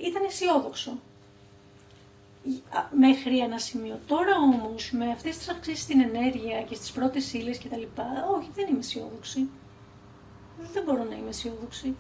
ήταν 0.09 0.25
αισιόδοξο. 0.29 0.91
Α, 2.71 2.81
Μέχρι 2.99 3.39
ένα 3.39 3.59
σημείο. 3.59 4.01
Τώρα 4.07 4.35
όμως, 4.37 4.91
με 4.93 5.11
αυτές 5.11 5.37
τις 5.37 5.49
αυξήσεις 5.49 5.83
στην 5.83 6.01
ενέργεια 6.01 6.63
και 6.63 6.75
στις 6.75 6.91
πρώτες 6.91 7.33
ύλες 7.33 7.59
και 7.59 7.69
τα 7.69 7.77
λοιπά, 7.77 8.05
όχι, 8.37 8.49
δεν 8.55 8.67
είμαι 8.69 8.79
αισιόδοξη. 8.79 9.49
Δεν 10.73 10.83
μπορώ 10.83 11.05
να 11.11 11.17
είμαι 11.17 11.29
αισιόδοξη. 11.29 11.97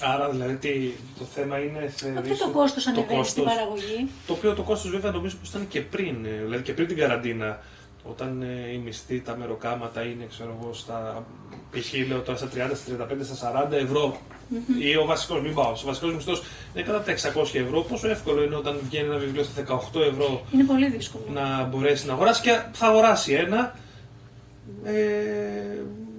Άρα 0.00 0.30
δηλαδή 0.30 0.54
τι, 0.56 0.90
το 1.18 1.24
θέμα 1.24 1.58
είναι 1.58 1.88
θεωρείς 1.88 2.18
Ότι 2.30 2.38
το 2.38 2.44
ότι 2.44 2.52
κόστος 2.54 2.84
το 2.84 2.90
ανεβαίνει 2.90 3.24
στην 3.24 3.42
κόστος- 3.42 3.58
παραγωγή. 3.58 4.08
Το 4.26 4.32
οποίο 4.32 4.54
το 4.54 4.62
κόστος 4.62 4.90
βέβαια 4.90 5.10
νομίζω 5.10 5.36
πως 5.36 5.48
ήταν 5.48 5.68
και 5.68 5.80
πριν, 5.80 6.24
ε, 6.24 6.30
δηλαδή 6.42 6.62
και 6.62 6.72
πριν 6.72 6.86
την 6.86 6.96
καραντίνα, 6.96 7.60
όταν 8.10 8.42
ε, 8.42 8.72
οι 8.72 8.76
μισθοί, 8.84 9.20
τα 9.20 9.36
μεροκάματα 9.36 10.02
είναι 10.02 10.26
ξέρω 10.30 10.58
εγώ 10.60 10.72
στα 10.72 11.26
π.χ. 11.70 12.08
λέω 12.08 12.20
τώρα 12.20 12.38
στα 12.38 12.48
30, 12.54 12.70
στα 12.74 13.06
35, 13.06 13.34
στα 13.34 13.66
40 13.68 13.72
ευρώ 13.72 14.16
ή 14.80 14.96
ο 14.96 15.04
βασικός, 15.04 15.40
μην 15.42 15.54
πάω, 15.54 15.70
ο 15.70 15.86
βασικός 15.86 16.14
μισθός 16.14 16.42
είναι 16.74 16.84
κατά 16.84 17.02
τα 17.02 17.12
600 17.12 17.54
ευρώ, 17.54 17.80
πόσο 17.80 18.08
εύκολο 18.08 18.42
είναι 18.42 18.54
όταν 18.54 18.80
βγαίνει 18.88 19.08
ένα 19.08 19.16
βιβλίο 19.18 19.42
στα 19.42 19.62
18 19.94 20.00
ευρώ 20.10 20.42
Είναι 20.52 20.64
πολύ 20.64 20.88
δύσκολο. 20.90 21.24
να 21.32 21.64
μπορέσει 21.64 22.06
να 22.06 22.12
αγοράσεις 22.12 22.42
και 22.42 22.60
θα 22.72 22.86
αγοράσει 22.86 23.32
ένα. 23.32 23.74
Ε, 24.84 24.92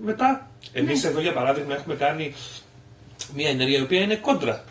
μετά, 0.04 0.50
εμείς 0.74 1.04
Ναι. 1.04 1.10
εδώ 1.10 1.20
για 1.20 1.34
παράδειγμα 1.34 1.74
έχουμε 1.74 1.96
κάνει 1.96 2.34
μια 3.36 3.50
ενέργεια 3.50 3.78
η 3.80 3.82
οποία 3.82 4.02
είναι 4.02 4.16
κόντρα. 4.16 4.64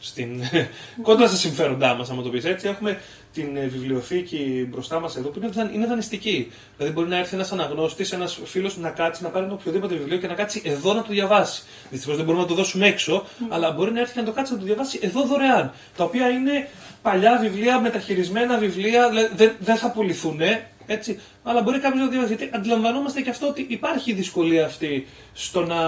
Στην, 0.00 0.40
κόντρα 1.02 1.26
στα 1.26 1.36
συμφέροντά 1.36 1.94
μας, 1.94 2.10
άμα 2.10 2.22
το 2.22 2.28
πεις 2.28 2.44
έτσι. 2.44 2.68
Έχουμε 2.68 3.00
την 3.32 3.56
ε, 3.56 3.66
βιβλιοθήκη 3.66 4.66
μπροστά 4.70 5.00
μας 5.00 5.16
εδώ 5.16 5.28
που 5.28 5.38
είναι, 5.38 5.48
δαν- 5.48 5.74
είναι 5.74 5.86
δανειστική. 5.86 6.52
Δηλαδή 6.76 6.94
μπορεί 6.94 7.08
να 7.08 7.16
έρθει 7.16 7.34
ένας 7.34 7.52
αναγνώστης, 7.52 8.12
ένας 8.12 8.40
φίλος 8.44 8.76
να 8.76 8.90
κάτσει, 8.90 9.22
να 9.22 9.28
πάρει 9.28 9.44
ένα 9.44 9.54
οποιοδήποτε 9.54 9.94
βιβλίο 9.94 10.18
και 10.18 10.26
να 10.26 10.34
κάτσει 10.34 10.62
εδώ 10.64 10.92
να 10.94 11.02
το 11.02 11.08
διαβάσει. 11.12 11.62
Δυστυχώς 11.90 12.16
δεν 12.16 12.24
μπορούμε 12.24 12.42
να 12.42 12.48
το 12.48 12.54
δώσουμε 12.54 12.86
έξω, 12.86 13.24
αλλά 13.48 13.70
μπορεί 13.70 13.92
να 13.92 14.00
έρθει 14.00 14.12
και 14.14 14.20
να 14.20 14.26
το 14.26 14.32
κάτσει 14.32 14.52
να 14.52 14.58
το 14.58 14.64
διαβάσει 14.64 14.98
εδώ 15.02 15.22
δωρεάν. 15.26 15.72
Τα 15.96 16.04
οποία 16.04 16.28
είναι 16.28 16.68
παλιά 17.02 17.38
βιβλία, 17.40 17.80
μεταχειρισμένα 17.80 18.58
βιβλία, 18.58 19.08
δηλαδή 19.08 19.28
δεν, 19.36 19.52
δεν 19.60 19.76
θα 19.76 19.90
πουληθούν, 19.90 20.40
έτσι, 20.86 21.20
αλλά 21.42 21.62
μπορεί 21.62 21.78
κάποιος 21.78 21.98
να 22.00 22.04
το 22.06 22.10
διαβάσει. 22.10 22.34
Γιατί 22.34 22.56
αντιλαμβανόμαστε 22.56 23.20
και 23.20 23.30
αυτό 23.30 23.46
ότι 23.48 23.66
υπάρχει 23.68 24.12
δυσκολία 24.12 24.64
αυτή 24.66 25.06
στο 25.32 25.64
να, 25.64 25.78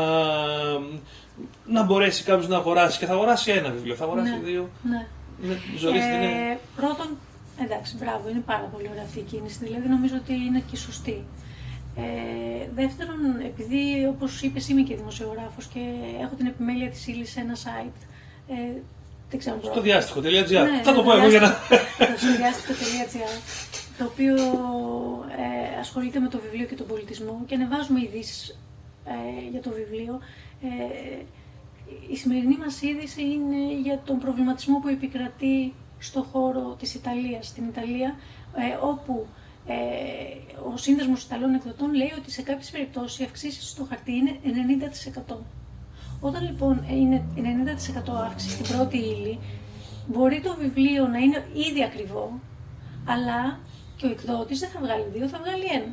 να 1.67 1.83
μπορέσει 1.83 2.23
κάποιος 2.25 2.49
να 2.49 2.57
αγοράσει 2.57 2.99
και 2.99 3.07
θα 3.07 3.13
αγοράσει 3.13 3.51
ένα 3.51 3.71
βιβλίο, 3.71 3.95
θα 3.95 4.05
αγοράσει 4.05 4.31
Ναι. 4.31 4.41
δύο. 4.45 4.71
Ναι. 4.83 5.07
Είναι, 5.45 5.61
ζωής 5.79 6.05
δεν 6.05 6.23
είναι. 6.23 6.51
Ε, 6.53 6.59
πρώτον, 6.77 7.19
εντάξει, 7.65 7.97
μπράβο, 7.97 8.29
είναι 8.29 8.43
πάρα 8.47 8.65
πολύ 8.73 8.89
ωραία 8.91 9.03
αυτή 9.03 9.19
η 9.19 9.23
κίνηση. 9.23 9.59
Δηλαδή, 9.65 9.89
νομίζω 9.89 10.15
ότι 10.17 10.33
είναι 10.33 10.63
και 10.71 10.77
σωστή. 10.77 11.25
Ε, 11.97 12.03
δεύτερον, 12.75 13.21
επειδή 13.45 14.07
όπως 14.07 14.43
είπες, 14.43 14.69
είμαι 14.69 14.83
και 14.83 14.97
δημοσιογράφος 14.97 15.67
και 15.67 15.81
έχω 16.21 16.35
την 16.35 16.47
επιμέλεια 16.47 16.91
της 16.91 17.07
ύλη 17.07 17.27
σε 17.27 17.41
ένα 17.41 17.55
site. 17.55 18.01
Ε, 18.49 18.55
δεν 19.31 19.39
ξέρω 19.39 19.55
αν 19.57 19.61
Στο 19.63 19.71
μπορώ- 19.71 19.83
διάστημα.gr. 19.83 20.71
Ναι, 20.71 20.83
θα 20.83 20.93
το 20.95 21.01
ναι, 21.01 21.07
πω 21.07 21.17
εγώ 21.17 21.29
για 21.29 21.41
να. 21.41 21.47
Στο 22.17 22.37
διάστημα.gr, 22.37 23.41
το 23.99 24.05
οποίο 24.05 24.35
ε, 25.75 25.79
ασχολείται 25.81 26.19
με 26.21 26.29
το 26.29 26.39
βιβλίο 26.45 26.67
και 26.67 26.75
τον 26.75 26.87
πολιτισμό 26.87 27.43
και 27.47 27.55
ανεβάζουμε 27.55 28.01
ειδήσεις 28.01 28.59
ε, 29.05 29.51
για 29.51 29.61
το 29.61 29.71
βιβλίο. 29.71 30.21
Ε, 30.63 31.23
η 32.13 32.17
σημερινή 32.17 32.57
μας 32.57 32.83
είδηση 32.83 33.23
είναι 33.23 33.81
για 33.83 34.01
τον 34.05 34.19
προβληματισμό 34.19 34.79
που 34.79 34.89
επικρατεί 34.89 35.75
στο 36.03 36.23
χώρο 36.33 36.77
της 36.79 36.95
Ιταλίας, 36.95 37.47
στην 37.47 37.65
Ιταλία, 37.69 38.15
ε, 38.57 38.87
όπου 38.87 39.27
ε, 39.67 39.75
ο 40.73 40.77
Σύνδεσμος 40.77 41.23
Ιταλών 41.25 41.55
Εκδοτών 41.55 41.95
λέει 41.95 42.13
ότι 42.19 42.31
σε 42.31 42.43
κάποιες 42.43 42.71
περιπτώσεις 42.71 43.19
οι 43.19 43.25
αυξήσεις 43.25 43.69
στο 43.69 43.85
χαρτί 43.89 44.13
είναι 44.13 44.39
90%. 45.31 45.35
Όταν 46.21 46.43
λοιπόν 46.45 46.85
είναι 46.91 47.25
90% 47.37 48.13
αύξηση 48.25 48.55
στην 48.55 48.77
πρώτη 48.77 48.97
ύλη, 48.97 49.39
μπορεί 50.07 50.41
το 50.41 50.57
βιβλίο 50.61 51.07
να 51.07 51.19
είναι 51.19 51.47
ήδη 51.71 51.85
ακριβό, 51.85 52.41
αλλά 53.07 53.59
και 53.97 54.07
ο 54.07 54.11
εκδότης 54.11 54.59
δεν 54.61 54.69
θα 54.69 54.81
βγάλει 54.81 55.05
δύο, 55.13 55.29
θα 55.29 55.39
βγάλει 55.39 55.65
ένα. 55.73 55.93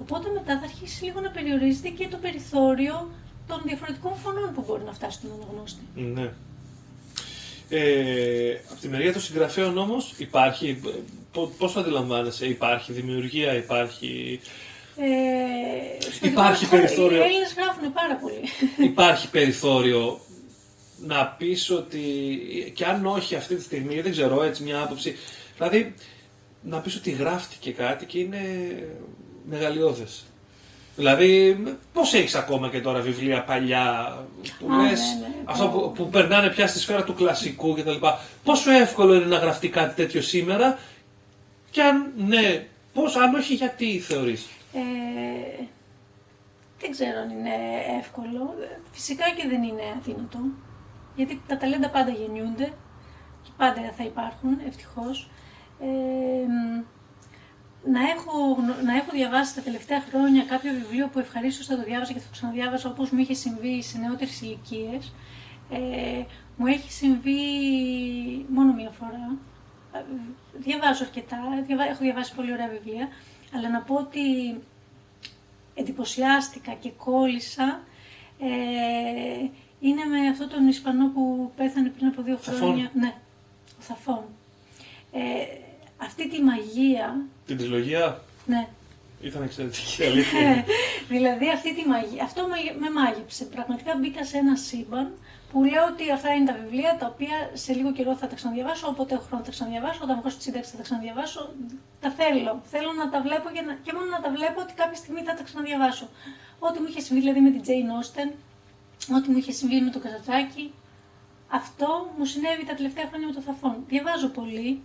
Οπότε 0.00 0.30
μετά 0.34 0.58
θα 0.58 0.64
αρχίσει 0.64 1.04
λίγο 1.04 1.20
να 1.20 1.30
περιορίζεται 1.30 1.88
και 1.88 2.08
το 2.08 2.16
περιθώριο 2.16 3.10
των 3.46 3.60
διαφορετικών 3.64 4.14
φωνών 4.14 4.54
που 4.54 4.64
μπορεί 4.66 4.84
να 4.84 4.92
φτάσει 4.92 5.18
στον 5.18 5.30
αναγνώστη. 5.36 5.82
Ναι. 5.94 6.32
Ε, 7.68 8.58
από 8.70 8.80
τη 8.80 8.88
μεριά 8.88 9.12
των 9.12 9.22
συγγραφέων 9.22 9.78
όμως 9.78 10.14
υπάρχει. 10.16 10.80
Πώς 11.58 11.72
το 11.72 11.80
αντιλαμβάνεσαι, 11.80 12.46
υπάρχει 12.46 12.92
δημιουργία, 12.92 13.54
υπάρχει, 13.54 14.40
Ε, 14.96 16.00
στο 16.00 16.26
Υπάρχει 16.26 16.28
δικό 16.28 16.40
μας 16.40 16.58
χώρο 16.58 16.80
περιθώριο. 16.82 17.18
Οι 17.18 17.20
Έλληνες 17.20 17.54
γράφουν 17.54 17.92
πάρα 17.92 18.16
πολύ. 18.16 18.88
υπάρχει 18.90 19.30
περιθώριο 19.30 20.20
να 20.98 21.26
πεις 21.26 21.70
ότι 21.70 22.00
και 22.74 22.84
αν 22.84 23.06
όχι 23.06 23.34
αυτή 23.34 23.54
τη 23.54 23.62
στιγμή, 23.62 24.00
δεν 24.00 24.12
ξέρω 24.12 24.42
έτσι 24.42 24.62
μια 24.62 24.82
άποψη, 24.82 25.16
δηλαδή 25.56 25.94
να 26.62 26.80
πεις 26.80 26.96
ότι 26.96 27.10
γράφτηκε 27.10 27.72
κάτι 27.72 28.06
και 28.06 28.18
είναι 28.18 28.40
μεγαλειώδες. 29.48 30.24
Δηλαδή, 30.96 31.62
πώς 31.92 32.14
έχεις 32.14 32.34
ακόμα 32.34 32.68
και 32.68 32.80
τώρα 32.80 33.00
βιβλία 33.00 33.44
παλιά 33.44 34.16
που 34.58 34.72
Α, 34.72 34.82
λες, 34.82 35.00
ναι, 35.20 35.26
ναι. 35.26 35.34
αυτό 35.44 35.68
που, 35.68 35.92
που 35.92 36.08
περνάνε 36.08 36.48
πια 36.48 36.66
στη 36.66 36.78
σφαίρα 36.78 37.04
του 37.04 37.14
κλασικού 37.14 37.74
κτλ. 37.74 38.06
Πόσο 38.44 38.70
εύκολο 38.70 39.14
είναι 39.14 39.24
να 39.24 39.36
γραφτεί 39.36 39.68
κάτι 39.68 39.94
τέτοιο 39.94 40.22
σήμερα 40.22 40.78
και 41.70 41.82
αν 41.82 42.12
ναι, 42.16 42.66
πώς, 42.92 43.16
αν 43.16 43.34
όχι 43.34 43.54
γιατί 43.54 43.98
θεωρείς; 43.98 44.46
Ε, 44.72 45.64
δεν 46.80 46.90
ξέρω 46.90 47.20
αν 47.20 47.30
είναι 47.30 47.54
εύκολο. 48.00 48.54
Φυσικά 48.92 49.24
και 49.36 49.48
δεν 49.48 49.62
είναι 49.62 49.82
αδύνατο. 49.98 50.38
Γιατί 51.16 51.42
τα 51.46 51.56
ταλέντα 51.56 51.90
πάντα 51.90 52.10
γεννιούνται 52.10 52.72
και 53.42 53.50
πάντα 53.56 53.92
θα 53.96 54.04
υπάρχουν, 54.04 54.58
ευτυχώς. 54.68 55.30
Ε, 55.80 55.86
μ, 56.46 56.82
να 57.92 58.00
έχω, 58.10 58.52
γνω- 58.52 58.82
να 58.84 58.96
έχω 58.96 59.10
διαβάσει 59.12 59.54
τα 59.54 59.60
τελευταία 59.60 60.00
χρόνια 60.00 60.44
κάποιο 60.44 60.72
βιβλίο 60.72 61.08
που 61.08 61.18
ευχαρίστω 61.18 61.64
θα 61.64 61.76
το 61.76 61.82
διάβαζα 61.82 62.12
και 62.12 62.18
θα 62.18 62.24
το 62.24 62.32
ξαναδιάβαζα 62.32 62.88
όπως 62.88 63.10
μου 63.10 63.18
είχε 63.18 63.34
συμβεί 63.34 63.82
σε 63.82 63.98
νεότερες 63.98 64.40
ηλικίες. 64.40 65.12
Ε, 65.70 66.22
μου 66.56 66.66
έχει 66.66 66.92
συμβεί 66.92 67.36
μόνο 68.48 68.72
μία 68.74 68.90
φορά. 68.90 69.36
Ε, 69.92 70.02
Διαβάζω 70.58 71.04
αρκετά, 71.04 71.38
διαβα- 71.66 71.88
έχω 71.88 71.98
διαβάσει 72.02 72.34
πολύ 72.34 72.52
ωραία 72.52 72.68
βιβλία, 72.68 73.08
αλλά 73.54 73.68
να 73.70 73.80
πω 73.80 73.94
ότι 73.94 74.20
εντυπωσιάστηκα 75.74 76.72
και 76.72 76.90
κόλλησα 76.90 77.80
ε, 78.38 79.48
είναι 79.80 80.04
με 80.04 80.28
αυτόν 80.28 80.48
τον 80.48 80.68
Ισπανό 80.68 81.08
που 81.08 81.52
πέθανε 81.56 81.88
πριν 81.88 82.06
από 82.08 82.22
δύο 82.22 82.36
Θαφών. 82.36 82.60
χρόνια. 82.60 82.90
Ναι, 82.94 83.14
ο 83.78 83.82
Θαφών. 83.82 84.24
Ε, 85.12 85.20
αυτή 85.96 86.28
τη 86.28 86.42
μαγεία, 86.42 87.16
Την 87.46 87.56
τριλογία 87.58 88.20
ναι, 88.46 88.68
ήταν 89.20 89.42
εξαιρετική 89.42 90.04
αλήθεια. 90.04 90.40
ε, 90.48 90.64
δηλαδή 91.14 91.50
αυτή 91.50 91.74
τη 91.74 91.88
μαγεία, 91.88 92.24
αυτό 92.24 92.42
με, 92.42 92.56
με 92.78 92.90
μάγεψε. 92.90 93.44
Πραγματικά 93.44 93.96
μπήκα 93.96 94.24
σε 94.24 94.36
ένα 94.38 94.56
σύμπαν 94.56 95.12
που 95.50 95.64
λέω 95.64 95.84
ότι 95.92 96.10
αυτά 96.10 96.34
είναι 96.34 96.46
τα 96.52 96.56
βιβλία 96.62 96.96
τα 97.00 97.06
οποία 97.12 97.36
σε 97.52 97.72
λίγο 97.72 97.92
καιρό 97.92 98.16
θα 98.16 98.26
τα 98.26 98.34
ξαναδιαβάσω, 98.34 98.86
όποτε 98.88 99.14
έχω 99.14 99.24
χρόνο 99.26 99.42
θα 99.42 99.50
τα 99.50 99.54
ξαναδιαβάσω, 99.56 100.00
όταν 100.02 100.16
βγω 100.20 100.28
στη 100.30 100.42
σύνταξη 100.42 100.70
θα 100.70 100.76
τα 100.76 100.82
ξαναδιαβάσω. 100.82 101.40
Τα 102.00 102.10
θέλω. 102.10 102.62
Θέλω 102.72 102.92
να 102.92 103.10
τα 103.10 103.20
βλέπω 103.26 103.48
και, 103.54 103.60
να, 103.60 103.72
και 103.84 103.92
μόνο 103.96 104.06
να 104.16 104.20
τα 104.20 104.30
βλέπω 104.36 104.58
ότι 104.64 104.72
κάποια 104.80 104.98
στιγμή 105.02 105.20
θα 105.28 105.34
τα 105.34 105.42
ξαναδιαβάσω. 105.42 106.06
Ό,τι 106.58 106.78
μου 106.80 106.86
είχε 106.88 107.00
συμβεί 107.00 107.20
δηλαδή 107.20 107.40
με 107.46 107.50
την 107.50 107.62
Jane 107.68 107.90
Austen, 107.96 108.28
ό,τι 109.16 109.26
μου 109.30 109.38
είχε 109.38 109.52
συμβεί 109.52 109.80
με 109.80 109.90
το 109.90 109.98
Καζατζάκι, 109.98 110.64
αυτό 111.60 111.88
μου 112.16 112.24
συνέβη 112.24 112.64
τα 112.70 112.74
τελευταία 112.74 113.06
χρόνια 113.08 113.26
με 113.30 113.34
το 113.38 113.40
Θαφόν. 113.40 113.74
Διαβάζω 113.88 114.28
πολύ, 114.28 114.80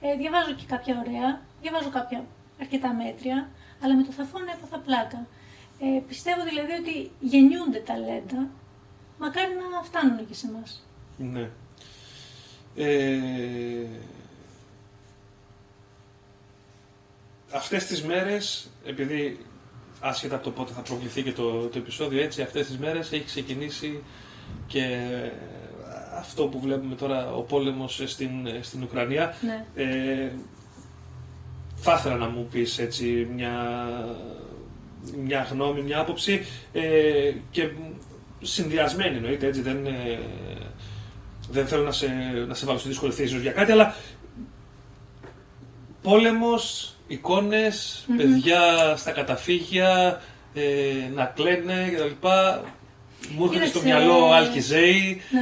ε, 0.00 0.14
διαβάζω 0.16 0.52
και 0.52 0.64
κάποια 0.66 0.98
ωραία, 1.06 1.40
διαβάζω 1.62 1.90
κάποια 1.90 2.24
αρκετά 2.60 2.92
μέτρια, 2.94 3.48
αλλά 3.82 3.94
με 3.96 4.02
το 4.02 4.12
Θαφόν 4.12 4.42
έπαθα 4.48 4.78
πλάκα. 4.78 5.26
Ε, 5.80 6.00
πιστεύω 6.08 6.42
δηλαδή 6.44 6.72
ότι 6.72 7.10
γεννιούνται 7.20 7.78
ταλέντα, 7.78 8.48
μακάρι 9.18 9.52
να 9.72 9.82
φτάνουν 9.82 10.26
και 10.28 10.34
σε 10.34 10.46
εμάς. 10.46 10.86
Ναι. 11.16 11.50
Ε, 12.76 13.86
αυτές 17.52 17.86
τις 17.86 18.02
μέρες, 18.02 18.70
επειδή 18.84 19.46
άσχετα 20.00 20.34
από 20.34 20.44
το 20.44 20.50
πότε 20.50 20.72
θα 20.72 20.80
προβληθεί 20.80 21.22
και 21.22 21.32
το, 21.32 21.66
το 21.68 21.78
επεισόδιο 21.78 22.22
έτσι, 22.22 22.42
αυτές 22.42 22.66
τις 22.66 22.78
μέρες 22.78 23.12
έχει 23.12 23.24
ξεκινήσει 23.24 24.02
και 24.66 25.10
αυτό 26.18 26.44
που 26.44 26.60
βλέπουμε 26.60 26.94
τώρα, 26.94 27.32
ο 27.32 27.40
πόλεμος 27.40 28.02
στην, 28.06 28.30
στην 28.60 28.82
Ουκρανία. 28.82 29.34
Ναι. 29.40 29.64
Ε, 29.74 30.30
θα 31.74 31.94
ήθελα 31.98 32.16
να 32.16 32.28
μου 32.28 32.48
πεις 32.50 32.78
έτσι 32.78 33.28
μια, 33.34 33.52
μια 35.24 35.46
γνώμη, 35.50 35.82
μια 35.82 35.98
άποψη 35.98 36.46
ε, 36.72 37.32
και 37.50 37.70
συνδυασμένη 38.42 39.16
εννοείται 39.16 39.46
έτσι, 39.46 39.60
δεν, 39.60 39.86
ε, 39.86 40.18
δεν 41.50 41.66
θέλω 41.66 41.82
να 41.82 41.92
σε, 41.92 42.06
να 42.48 42.54
σε 42.54 42.66
βάλω 42.66 42.78
σε 42.78 42.88
δύσκολη 42.88 43.12
θέση 43.12 43.28
ίσως 43.28 43.40
για 43.40 43.52
κάτι, 43.52 43.72
αλλά 43.72 43.94
πόλεμος, 46.02 46.94
εικόνες, 47.06 48.04
Μμμ. 48.08 48.16
παιδιά 48.16 48.94
στα 48.96 49.10
καταφύγια, 49.10 50.20
ε, 50.54 51.10
να 51.14 51.24
κλαίνε 51.24 51.90
κτλ. 51.94 52.28
Μου 53.36 53.44
έρχεται 53.44 53.66
στο 53.66 53.78
Κοίταξε, 53.78 54.04
μυαλό 54.04 54.32
Αλκιζέη, 54.32 55.20
ναι, 55.30 55.40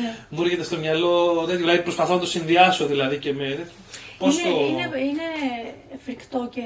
ναι. 0.00 0.14
μου 0.30 0.42
έρχεται 0.42 0.62
στο 0.64 0.76
μυαλό, 0.78 1.34
τέτοιο, 1.46 1.56
δηλαδή 1.58 1.82
προσπαθώ 1.82 2.14
να 2.14 2.20
το 2.20 2.26
συνδυάσω 2.26 2.86
δηλαδή 2.86 3.16
και 3.18 3.32
με... 3.32 3.66
Πώς 4.18 4.38
είναι, 4.38 4.50
το... 4.50 4.60
είναι, 4.66 4.98
είναι 5.08 5.26
φρικτό 6.04 6.48
και 6.54 6.62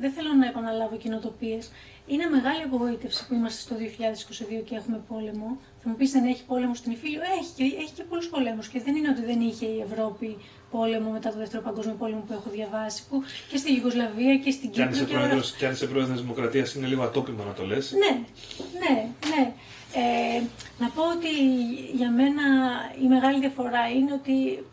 δεν 0.00 0.10
θέλω 0.12 0.32
να 0.40 0.46
επαναλάβω 0.46 0.96
κοινοτοπίες. 0.96 1.70
Είναι 2.06 2.26
μεγάλη 2.36 2.62
απογοήτευση 2.68 3.26
που 3.26 3.34
είμαστε 3.34 3.60
στο 3.60 3.74
2022 4.60 4.62
και 4.68 4.74
έχουμε 4.80 5.00
πόλεμο. 5.08 5.48
Θα 5.82 5.88
μου 5.88 5.96
πεις 5.96 6.10
δεν 6.10 6.24
έχει 6.32 6.42
πόλεμο 6.46 6.74
στην 6.74 6.92
Ιφίλιο; 6.92 7.20
Έχει, 7.40 7.50
και- 7.56 7.76
έχει 7.82 7.92
και 7.96 8.02
πολλούς 8.10 8.26
πολέμου. 8.28 8.62
Και 8.72 8.80
δεν 8.84 8.94
είναι 8.96 9.08
ότι 9.14 9.22
δεν 9.30 9.40
είχε 9.40 9.66
η 9.66 9.80
Ευρώπη 9.88 10.36
πόλεμο 10.70 11.10
μετά 11.10 11.28
το 11.34 11.38
δεύτερο 11.38 11.62
παγκόσμιο 11.62 11.94
πόλεμο 12.02 12.22
που 12.26 12.32
έχω 12.38 12.48
διαβάσει. 12.58 13.02
Που 13.08 13.22
και 13.50 13.56
στη 13.56 13.68
Γιουγκοσλαβία 13.72 14.34
και 14.44 14.50
στην 14.50 14.70
Κι 14.70 14.80
αν 14.82 14.88
Κύπρο 14.88 14.96
είσαι 15.02 15.10
και 15.10 15.16
όλα 15.16 15.24
πρόεδρος, 15.26 15.52
κι 15.58 15.66
αν 15.66 15.72
είσαι 15.72 15.86
πρόεδρος 15.86 16.12
της 16.16 16.20
Δημοκρατίας 16.26 16.74
είναι 16.74 16.86
λίγο 16.86 17.02
ατόπιμα 17.02 17.44
να 17.44 17.52
το 17.52 17.64
λες. 17.66 17.84
ναι, 18.02 18.12
ναι, 18.82 18.94
ναι. 19.30 19.42
Ε, 19.98 20.42
να 20.78 20.88
πω 20.88 21.02
ότι 21.16 21.28
για 21.94 22.10
μένα 22.10 22.42
η 23.02 23.06
μεγάλη 23.06 23.38
διαφορά 23.40 23.88
είναι 23.90 24.12
ότι 24.12 24.64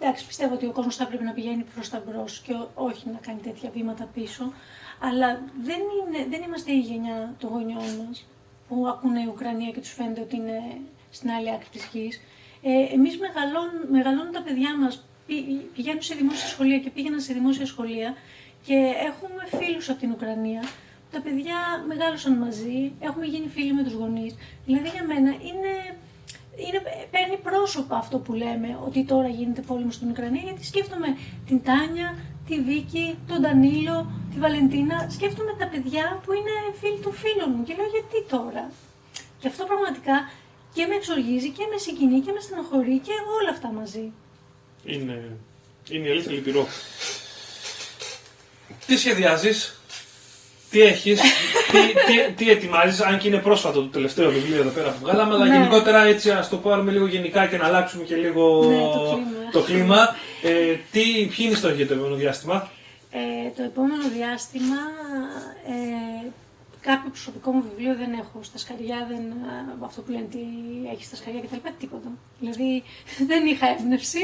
εντάξει, 0.00 0.26
πιστεύω 0.26 0.54
ότι 0.54 0.66
ο 0.66 0.70
κόσμος 0.72 0.96
θα 0.96 1.06
πρέπει 1.06 1.24
να 1.24 1.32
πηγαίνει 1.32 1.64
προς 1.74 1.88
τα 1.88 2.02
μπρος 2.06 2.40
και 2.40 2.52
ό- 2.52 2.70
όχι 2.74 3.08
να 3.12 3.18
κάνει 3.26 3.40
τέτοια 3.40 3.70
βήματα 3.70 4.04
πίσω, 4.14 4.52
αλλά 5.00 5.42
δεν, 5.62 5.78
είναι, 5.98 6.26
δεν 6.30 6.42
είμαστε 6.42 6.72
η 6.72 6.78
γενιά 6.78 7.34
των 7.38 7.50
γονιών 7.50 7.84
μας 8.06 8.26
που 8.68 8.86
ακούνε 8.88 9.20
η 9.20 9.26
Ουκρανία 9.28 9.70
και 9.70 9.80
τους 9.80 9.92
φαίνεται 9.92 10.20
ότι 10.20 10.36
είναι 10.36 10.60
στην 11.10 11.30
άλλη 11.30 11.50
άκρη 11.50 11.68
της 11.72 11.88
γης. 11.92 12.20
Ε, 12.62 12.94
εμείς 12.94 13.18
μεγαλώνουν, 13.18 13.82
μεγαλώνουν 13.90 14.32
τα 14.32 14.42
παιδιά 14.42 14.76
μας, 14.78 15.04
πη- 15.26 15.70
πηγαίνουν 15.74 16.02
σε 16.02 16.14
δημόσια 16.14 16.48
σχολεία 16.48 16.78
και 16.78 16.90
πήγαιναν 16.90 17.20
σε 17.20 17.32
δημόσια 17.32 17.66
σχολεία 17.66 18.14
και 18.66 18.74
έχουμε 19.08 19.64
φίλους 19.64 19.88
από 19.88 19.98
την 20.00 20.10
Ουκρανία 20.10 20.62
τα 21.12 21.20
παιδιά 21.20 21.58
μεγάλωσαν 21.88 22.32
μαζί, 22.44 22.92
έχουμε 23.00 23.26
γίνει 23.26 23.48
φίλοι 23.54 23.72
με 23.74 23.82
τους 23.82 23.92
γονείς. 23.92 24.34
Δηλαδή 24.66 24.88
για 24.88 25.04
μένα 25.10 25.30
είναι, 25.48 25.72
είναι, 26.66 26.80
παίρνει 27.10 27.36
πρόσωπα 27.48 27.96
αυτό 27.96 28.18
που 28.18 28.32
λέμε, 28.32 28.78
ότι 28.86 29.04
τώρα 29.04 29.28
γίνεται 29.28 29.60
πόλεμος 29.60 29.94
στην 29.94 30.08
Ουκρανία, 30.08 30.42
γιατί 30.42 30.64
σκέφτομαι 30.64 31.16
την 31.46 31.62
Τάνια, 31.62 32.08
τη 32.48 32.60
Βίκη, 32.60 33.18
τον 33.28 33.40
Ντανίλο, 33.40 34.10
τη 34.32 34.38
Βαλεντίνα, 34.38 35.08
σκέφτομαι 35.10 35.52
τα 35.58 35.66
παιδιά 35.68 36.20
που 36.24 36.32
είναι 36.32 36.54
φίλοι 36.80 36.98
των 37.04 37.12
φίλων 37.12 37.54
μου 37.56 37.62
και 37.64 37.74
λέω 37.78 37.88
γιατί 37.96 38.18
τώρα; 38.28 38.70
Και 39.40 39.48
αυτό 39.48 39.64
πραγματικά 39.64 40.16
και 40.74 40.86
με 40.86 40.94
εξοργίζει 40.94 41.50
και 41.50 41.64
με 41.72 41.78
συγκινεί 41.78 42.20
και 42.20 42.32
με 42.32 42.40
στενοχωρεί 42.40 42.98
και 42.98 43.12
όλα 43.38 43.50
αυτά 43.50 43.68
μαζί. 43.72 44.12
Είναι, 44.84 45.36
είναι 45.90 46.08
η 46.08 46.10
αλήθεια 46.10 46.32
λυπηρό. 46.32 46.66
Τι 48.86 48.96
σχεδιάζεις, 48.96 49.81
τι 50.72 50.80
έχεις, 50.80 51.20
τι, 51.20 51.78
τι, 52.06 52.32
τι 52.36 52.50
ετοιμάζεις, 52.50 53.00
αν 53.00 53.18
και 53.18 53.28
είναι 53.28 53.38
πρόσφατο 53.38 53.80
το 53.80 53.86
τελευταίο 53.88 54.30
βιβλίο 54.30 54.60
εδώ 54.60 54.70
πέρα 54.70 54.88
που 54.90 54.98
βγάλαμε, 55.00 55.34
αλλά 55.34 55.44
Ναι. 55.46 55.56
γενικότερα 55.56 56.04
έτσι 56.04 56.30
ας 56.30 56.48
το 56.48 56.56
πάρουμε 56.56 56.92
λίγο 56.92 57.06
γενικά 57.06 57.46
και 57.46 57.56
να 57.56 57.66
αλλάξουμε 57.66 58.04
και 58.04 58.16
λίγο 58.16 58.64
Ναι, 58.64 58.76
το 58.76 59.00
κλίμα. 59.14 59.50
το 59.52 59.60
κλίμα. 59.60 59.98
Ε, 60.42 60.74
τι, 60.92 61.00
ποιοι 61.02 61.36
είναι 61.38 61.52
οι 61.52 61.54
στόχοι 61.54 61.74
για 61.74 61.86
το 61.86 61.94
επόμενο 61.94 62.14
διάστημα; 62.14 62.70
Ε, 63.10 63.48
το 63.56 63.62
επόμενο 63.62 64.02
διάστημα 64.16 64.80
ε, 65.66 66.26
κάποιο 66.80 67.10
προσωπικό 67.10 67.50
μου 67.52 67.62
βιβλίο 67.68 67.94
δεν 68.02 68.12
έχω 68.22 68.38
στα 68.42 68.58
σκαριά, 68.58 68.98
δεν, 69.10 69.22
ε, 69.78 69.84
αυτό 69.84 70.00
που 70.02 70.10
λένε 70.14 70.26
τι 70.30 70.42
έχεις 70.92 71.06
στα 71.06 71.16
σκαριά 71.16 71.40
κτλ. 71.40 71.56
Τίποτα. 71.82 72.08
Δηλαδή 72.40 72.82
δεν 73.30 73.42
είχα 73.46 73.66
έμπνευση, 73.74 74.22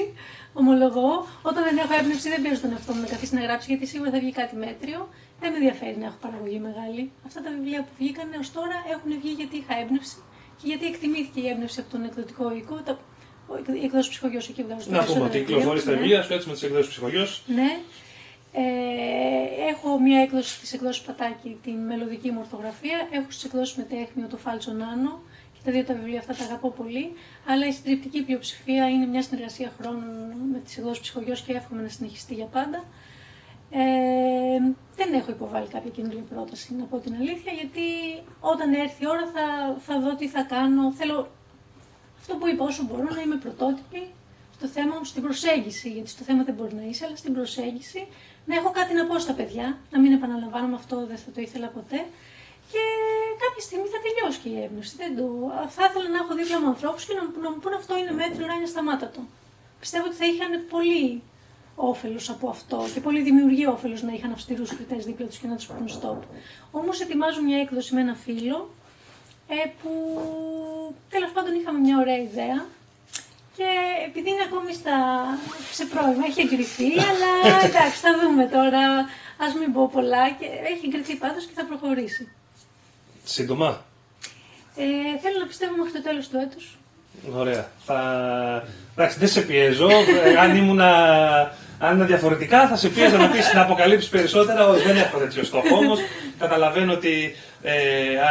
ομολογώ. 0.61 1.27
Όταν 1.43 1.63
δεν 1.69 1.77
έχω 1.83 1.93
έμπνευση 2.01 2.29
δεν 2.29 2.41
παίζω 2.43 2.61
τον 2.61 2.73
εαυτό 2.75 2.93
μου 2.95 3.01
να 3.01 3.07
καθίσει 3.15 3.35
να 3.35 3.41
γράψει 3.47 3.67
γιατί 3.73 3.87
σίγουρα 3.93 4.11
θα 4.11 4.19
βγει 4.19 4.33
κάτι 4.41 4.57
μέτριο. 4.67 5.09
Δεν 5.41 5.51
με 5.51 5.57
ενδιαφέρει 5.57 5.97
να 6.03 6.07
έχω 6.07 6.17
παραγωγή 6.21 6.59
μεγάλη. 6.59 7.11
Αυτά 7.27 7.41
τα 7.43 7.51
βιβλία 7.57 7.81
που 7.83 7.93
βγήκαν 7.99 8.27
έω 8.37 8.45
τώρα 8.59 8.77
έχουν 8.95 9.11
βγει 9.21 9.33
γιατί 9.41 9.57
είχα 9.57 9.75
έμπνευση 9.83 10.17
και 10.59 10.67
γιατί 10.71 10.85
εκτιμήθηκε 10.87 11.41
η 11.41 11.49
έμπνευση 11.49 11.81
από 11.81 11.91
τον 11.91 12.05
εκδοτικό 12.05 12.45
οίκο. 12.59 12.75
Τα, 12.87 12.99
η 13.81 13.85
εκδόση 13.85 14.09
ψυχογειό 14.11 14.41
εκεί 14.51 14.63
βγάζουν 14.63 14.93
τα 14.93 14.99
Να 14.99 15.05
πούμε 15.05 15.19
περισσότερα 15.19 15.25
ότι 15.29 15.39
βιβλία. 15.39 15.57
κυκλοφορεί 15.57 15.83
τα 15.83 15.91
Ναι. 15.91 15.97
βιβλία 15.97 16.23
σου 16.23 16.33
έτσι 16.35 16.47
με 16.49 16.53
τις 16.55 16.63
εκδόσεις 16.63 16.89
ψυχογειός. 16.91 17.43
Ναι. 17.59 17.71
Ε, 18.53 19.69
έχω 19.73 20.01
μία 20.01 20.21
έκδοση 20.23 20.55
στις 20.55 20.73
εκδόσεις 20.73 21.03
Πατάκη, 21.03 21.59
την 21.65 21.77
μελωδική 21.91 22.31
μου 22.31 22.39
ορθογραφία. 22.45 22.99
Έχω 23.11 23.27
στις 23.31 23.45
εκδόσεις 23.45 23.77
Μετέχνιο 23.77 24.27
το 24.29 24.37
Φάλτσο 24.37 24.73
Νάνο. 24.73 25.23
Και 25.53 25.61
τα 25.65 25.71
δύο 25.73 25.85
τα 25.85 25.95
βιβλία 25.95 26.19
αυτά 26.19 26.35
τα 26.35 26.45
αγαπώ 26.45 26.71
πολύ. 26.71 27.13
Αλλά 27.47 27.67
η 27.67 27.73
συντριπτική 27.73 28.23
πλειοψηφία 28.23 28.89
είναι 28.89 29.07
μια 29.07 29.23
συνεργασία 29.23 29.73
χρόνων 29.81 30.03
με 30.53 30.59
τις 30.65 30.77
εκδόσεις 30.77 31.01
Ψυχογειός 31.03 31.41
και 31.41 31.53
εύχομαι 31.53 31.83
να 31.83 31.89
συνεχιστεί 31.89 32.35
για 32.35 32.45
πάντα. 32.45 32.85
Ε, 33.71 34.59
δεν 34.97 35.13
έχω 35.15 35.31
υποβάλει 35.31 35.67
κάποια 35.67 35.91
καινούργια 35.91 36.23
πρόταση, 36.23 36.75
να 36.75 36.85
πω 36.85 36.97
την 36.99 37.15
αλήθεια, 37.15 37.53
γιατί 37.53 37.87
όταν 38.41 38.73
έρθει 38.73 39.03
η 39.05 39.09
ώρα 39.09 39.27
θα, 39.35 39.77
θα 39.87 40.01
δω 40.01 40.15
τι 40.17 40.29
θα 40.29 40.43
κάνω. 40.43 40.93
Θέλω 40.93 41.29
αυτό 42.21 42.35
που 42.37 42.49
είπα, 42.49 42.65
όσο 42.65 42.83
μπορώ 42.85 43.03
να 43.15 43.21
είμαι 43.21 43.37
πρωτότυπη 43.37 44.03
στο 44.57 44.67
θέμα, 44.67 45.05
στην 45.05 45.23
προσέγγιση, 45.23 45.89
γιατί 45.89 46.09
στο 46.09 46.25
θέμα 46.25 46.43
δεν 46.45 46.55
μπορεί 46.55 46.75
να 46.75 46.83
είσαι, 46.83 47.05
αλλά 47.07 47.17
στην 47.17 47.33
προσέγγιση, 47.35 48.07
να 48.47 48.55
έχω 48.55 48.71
κάτι 48.71 48.95
να 48.95 49.07
πω 49.07 49.19
στα 49.19 49.33
παιδιά, 49.33 49.79
να 49.91 50.01
μην 50.01 50.13
επαναλαμβάνομαι 50.13 50.75
αυτό, 50.75 51.07
δεν 51.07 51.17
θα 51.17 51.31
το 51.35 51.41
ήθελα 51.41 51.67
ποτέ. 51.69 52.01
Και 52.73 52.83
κάποια 53.43 53.63
στιγμή 53.67 53.87
θα 53.95 53.99
τελειώσει 54.07 54.39
και 54.43 54.49
η 54.49 54.57
έμπνευση. 54.65 54.95
Δεν 55.03 55.11
το... 55.19 55.25
Θα 55.77 55.83
ήθελα 55.89 56.09
να 56.15 56.19
έχω 56.23 56.33
δίπλα 56.41 56.61
μου 56.61 56.69
ανθρώπους 56.75 57.03
και 57.07 57.15
να, 57.19 57.23
μου- 57.25 57.41
να 57.45 57.51
μου 57.53 57.59
πούν 57.63 57.73
αυτό 57.81 57.93
είναι 58.01 58.13
μέτριο, 58.23 58.47
να 58.47 58.55
είναι 58.55 58.67
σταμάτατο. 58.75 59.21
Πιστεύω 59.83 60.05
ότι 60.09 60.17
θα 60.21 60.27
είχαν 60.33 60.53
πολύ 60.75 61.23
όφελος 61.81 62.31
από 62.31 62.49
αυτό 62.49 62.85
και 62.95 63.01
πολύ 63.01 63.23
δημιουργεί 63.23 63.67
όφελος 63.67 64.03
να 64.03 64.13
είχαν 64.13 64.33
αυστηρούς 64.33 64.69
κριτέ 64.69 64.97
δίπλα 64.97 65.27
τους 65.27 65.39
και 65.39 65.47
να 65.47 65.57
τους 65.57 65.67
πούν 65.67 65.89
stop. 65.89 66.19
Όμως 66.71 67.01
ετοιμάζω 67.01 67.43
μια 67.43 67.59
έκδοση 67.59 67.95
με 67.95 68.01
ένα 68.01 68.15
φίλο 68.15 68.71
ε, 69.49 69.55
που 69.83 69.91
τέλος 71.11 71.31
πάντων 71.31 71.55
είχαμε 71.55 71.79
μια 71.79 71.99
ωραία 71.99 72.19
ιδέα 72.19 72.65
και 73.57 73.69
επειδή 74.07 74.31
είναι 74.31 74.47
ακόμη 74.51 74.73
στα, 74.73 74.97
σε 75.73 75.85
πρώιμα, 75.85 76.25
έχει 76.29 76.41
εγκριθεί, 76.41 76.91
αλλά 77.11 77.31
εντάξει, 77.69 77.99
θα 78.07 78.13
δούμε 78.21 78.45
τώρα 78.47 78.85
ας 79.45 79.55
μην 79.59 79.73
πω 79.73 79.89
πολλά 79.93 80.31
και 80.31 80.47
έχει 80.73 80.87
εγκριθεί 80.87 81.15
πάντως 81.15 81.45
και 81.45 81.53
θα 81.55 81.65
προχωρήσει. 81.65 82.29
Σύντομα; 83.25 83.85
Ε, 84.77 85.19
θέλω 85.23 85.39
να 85.39 85.47
πιστεύω 85.47 85.77
μέχρι 85.77 85.93
το 85.93 86.03
τέλος 86.03 86.29
του 86.29 86.37
έτους. 86.37 86.79
Ωραία. 87.35 87.71
Θα... 87.85 87.99
Εντάξει, 88.93 89.19
δεν 89.19 89.29
σε 89.29 89.41
πιέζω. 89.41 89.89
Ε, 90.25 90.37
αν 90.39 90.57
ήμουν 90.57 90.81
αν 91.79 91.97
είναι 91.97 92.05
διαφορετικά, 92.05 92.69
θα 92.69 92.77
σε 92.77 92.89
πίεζα 92.89 93.17
να 93.17 93.29
πεις 93.29 93.53
να 93.55 93.61
αποκαλύψεις 93.61 94.09
περισσότερα. 94.11 94.69
Όχι, 94.69 94.87
δεν 94.87 94.97
έχω 94.97 95.19
τέτοιο 95.19 95.45
στόχο 95.45 95.77
όμως. 95.77 95.99
Καταλαβαίνω 96.39 96.93
ότι 96.93 97.37
ε, 97.63 97.73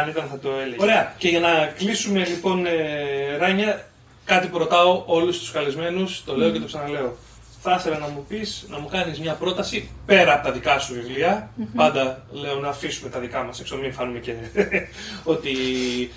αν 0.02 0.08
ήταν 0.08 0.26
θα 0.30 0.38
το 0.38 0.48
έλεγες. 0.62 0.82
Ωραία. 0.82 1.14
Και 1.18 1.28
για 1.28 1.40
να 1.40 1.72
κλείσουμε 1.78 2.24
λοιπόν, 2.24 2.66
ε, 2.66 3.36
Ράνια, 3.38 3.84
κάτι 4.24 4.46
που 4.46 4.58
ρωτάω 4.58 5.02
όλους 5.06 5.38
τους 5.38 5.50
καλεσμένους, 5.50 6.24
το 6.24 6.36
λέω 6.36 6.50
και 6.50 6.58
το 6.58 6.66
ξαναλέω. 6.66 7.16
Θα 7.62 7.76
ήθελα 7.78 7.98
να 7.98 8.08
μου 8.08 8.24
πεις, 8.28 8.66
να 8.68 8.78
μου 8.78 8.88
κάνεις 8.88 9.20
μια 9.20 9.32
πρόταση 9.32 9.90
πέρα 10.06 10.34
από 10.34 10.46
τα 10.46 10.52
δικά 10.52 10.78
σου 10.78 10.94
βιβλια 10.94 11.50
Πάντα 11.74 12.22
λέω 12.30 12.58
να 12.58 12.68
αφήσουμε 12.68 13.10
τα 13.10 13.18
δικά 13.18 13.42
μας 13.42 13.60
έξω, 13.60 13.76
μην 13.76 13.92
φάνουμε 13.92 14.18
και 14.18 14.32
ότι 15.32 15.52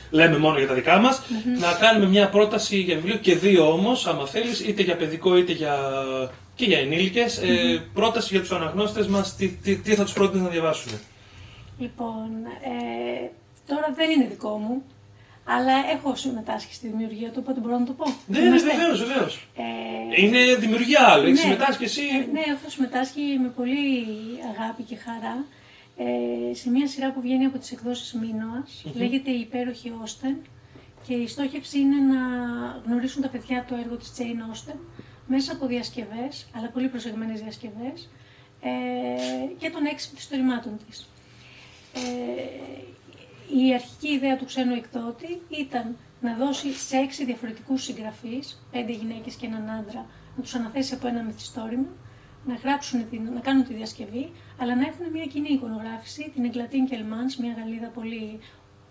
λέμε 0.10 0.38
μόνο 0.38 0.58
για 0.58 0.68
τα 0.68 0.74
δικά 0.74 0.98
μας. 0.98 1.22
Να 1.60 1.72
κάνουμε 1.80 2.08
μια 2.08 2.30
πρόταση 2.30 2.78
για 2.78 2.96
βιβλίο 2.96 3.16
και 3.16 3.36
δύο 3.36 3.72
όμως, 3.72 4.08
άμα 4.08 4.28
θέλεις, 4.28 4.60
είτε 4.60 4.82
για 4.82 4.96
παιδικό 4.96 5.38
είτε 5.38 5.52
για 5.52 5.78
και 6.56 6.66
για 6.66 6.80
ενήλικες. 6.80 7.38
Ε, 7.38 7.84
πρόταση 7.94 8.28
για 8.32 8.40
τους 8.40 8.52
αναγνώστες 8.52 9.08
μας, 9.08 9.36
τι, 9.36 9.50
τι, 9.50 9.76
τι 9.76 9.96
θα 9.96 10.04
τους 10.04 10.14
πρότεινε 10.14 10.44
να 10.44 10.50
διαβάσουν. 10.50 10.92
Λοιπόν, 11.80 12.30
ε, 12.64 13.30
τώρα 13.68 13.94
δεν 13.96 14.10
είναι 14.10 14.26
δικό 14.26 14.58
μου, 14.58 14.84
αλλά 15.44 15.74
έχω 15.94 16.16
συμμετάσχει 16.16 16.74
στη 16.74 16.88
δημιουργία 16.88 17.30
του, 17.30 17.40
οπότε 17.44 17.60
μπορώ 17.60 17.78
να 17.78 17.86
το 17.86 17.94
πω. 17.94 18.06
Ναι, 18.28 18.40
ναι, 18.40 18.58
βεβαίως, 18.58 19.04
βεβαίως. 19.06 19.48
Ε, 19.56 20.22
είναι 20.22 20.56
δημιουργία 20.56 21.08
άλλο, 21.08 21.26
έχεις 21.26 21.36
ναι, 21.36 21.42
συμμετάσχει 21.42 21.84
εσύ; 21.84 22.02
Ναι, 22.32 22.40
έχω 22.40 22.70
συμμετάσχει 22.70 23.22
με 23.42 23.48
πολύ 23.48 24.06
αγάπη 24.56 24.84
και 24.84 24.96
χαρά 24.96 25.46
ε, 25.98 26.54
σε 26.54 26.70
μια 26.70 26.88
σειρά 26.88 27.12
που 27.12 27.22
βγαίνει 27.22 27.46
από 27.46 27.58
τις 27.58 27.72
εκδόσεις 27.72 28.14
Μίνωας, 28.14 28.86
λέγεται 28.94 29.32
«Η 29.32 29.40
υπέροχη 29.40 29.94
Όστεν» 30.04 30.36
και 31.08 31.14
η 31.14 31.28
στόχευση 31.28 31.80
είναι 31.80 31.96
να 32.14 32.20
γνωρίσουν 32.86 33.22
τα 33.22 33.28
παιδιά 33.28 33.66
το 33.70 33.76
έργο 33.76 33.96
της 33.96 34.12
Jane 34.18 34.54
Austen 34.54 34.78
μέσα 35.34 35.52
από 35.52 35.66
διασκευές, 35.66 36.48
αλλά 36.56 36.68
πολύ 36.70 36.88
προσεγμένες 36.88 37.42
διασκευές, 37.42 38.10
ε, 38.62 38.70
και 39.58 39.70
των 39.70 39.86
έξι 39.86 40.14
πιστορημάτων 40.14 40.80
της. 40.86 41.10
Ε, 41.94 42.02
η 43.60 43.74
αρχική 43.74 44.08
ιδέα 44.08 44.38
του 44.38 44.46
ξένου 44.46 44.74
εκδότη 44.74 45.42
ήταν 45.50 45.98
να 46.22 46.36
δώσει 46.36 46.74
σε 46.74 46.98
έξι 46.98 47.26
διαφορετικούς 47.26 47.84
συγγραφείς, 47.84 48.64
πέντε 48.72 48.92
γυναίκες 48.92 49.34
και 49.36 49.46
έναν 49.46 49.70
άντρα, 49.70 50.06
να 50.36 50.42
τους 50.44 50.56
αναθέσει 50.56 50.94
από 50.94 51.08
ένα 51.08 51.22
μυθιστόρημα, 51.24 51.88
να, 52.46 52.56
γράψουν, 52.56 53.06
να 53.34 53.40
κάνουν 53.40 53.64
τη 53.64 53.74
διασκευή, 53.74 54.32
αλλά 54.58 54.76
να 54.76 54.82
έχουν 54.82 55.06
μια 55.12 55.26
κοινή 55.26 55.50
εικονογράφηση, 55.50 56.32
την 56.34 56.46
Εγκλατίν 56.46 56.86
Κελμάνς, 56.86 57.38
μια 57.38 57.54
Γαλλίδα 57.58 57.88
πολύ, 57.88 58.40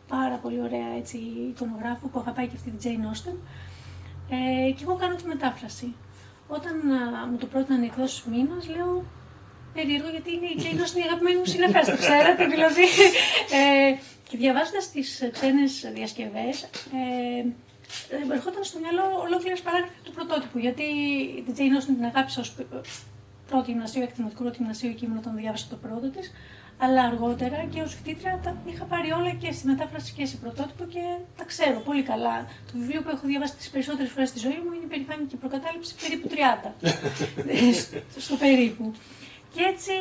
πάρα 0.08 0.36
πολύ 0.36 0.60
ωραία 0.60 0.88
έτσι, 0.98 1.16
εικονογράφου 1.54 2.10
που 2.10 2.18
αγαπάει 2.18 2.46
και 2.46 2.56
αυτή 2.56 2.70
την 2.70 2.80
Jane 2.84 3.04
Austen. 3.10 3.36
Ε, 4.30 4.70
και 4.70 4.82
εγώ 4.82 4.94
κάνω 4.94 5.14
τη 5.14 5.26
μετάφραση. 5.26 5.94
Όταν 6.56 6.74
α, 6.92 7.26
μου 7.30 7.36
το 7.36 7.46
πρότειναν 7.46 7.82
οι 7.82 7.86
εκδόσει 7.86 8.22
μήνας, 8.30 8.68
λέω 8.68 9.04
περίεργο 9.74 10.08
γιατί 10.08 10.30
είναι 10.34 10.46
η 10.46 10.56
Jane 10.62 10.78
Austen 10.82 11.00
η 11.02 11.06
αγαπημένη 11.08 11.36
μου 11.38 11.44
συγγραφέα, 11.44 11.84
το 11.84 11.96
ξέρατε 11.96 12.44
δηλαδή. 12.46 12.84
Ε, 13.58 13.94
και 14.28 14.36
διαβάζοντας 14.36 14.90
τις 14.90 15.28
ξένες 15.32 15.72
διασκευές, 15.94 16.56
ε, 16.62 17.44
ερχόταν 18.32 18.64
στο 18.64 18.78
μυαλό 18.78 19.04
ολόκληρες 19.26 19.60
παράγραφοι 19.60 20.00
του 20.04 20.12
πρωτότυπου. 20.12 20.58
Γιατί 20.58 20.86
την 21.44 21.54
Jane 21.56 21.74
Austen 21.76 21.94
την 21.96 22.04
αγάπησα 22.04 22.40
ως 22.40 22.54
πρώτο 23.48 23.70
γυμνασίο, 23.70 24.02
εκτιμητικό 24.02 24.42
πρώτο 24.42 24.56
γυμνασίο 24.58 24.90
εκείνο 24.90 25.14
όταν 25.18 25.36
διάβασα 25.36 25.66
το 25.70 25.76
πρώτο 25.76 26.08
της 26.10 26.32
αλλά 26.82 27.02
αργότερα 27.02 27.58
και 27.72 27.80
ως 27.82 27.94
φοιτήτρια 27.94 28.40
τα 28.42 28.56
είχα 28.66 28.84
πάρει 28.84 29.10
όλα 29.12 29.30
και 29.30 29.52
στη 29.52 29.66
μετάφραση 29.66 30.12
και 30.12 30.26
σε 30.26 30.36
πρωτότυπο 30.36 30.84
και 30.84 31.02
τα 31.36 31.44
ξέρω 31.44 31.78
πολύ 31.80 32.02
καλά. 32.02 32.36
Το 32.72 32.78
βιβλίο 32.78 33.00
που 33.02 33.08
έχω 33.08 33.26
διαβάσει 33.26 33.54
τις 33.56 33.70
περισσότερες 33.70 34.10
φορές 34.10 34.28
στη 34.28 34.38
ζωή 34.38 34.58
μου 34.64 34.72
είναι 34.74 34.84
η 34.84 34.88
περηφάνικη 34.88 35.36
προκατάληψη 35.36 35.94
περίπου 36.02 36.28
30, 36.28 36.70
στο 38.26 38.36
περίπου. 38.36 38.92
Και 39.54 39.62
έτσι 39.72 39.92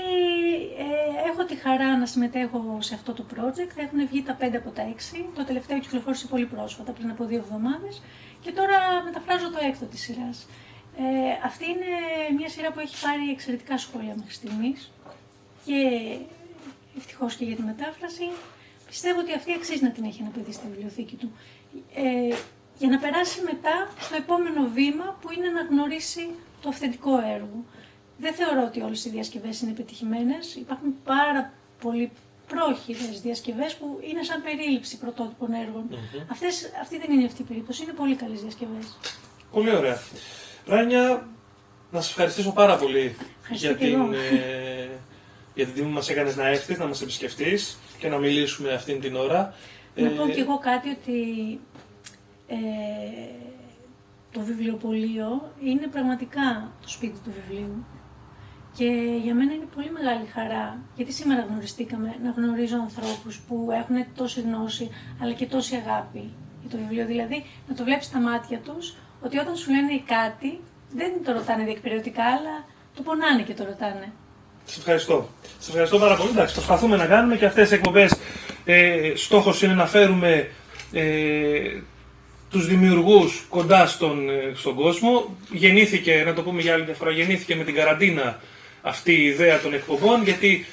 ε, 0.86 1.30
έχω 1.30 1.43
τη 1.45 1.55
χαρά 1.55 1.97
να 1.97 2.05
συμμετέχω 2.05 2.77
σε 2.80 2.93
αυτό 2.93 3.13
το 3.13 3.25
project. 3.36 3.73
Έχουν 3.75 4.07
βγει 4.07 4.21
τα 4.23 4.38
5 4.41 4.55
από 4.55 4.69
τα 4.69 4.84
6. 4.95 5.25
Το 5.36 5.43
τελευταίο 5.45 5.80
κυκλοφόρησε 5.80 6.27
πολύ 6.27 6.45
πρόσφατα, 6.45 6.91
πριν 6.91 7.09
από 7.09 7.25
δύο 7.25 7.38
εβδομάδες. 7.38 8.01
Και 8.41 8.51
τώρα 8.51 8.77
μεταφράζω 9.05 9.49
το 9.51 9.57
έκτο 9.69 9.86
της 9.86 10.01
σειράς. 10.01 10.47
Ε, 10.97 11.03
αυτή 11.45 11.65
είναι 11.65 11.91
μια 12.38 12.49
σειρά 12.49 12.71
που 12.71 12.80
έχει 12.80 13.01
πάρει 13.05 13.30
εξαιρετικά 13.32 13.77
σχόλια 13.77 14.13
μέχρι 14.15 14.34
στιγμής. 14.34 14.91
Και 15.65 15.80
ευτυχώς 16.99 17.35
και 17.35 17.45
για 17.45 17.55
τη 17.55 17.61
μετάφραση. 17.61 18.27
Πιστεύω 18.87 19.19
ότι 19.19 19.33
αυτή 19.33 19.51
αξίζει 19.53 19.83
να 19.83 19.91
την 19.91 20.03
έχει 20.03 20.21
ένα 20.21 20.29
παιδί 20.35 20.51
στη 20.51 20.65
βιβλιοθήκη 20.71 21.15
του. 21.15 21.31
Ε, 21.95 22.35
για 22.77 22.89
να 22.89 22.97
περάσει 22.99 23.41
μετά 23.51 23.75
στο 23.99 24.15
επόμενο 24.15 24.61
βήμα 24.73 25.17
που 25.21 25.27
είναι 25.35 25.49
να 25.49 25.61
γνωρίσει 25.69 26.29
το 26.61 26.69
αυθεντικό 26.69 27.13
έργο. 27.35 27.63
Δεν 28.17 28.33
θεωρώ 28.33 28.63
ότι 28.63 28.81
όλες 28.81 29.05
οι 29.05 29.09
διασκευές 29.09 29.61
είναι 29.61 29.71
πετυχημένες. 29.71 30.55
Υπάρχουν 30.55 30.95
πάρα 31.03 31.53
πολλοί 31.81 32.11
πρόχειρες 32.47 33.21
διασκευές 33.21 33.75
που 33.75 33.99
είναι 34.09 34.23
σαν 34.23 34.43
περίληψη 34.43 34.97
πρωτότυπων 34.97 35.53
έργων. 35.53 35.83
Mm-hmm. 35.91 36.25
Αυτές, 36.31 36.71
αυτή 36.81 36.97
δεν 36.97 37.11
είναι 37.11 37.25
αυτή 37.25 37.41
η 37.41 37.45
περίπτωση, 37.45 37.83
είναι 37.83 37.91
πολύ 37.93 38.15
καλές 38.15 38.41
διασκευές. 38.41 38.97
Πολύ 39.51 39.75
ωραία. 39.75 39.97
Ράνια, 40.65 41.27
να 41.91 42.01
σας 42.01 42.09
ευχαριστήσω 42.09 42.51
πάρα 42.51 42.75
πολύ 42.77 43.15
για 43.51 43.75
την, 43.75 44.13
ε, 44.13 44.17
για 44.17 44.17
την 44.25 44.78
τιμή 45.66 45.91
μας 45.91 46.10
έκανες 46.10 46.36
να 46.36 46.47
έρθεις, 46.47 46.78
να 46.78 46.86
μας 46.86 47.01
επισκεφτείς 47.01 47.78
και 47.99 48.07
να 48.07 48.18
μιλήσουμε 48.18 48.74
αυτήν 48.74 49.01
την 49.01 49.16
ώρα. 49.16 49.53
Να 49.95 50.07
ε, 50.07 50.10
πω 50.10 50.30
κι 50.30 50.39
εγώ 50.39 50.57
κάτι 50.57 50.89
ότι 50.89 51.60
ε, 52.47 52.55
το 54.32 54.39
βιβλιοπωλείο 54.41 55.53
είναι 55.64 55.88
πραγματικά 55.88 56.72
το 56.82 56.89
σπίτι 56.89 57.18
του 57.24 57.34
βιβλίου. 57.39 57.86
Και 58.78 59.20
για 59.24 59.36
μένα 59.36 59.53
είναι 59.53 59.68
πολύ 59.76 59.91
μεγάλη 59.91 60.26
χαρά, 60.26 60.82
γιατί 60.95 61.12
σήμερα 61.12 61.41
γνωριστήκαμε, 61.49 62.16
να 62.24 62.30
γνωρίζω 62.32 62.76
ανθρώπους 62.76 63.39
που 63.39 63.68
έχουν 63.72 63.95
τόση 64.16 64.41
γνώση, 64.41 64.89
αλλά 65.22 65.34
και 65.34 65.45
τόση 65.45 65.76
αγάπη 65.76 66.34
για 66.62 66.70
το 66.70 66.78
βιβλίο. 66.78 67.05
Δηλαδή, 67.05 67.45
να 67.68 67.76
το 67.76 67.84
βλέπεις 67.84 68.05
στα 68.05 68.20
μάτια 68.20 68.60
τους, 68.60 68.95
ότι 69.22 69.38
όταν 69.38 69.55
σου 69.55 69.72
λένε 69.72 70.01
κάτι, 70.05 70.60
δεν 70.93 71.24
το 71.24 71.32
ρωτάνε 71.32 71.64
διεκπαιρεωτικά, 71.64 72.24
αλλά 72.24 72.66
το 72.95 73.01
πονάνε 73.01 73.41
και 73.41 73.53
το 73.53 73.64
ρωτάνε. 73.66 74.12
Σας 74.70 74.78
ευχαριστώ. 74.78 75.30
Σας 75.57 75.67
ευχαριστώ 75.67 75.97
πάρα 75.99 76.15
πολύ. 76.15 76.30
Εντάξει, 76.30 76.53
προσπαθούμε 76.53 76.95
να 76.97 77.05
κάνουμε 77.05 77.36
και 77.38 77.45
αυτές 77.45 77.70
τι 77.70 77.76
εκπομπές. 77.76 78.15
Ε, 78.65 79.11
Στόχος 79.15 79.61
είναι 79.61 79.74
να 79.74 79.86
φέρουμε 79.88 80.49
ε, 80.91 81.80
τους 82.49 82.67
δημιουργούς 82.67 83.45
κοντά 83.49 83.88
στον, 83.88 84.30
ε, 84.30 84.51
στον 84.55 84.76
κόσμο. 84.76 85.38
Γεννήθηκε, 85.51 86.24
να 86.26 86.34
το 86.34 86.41
πούμε 86.43 86.61
για 86.61 86.74
άλλη 86.74 86.84
μια 86.86 86.93
φορά, 86.93 87.11
γεννήθηκε 87.11 87.55
με 87.55 87.63
την 87.63 87.74
καραντίνα 87.76 88.39
αυτή 88.82 89.13
η 89.13 89.24
ιδέα 89.26 89.59
των 89.59 89.74
εκπομπών, 89.74 90.24
γιατί 90.24 90.65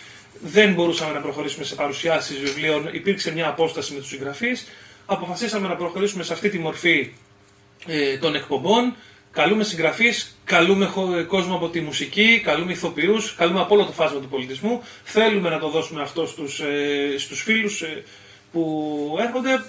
δεν 0.43 0.73
μπορούσαμε 0.73 1.13
να 1.13 1.21
προχωρήσουμε 1.21 1.65
σε 1.65 1.75
παρουσιάσεις 1.75 2.39
βιβλίων, 2.39 2.89
υπήρξε 2.93 3.33
μια 3.33 3.49
απόσταση 3.49 3.93
με 3.93 3.99
τους 3.99 4.09
συγγραφείς. 4.09 4.67
Αποφασίσαμε 5.07 5.69
να 5.69 5.75
προχωρήσουμε 5.77 6.23
σε 6.23 6.33
αυτή 6.33 6.49
τη 6.49 6.59
μορφή 6.59 7.13
ε, 7.87 8.19
των 8.19 8.35
εκπομπών. 8.35 8.95
Καλούμε 9.31 9.65
συγγραφείς, 9.65 10.36
καλούμε 10.47 10.91
κόσμο 11.29 11.55
από 11.55 11.69
τη 11.69 11.81
μουσική, 11.81 12.41
καλούμε 12.45 12.73
ηθοποιούς, 12.73 13.35
καλούμε 13.35 13.61
από 13.61 13.75
όλο 13.75 13.85
το 13.85 13.93
φάσμα 13.93 14.21
του 14.21 14.29
πολιτισμού. 14.29 14.83
Θέλουμε 15.05 15.49
να 15.49 15.59
το 15.59 15.69
δώσουμε 15.69 16.03
αυτό 16.03 16.27
στους 16.27 16.61
ε, 16.61 17.19
στους 17.19 17.43
φίλους 17.43 17.83
ε, 17.83 18.03
που 18.53 19.17
έρχονται. 19.21 19.65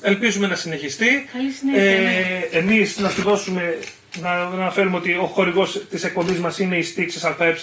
Ελπίζουμε 0.00 0.46
να 0.46 0.54
συνεχιστεί. 0.54 1.28
Καλή 1.32 1.50
συνέχεια, 1.50 1.82
ε, 1.82 1.98
ναι. 1.98 2.58
Εμείς 2.58 2.98
να 2.98 3.08
σου 3.08 3.22
δώσουμε, 3.22 3.78
να, 4.20 4.36
να 4.36 4.62
αναφέρουμε 4.62 4.96
ότι 4.96 5.12
ο 5.12 5.26
χορηγός 5.26 5.82
της 5.90 6.04
εκπομπής 6.04 6.38
μας 6.38 6.58
είναι 6.58 6.76
η 6.76 6.82
Στίξης 6.82 7.24
ΑΕ 7.24 7.54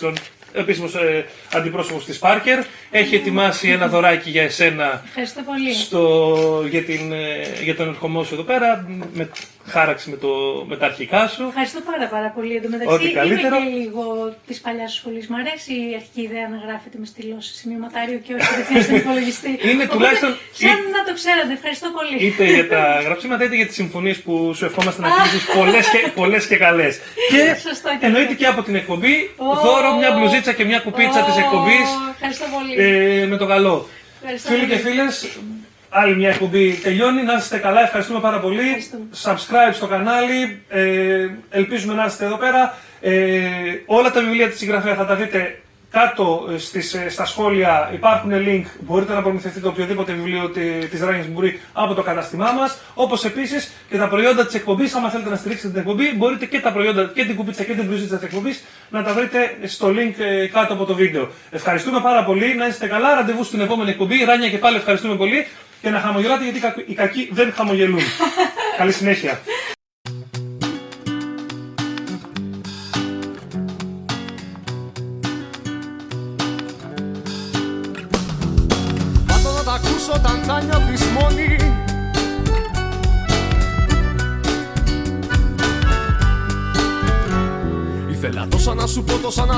επίσημος 0.53 0.95
ε, 0.95 1.25
αντιπρόσωπος 1.53 2.05
της 2.05 2.19
Πάρκερ. 2.19 2.59
Έχει 2.91 3.15
ετοιμάσει 3.15 3.69
ένα 3.69 3.87
δωράκι 3.87 4.29
για 4.29 4.43
εσένα 4.43 5.03
Ευχαριστώ 5.05 5.41
πολύ. 5.41 5.73
Στο, 5.73 6.65
για, 6.69 6.83
την, 6.83 7.11
ε, 7.11 7.63
για 7.63 7.75
τον 7.75 7.87
ερχομό 7.87 8.23
σου 8.23 8.33
εδώ 8.33 8.43
πέρα. 8.43 8.87
Με, 9.13 9.29
χάραξη 9.67 10.09
με, 10.09 10.17
το, 10.17 10.29
με 10.67 10.75
τα 10.77 10.85
αρχικά 10.85 11.27
σου. 11.27 11.43
Ευχαριστώ 11.47 11.79
πάρα, 11.91 12.05
πάρα 12.15 12.29
πολύ. 12.35 12.55
Εν 12.55 12.61
τω 12.61 12.69
μεταξύ, 12.69 13.07
είμαι 13.07 13.35
και 13.35 13.49
λίγο 13.77 14.03
της 14.47 14.59
παλιάς 14.61 14.93
σχολής. 14.93 15.27
Μ' 15.27 15.35
αρέσει 15.43 15.73
η 15.73 15.93
αρχική 15.99 16.21
ιδέα 16.21 16.47
να 16.53 16.57
γράφετε 16.65 16.97
με 17.01 17.05
στυλώσεις 17.05 17.55
σημειωματάριο 17.59 18.17
και 18.25 18.33
όχι 18.33 18.47
κατευθείαν 18.49 18.83
στον 18.83 18.95
υπολογιστή. 19.03 19.51
Είναι 19.71 19.85
τουλάχιστον. 19.93 20.31
Σαν 20.63 20.79
να 20.95 21.01
το 21.07 21.11
ξέρατε. 21.19 21.51
Ευχαριστώ 21.59 21.87
πολύ. 21.97 22.15
Είτε 22.27 22.43
για 22.57 22.67
τα 22.73 22.81
γραψίματα 23.05 23.43
είτε 23.45 23.55
για 23.55 23.67
τις 23.69 23.75
συμφωνίες 23.81 24.17
που 24.25 24.53
σου 24.57 24.65
ευχόμαστε 24.65 25.01
να 25.01 25.09
κλείσει 25.15 25.39
πολλές 26.19 26.45
και, 26.45 26.55
και 26.55 26.57
καλές. 26.65 26.93
και 27.31 28.05
εννοείται 28.05 28.33
και 28.33 28.45
από 28.45 28.61
την 28.67 28.75
εκπομπή 28.75 29.15
δώρο 29.63 29.89
μια 29.99 30.11
μπλουζίτσα 30.11 30.51
και 30.53 30.65
μια 30.65 30.79
κουπίτσα 30.79 31.19
της 31.27 31.37
εκπομπής. 31.37 31.87
Ευχαριστώ 32.13 32.45
πολύ. 32.55 32.73
Ε, 32.77 33.25
με 33.25 33.37
το 33.37 33.45
καλό. 33.45 33.87
Φίλοι 34.37 34.65
και 34.65 34.75
φίλες, 34.77 35.27
άλλη 35.93 36.15
μια 36.15 36.29
εκπομπή 36.29 36.71
τελειώνει. 36.83 37.23
Να 37.23 37.33
είστε 37.33 37.57
καλά, 37.57 37.81
ευχαριστούμε 37.81 38.19
πάρα 38.19 38.39
πολύ. 38.39 38.85
Subscribe 39.23 39.73
στο 39.73 39.87
κανάλι. 39.87 40.61
Ε, 40.69 41.27
ελπίζουμε 41.49 41.93
να 41.93 42.05
είστε 42.05 42.25
εδώ 42.25 42.35
πέρα. 42.37 42.77
Ε, 43.01 43.41
όλα 43.85 44.11
τα 44.11 44.21
βιβλία 44.21 44.49
της 44.49 44.57
συγγραφέα 44.57 44.95
θα 44.95 45.05
τα 45.05 45.15
δείτε 45.15 45.55
κάτω 45.91 46.47
ε, 46.53 46.57
στις, 46.57 46.93
ε, 46.93 47.09
στα 47.09 47.25
σχόλια 47.25 47.89
υπάρχουν 47.93 48.31
link, 48.33 48.63
μπορείτε 48.79 49.13
να 49.13 49.21
προμηθευτείτε 49.21 49.67
οποιοδήποτε 49.67 50.13
βιβλίο 50.13 50.49
τη- 50.49 50.87
της 50.89 51.01
Ράνιας 51.01 51.27
Μπουρή 51.27 51.59
από 51.73 51.93
το 51.93 52.01
καταστημά 52.01 52.51
μας, 52.51 52.77
όπως 52.93 53.25
επίσης 53.25 53.71
και 53.89 53.97
τα 53.97 54.07
προϊόντα 54.07 54.45
της 54.45 54.55
εκπομπής, 54.55 54.93
άμα 54.95 55.09
θέλετε 55.09 55.29
να 55.29 55.35
στηρίξετε 55.35 55.69
την 55.69 55.79
εκπομπή, 55.79 56.13
μπορείτε 56.15 56.45
και 56.45 56.59
τα 56.59 56.71
προϊόντα 56.71 57.11
και 57.13 57.25
την 57.25 57.35
κουπίτσα 57.35 57.63
και 57.63 57.73
την 57.73 57.85
μπλουζίτσα 57.85 58.15
της 58.15 58.25
εκπομπής 58.25 58.63
να 58.89 59.03
τα 59.03 59.13
βρείτε 59.13 59.57
στο 59.65 59.87
link 59.87 60.13
ε, 60.19 60.47
κάτω 60.47 60.73
από 60.73 60.85
το 60.85 60.93
βίντεο. 60.95 61.29
Ευχαριστούμε 61.51 61.99
πάρα 62.01 62.23
πολύ, 62.23 62.55
να 62.55 62.67
είστε 62.67 62.87
καλά, 62.87 63.15
ραντεβού 63.15 63.43
στην 63.43 63.59
επόμενη 63.61 63.89
εκπομπή. 63.89 64.23
Ράνια 64.23 64.49
και 64.49 64.57
πάλι 64.57 64.75
ευχαριστούμε 64.75 65.15
πολύ 65.15 65.47
και 65.81 65.89
να 65.89 65.99
χαμογελάτε 65.99 66.43
γιατί 66.43 66.57
οι 66.57 66.61
κακ- 66.61 66.89
οι 66.89 66.93
κακοί 66.93 67.29
δεν 67.31 67.53
χαμογελούν. 67.53 67.99
Καλή 68.77 68.91
συνέχεια. 68.91 69.39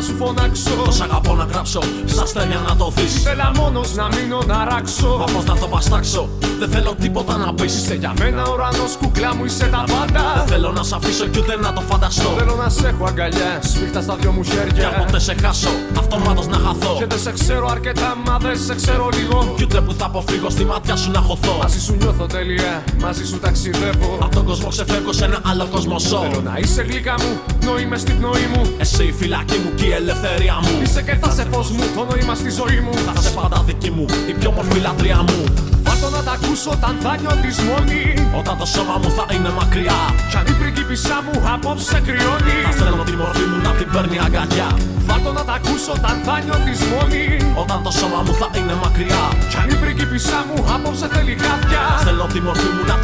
Σου 0.04 0.14
πω, 0.16 0.34
τόσα 0.34 0.48
να 0.48 0.56
σου 0.56 0.70
φωνάξω. 0.70 0.92
Σ' 0.92 1.02
αγαπώ 1.02 1.36
να 1.36 1.44
γράψω, 1.44 1.82
στα 2.06 2.22
αστέρια 2.22 2.60
να 2.68 2.76
το 2.76 2.92
δεις 2.96 3.16
Ήθελα 3.16 3.52
μόνος 3.56 3.96
να 3.96 4.08
μείνω 4.08 4.40
να 4.46 4.66
ράξω. 4.66 5.18
Μα 5.18 5.26
πώς 5.26 5.46
να 5.46 5.56
το 5.58 5.68
βαστάξω, 5.68 6.30
δεν 6.60 6.70
θέλω 6.70 6.96
τίποτα 7.00 7.38
να 7.38 7.54
πεις 7.54 7.74
Είσαι 7.76 7.96
για 7.96 8.14
μένα. 8.20 8.44
Ουρανός 8.54 8.96
κουκλά 9.02 9.36
μου 9.36 9.46
είσαι 9.46 9.66
τα 9.66 9.84
Δεν 9.86 9.96
πάντα 9.96 10.46
θέλω 10.48 10.72
να 10.72 10.84
σ' 10.84 10.94
αφήσω 10.94 11.26
κι 11.28 11.40
ούτε 11.40 11.56
να 11.56 11.74
το 11.74 11.82
φανταστώ. 11.82 12.30
Θέλω 12.38 12.56
να 12.56 12.70
σε 12.70 12.88
έχω 12.88 13.06
αγκαλιάς, 13.06 13.70
σφίχτα 13.72 14.02
στα 14.02 14.16
δυο 14.16 14.32
μου 14.32 14.42
Και 14.42 14.50
χέρια 14.50 14.88
αν 14.88 15.06
ποτέ 15.06 15.20
σε 15.20 15.36
χάσω, 15.42 15.70
αυτομάτως 15.98 16.48
να 16.48 16.58
χαθώ. 16.58 16.96
Και 17.00 17.06
δεν 17.06 17.20
σε 17.20 17.32
ξέρω 17.32 17.68
αρκετά, 17.68 18.18
μα 18.26 18.38
δεν 18.38 18.58
σε 18.60 18.76
ξέρω 18.76 19.10
λίγο. 19.18 19.54
Κι 19.56 19.64
ούτε 19.64 19.82
που 19.82 19.94
θα 19.94 20.06
αποφύγω 20.06 20.50
στη 20.50 20.66
μάτια 20.66 20.96
σου 20.96 21.12
να 21.12 21.20
χωθώ. 21.20 21.58
Μαζί 21.62 21.80
σου 21.82 21.96
νιώθω 22.00 22.26
τέλεια, 22.26 22.84
μαζί 23.02 23.26
σου 23.26 23.40
ταξιδεύω. 23.40 24.18
Απ' 24.22 24.34
τον 24.34 24.46
κόσμο 24.46 24.70
ξεφεύγω 24.70 25.14
σε 25.14 25.26
ένα 25.26 25.40
άλλο 25.44 25.68
κόσμο 25.72 26.00
ζω. 26.00 26.20
Θέλω 26.20 26.42
να 26.42 26.54
είσαι 26.58 26.82
γλυκά 26.82 27.16
μου, 27.22 27.32
πνοή 27.60 27.86
μες 27.86 28.02
στην 28.02 28.18
πνοή 28.20 28.48
μου. 28.56 28.62
Εσύ 28.78 29.04
η 29.04 29.12
φυλακή 29.12 29.58
μου 29.64 29.72
και 29.76 29.86
η 29.86 29.92
ελευθερία 29.92 30.56
μου. 30.62 30.82
Είσαι 30.84 31.02
και 31.02 31.16
θα 31.22 31.32
σε 31.32 31.46
φως 31.52 31.72
μου, 31.72 31.84
το 31.96 32.06
νόημα 32.10 32.36
στη 32.36 32.50
ζωή 32.50 32.80
μου. 32.86 32.94
Θα 32.94 33.14
είσαι 33.20 33.30
πάντα 33.30 33.64
δική 33.66 33.92
μου, 33.92 34.06
η 34.30 34.34
πιο 34.40 34.52
μορφή 34.52 34.80
λατρεία 34.80 35.22
μου 35.28 35.73
Βάτω 36.04 36.16
να 36.16 36.24
τα 36.24 36.32
ακούσω 36.32 36.70
όταν 36.72 36.96
θα 37.04 37.12
νιώθεις 37.22 37.58
μόνη. 37.68 38.04
Όταν 38.40 38.58
το 38.58 38.66
σώμα 38.66 38.96
μου 39.02 39.10
θα 39.18 39.26
είναι 39.34 39.52
μακριά 39.60 40.00
Κι 40.30 40.38
αν 40.40 40.46
η 40.52 40.54
πριγκίπισσά 40.60 41.18
μου 41.26 41.36
απόψε 41.54 42.00
κρυώνει. 42.08 42.58
Θα 42.66 42.72
στέλνω 42.78 43.04
τη 43.10 43.16
μορφή 43.22 43.46
μου 43.52 43.58
να 43.68 43.72
την 43.78 43.88
παίρνει 43.94 44.18
αγκαλιά. 44.26 44.70
Βάτω 45.10 45.32
να 45.38 45.44
τα 45.48 45.54
ακούσω 45.60 45.92
όταν 45.98 46.16
θα 46.26 46.36
νιώθεις 46.46 46.80
μόνη. 46.92 47.26
Όταν 47.64 47.78
το 47.86 47.92
σώμα 48.00 48.20
μου 48.26 48.34
θα 48.42 48.48
είναι 48.58 48.76
μακριά 48.84 49.24
Κι 49.50 49.58
αν 49.62 49.68
η 49.74 49.76
πριγκίπισσά 49.82 50.40
μου 50.48 50.58
απόψε 50.76 51.08
θέλει 51.14 51.34
χάδια. 51.44 51.84
Στέλνω 52.02 52.26
τη 52.34 52.40
μορφή 52.48 52.70
μου 52.76 52.84
να 52.92 52.96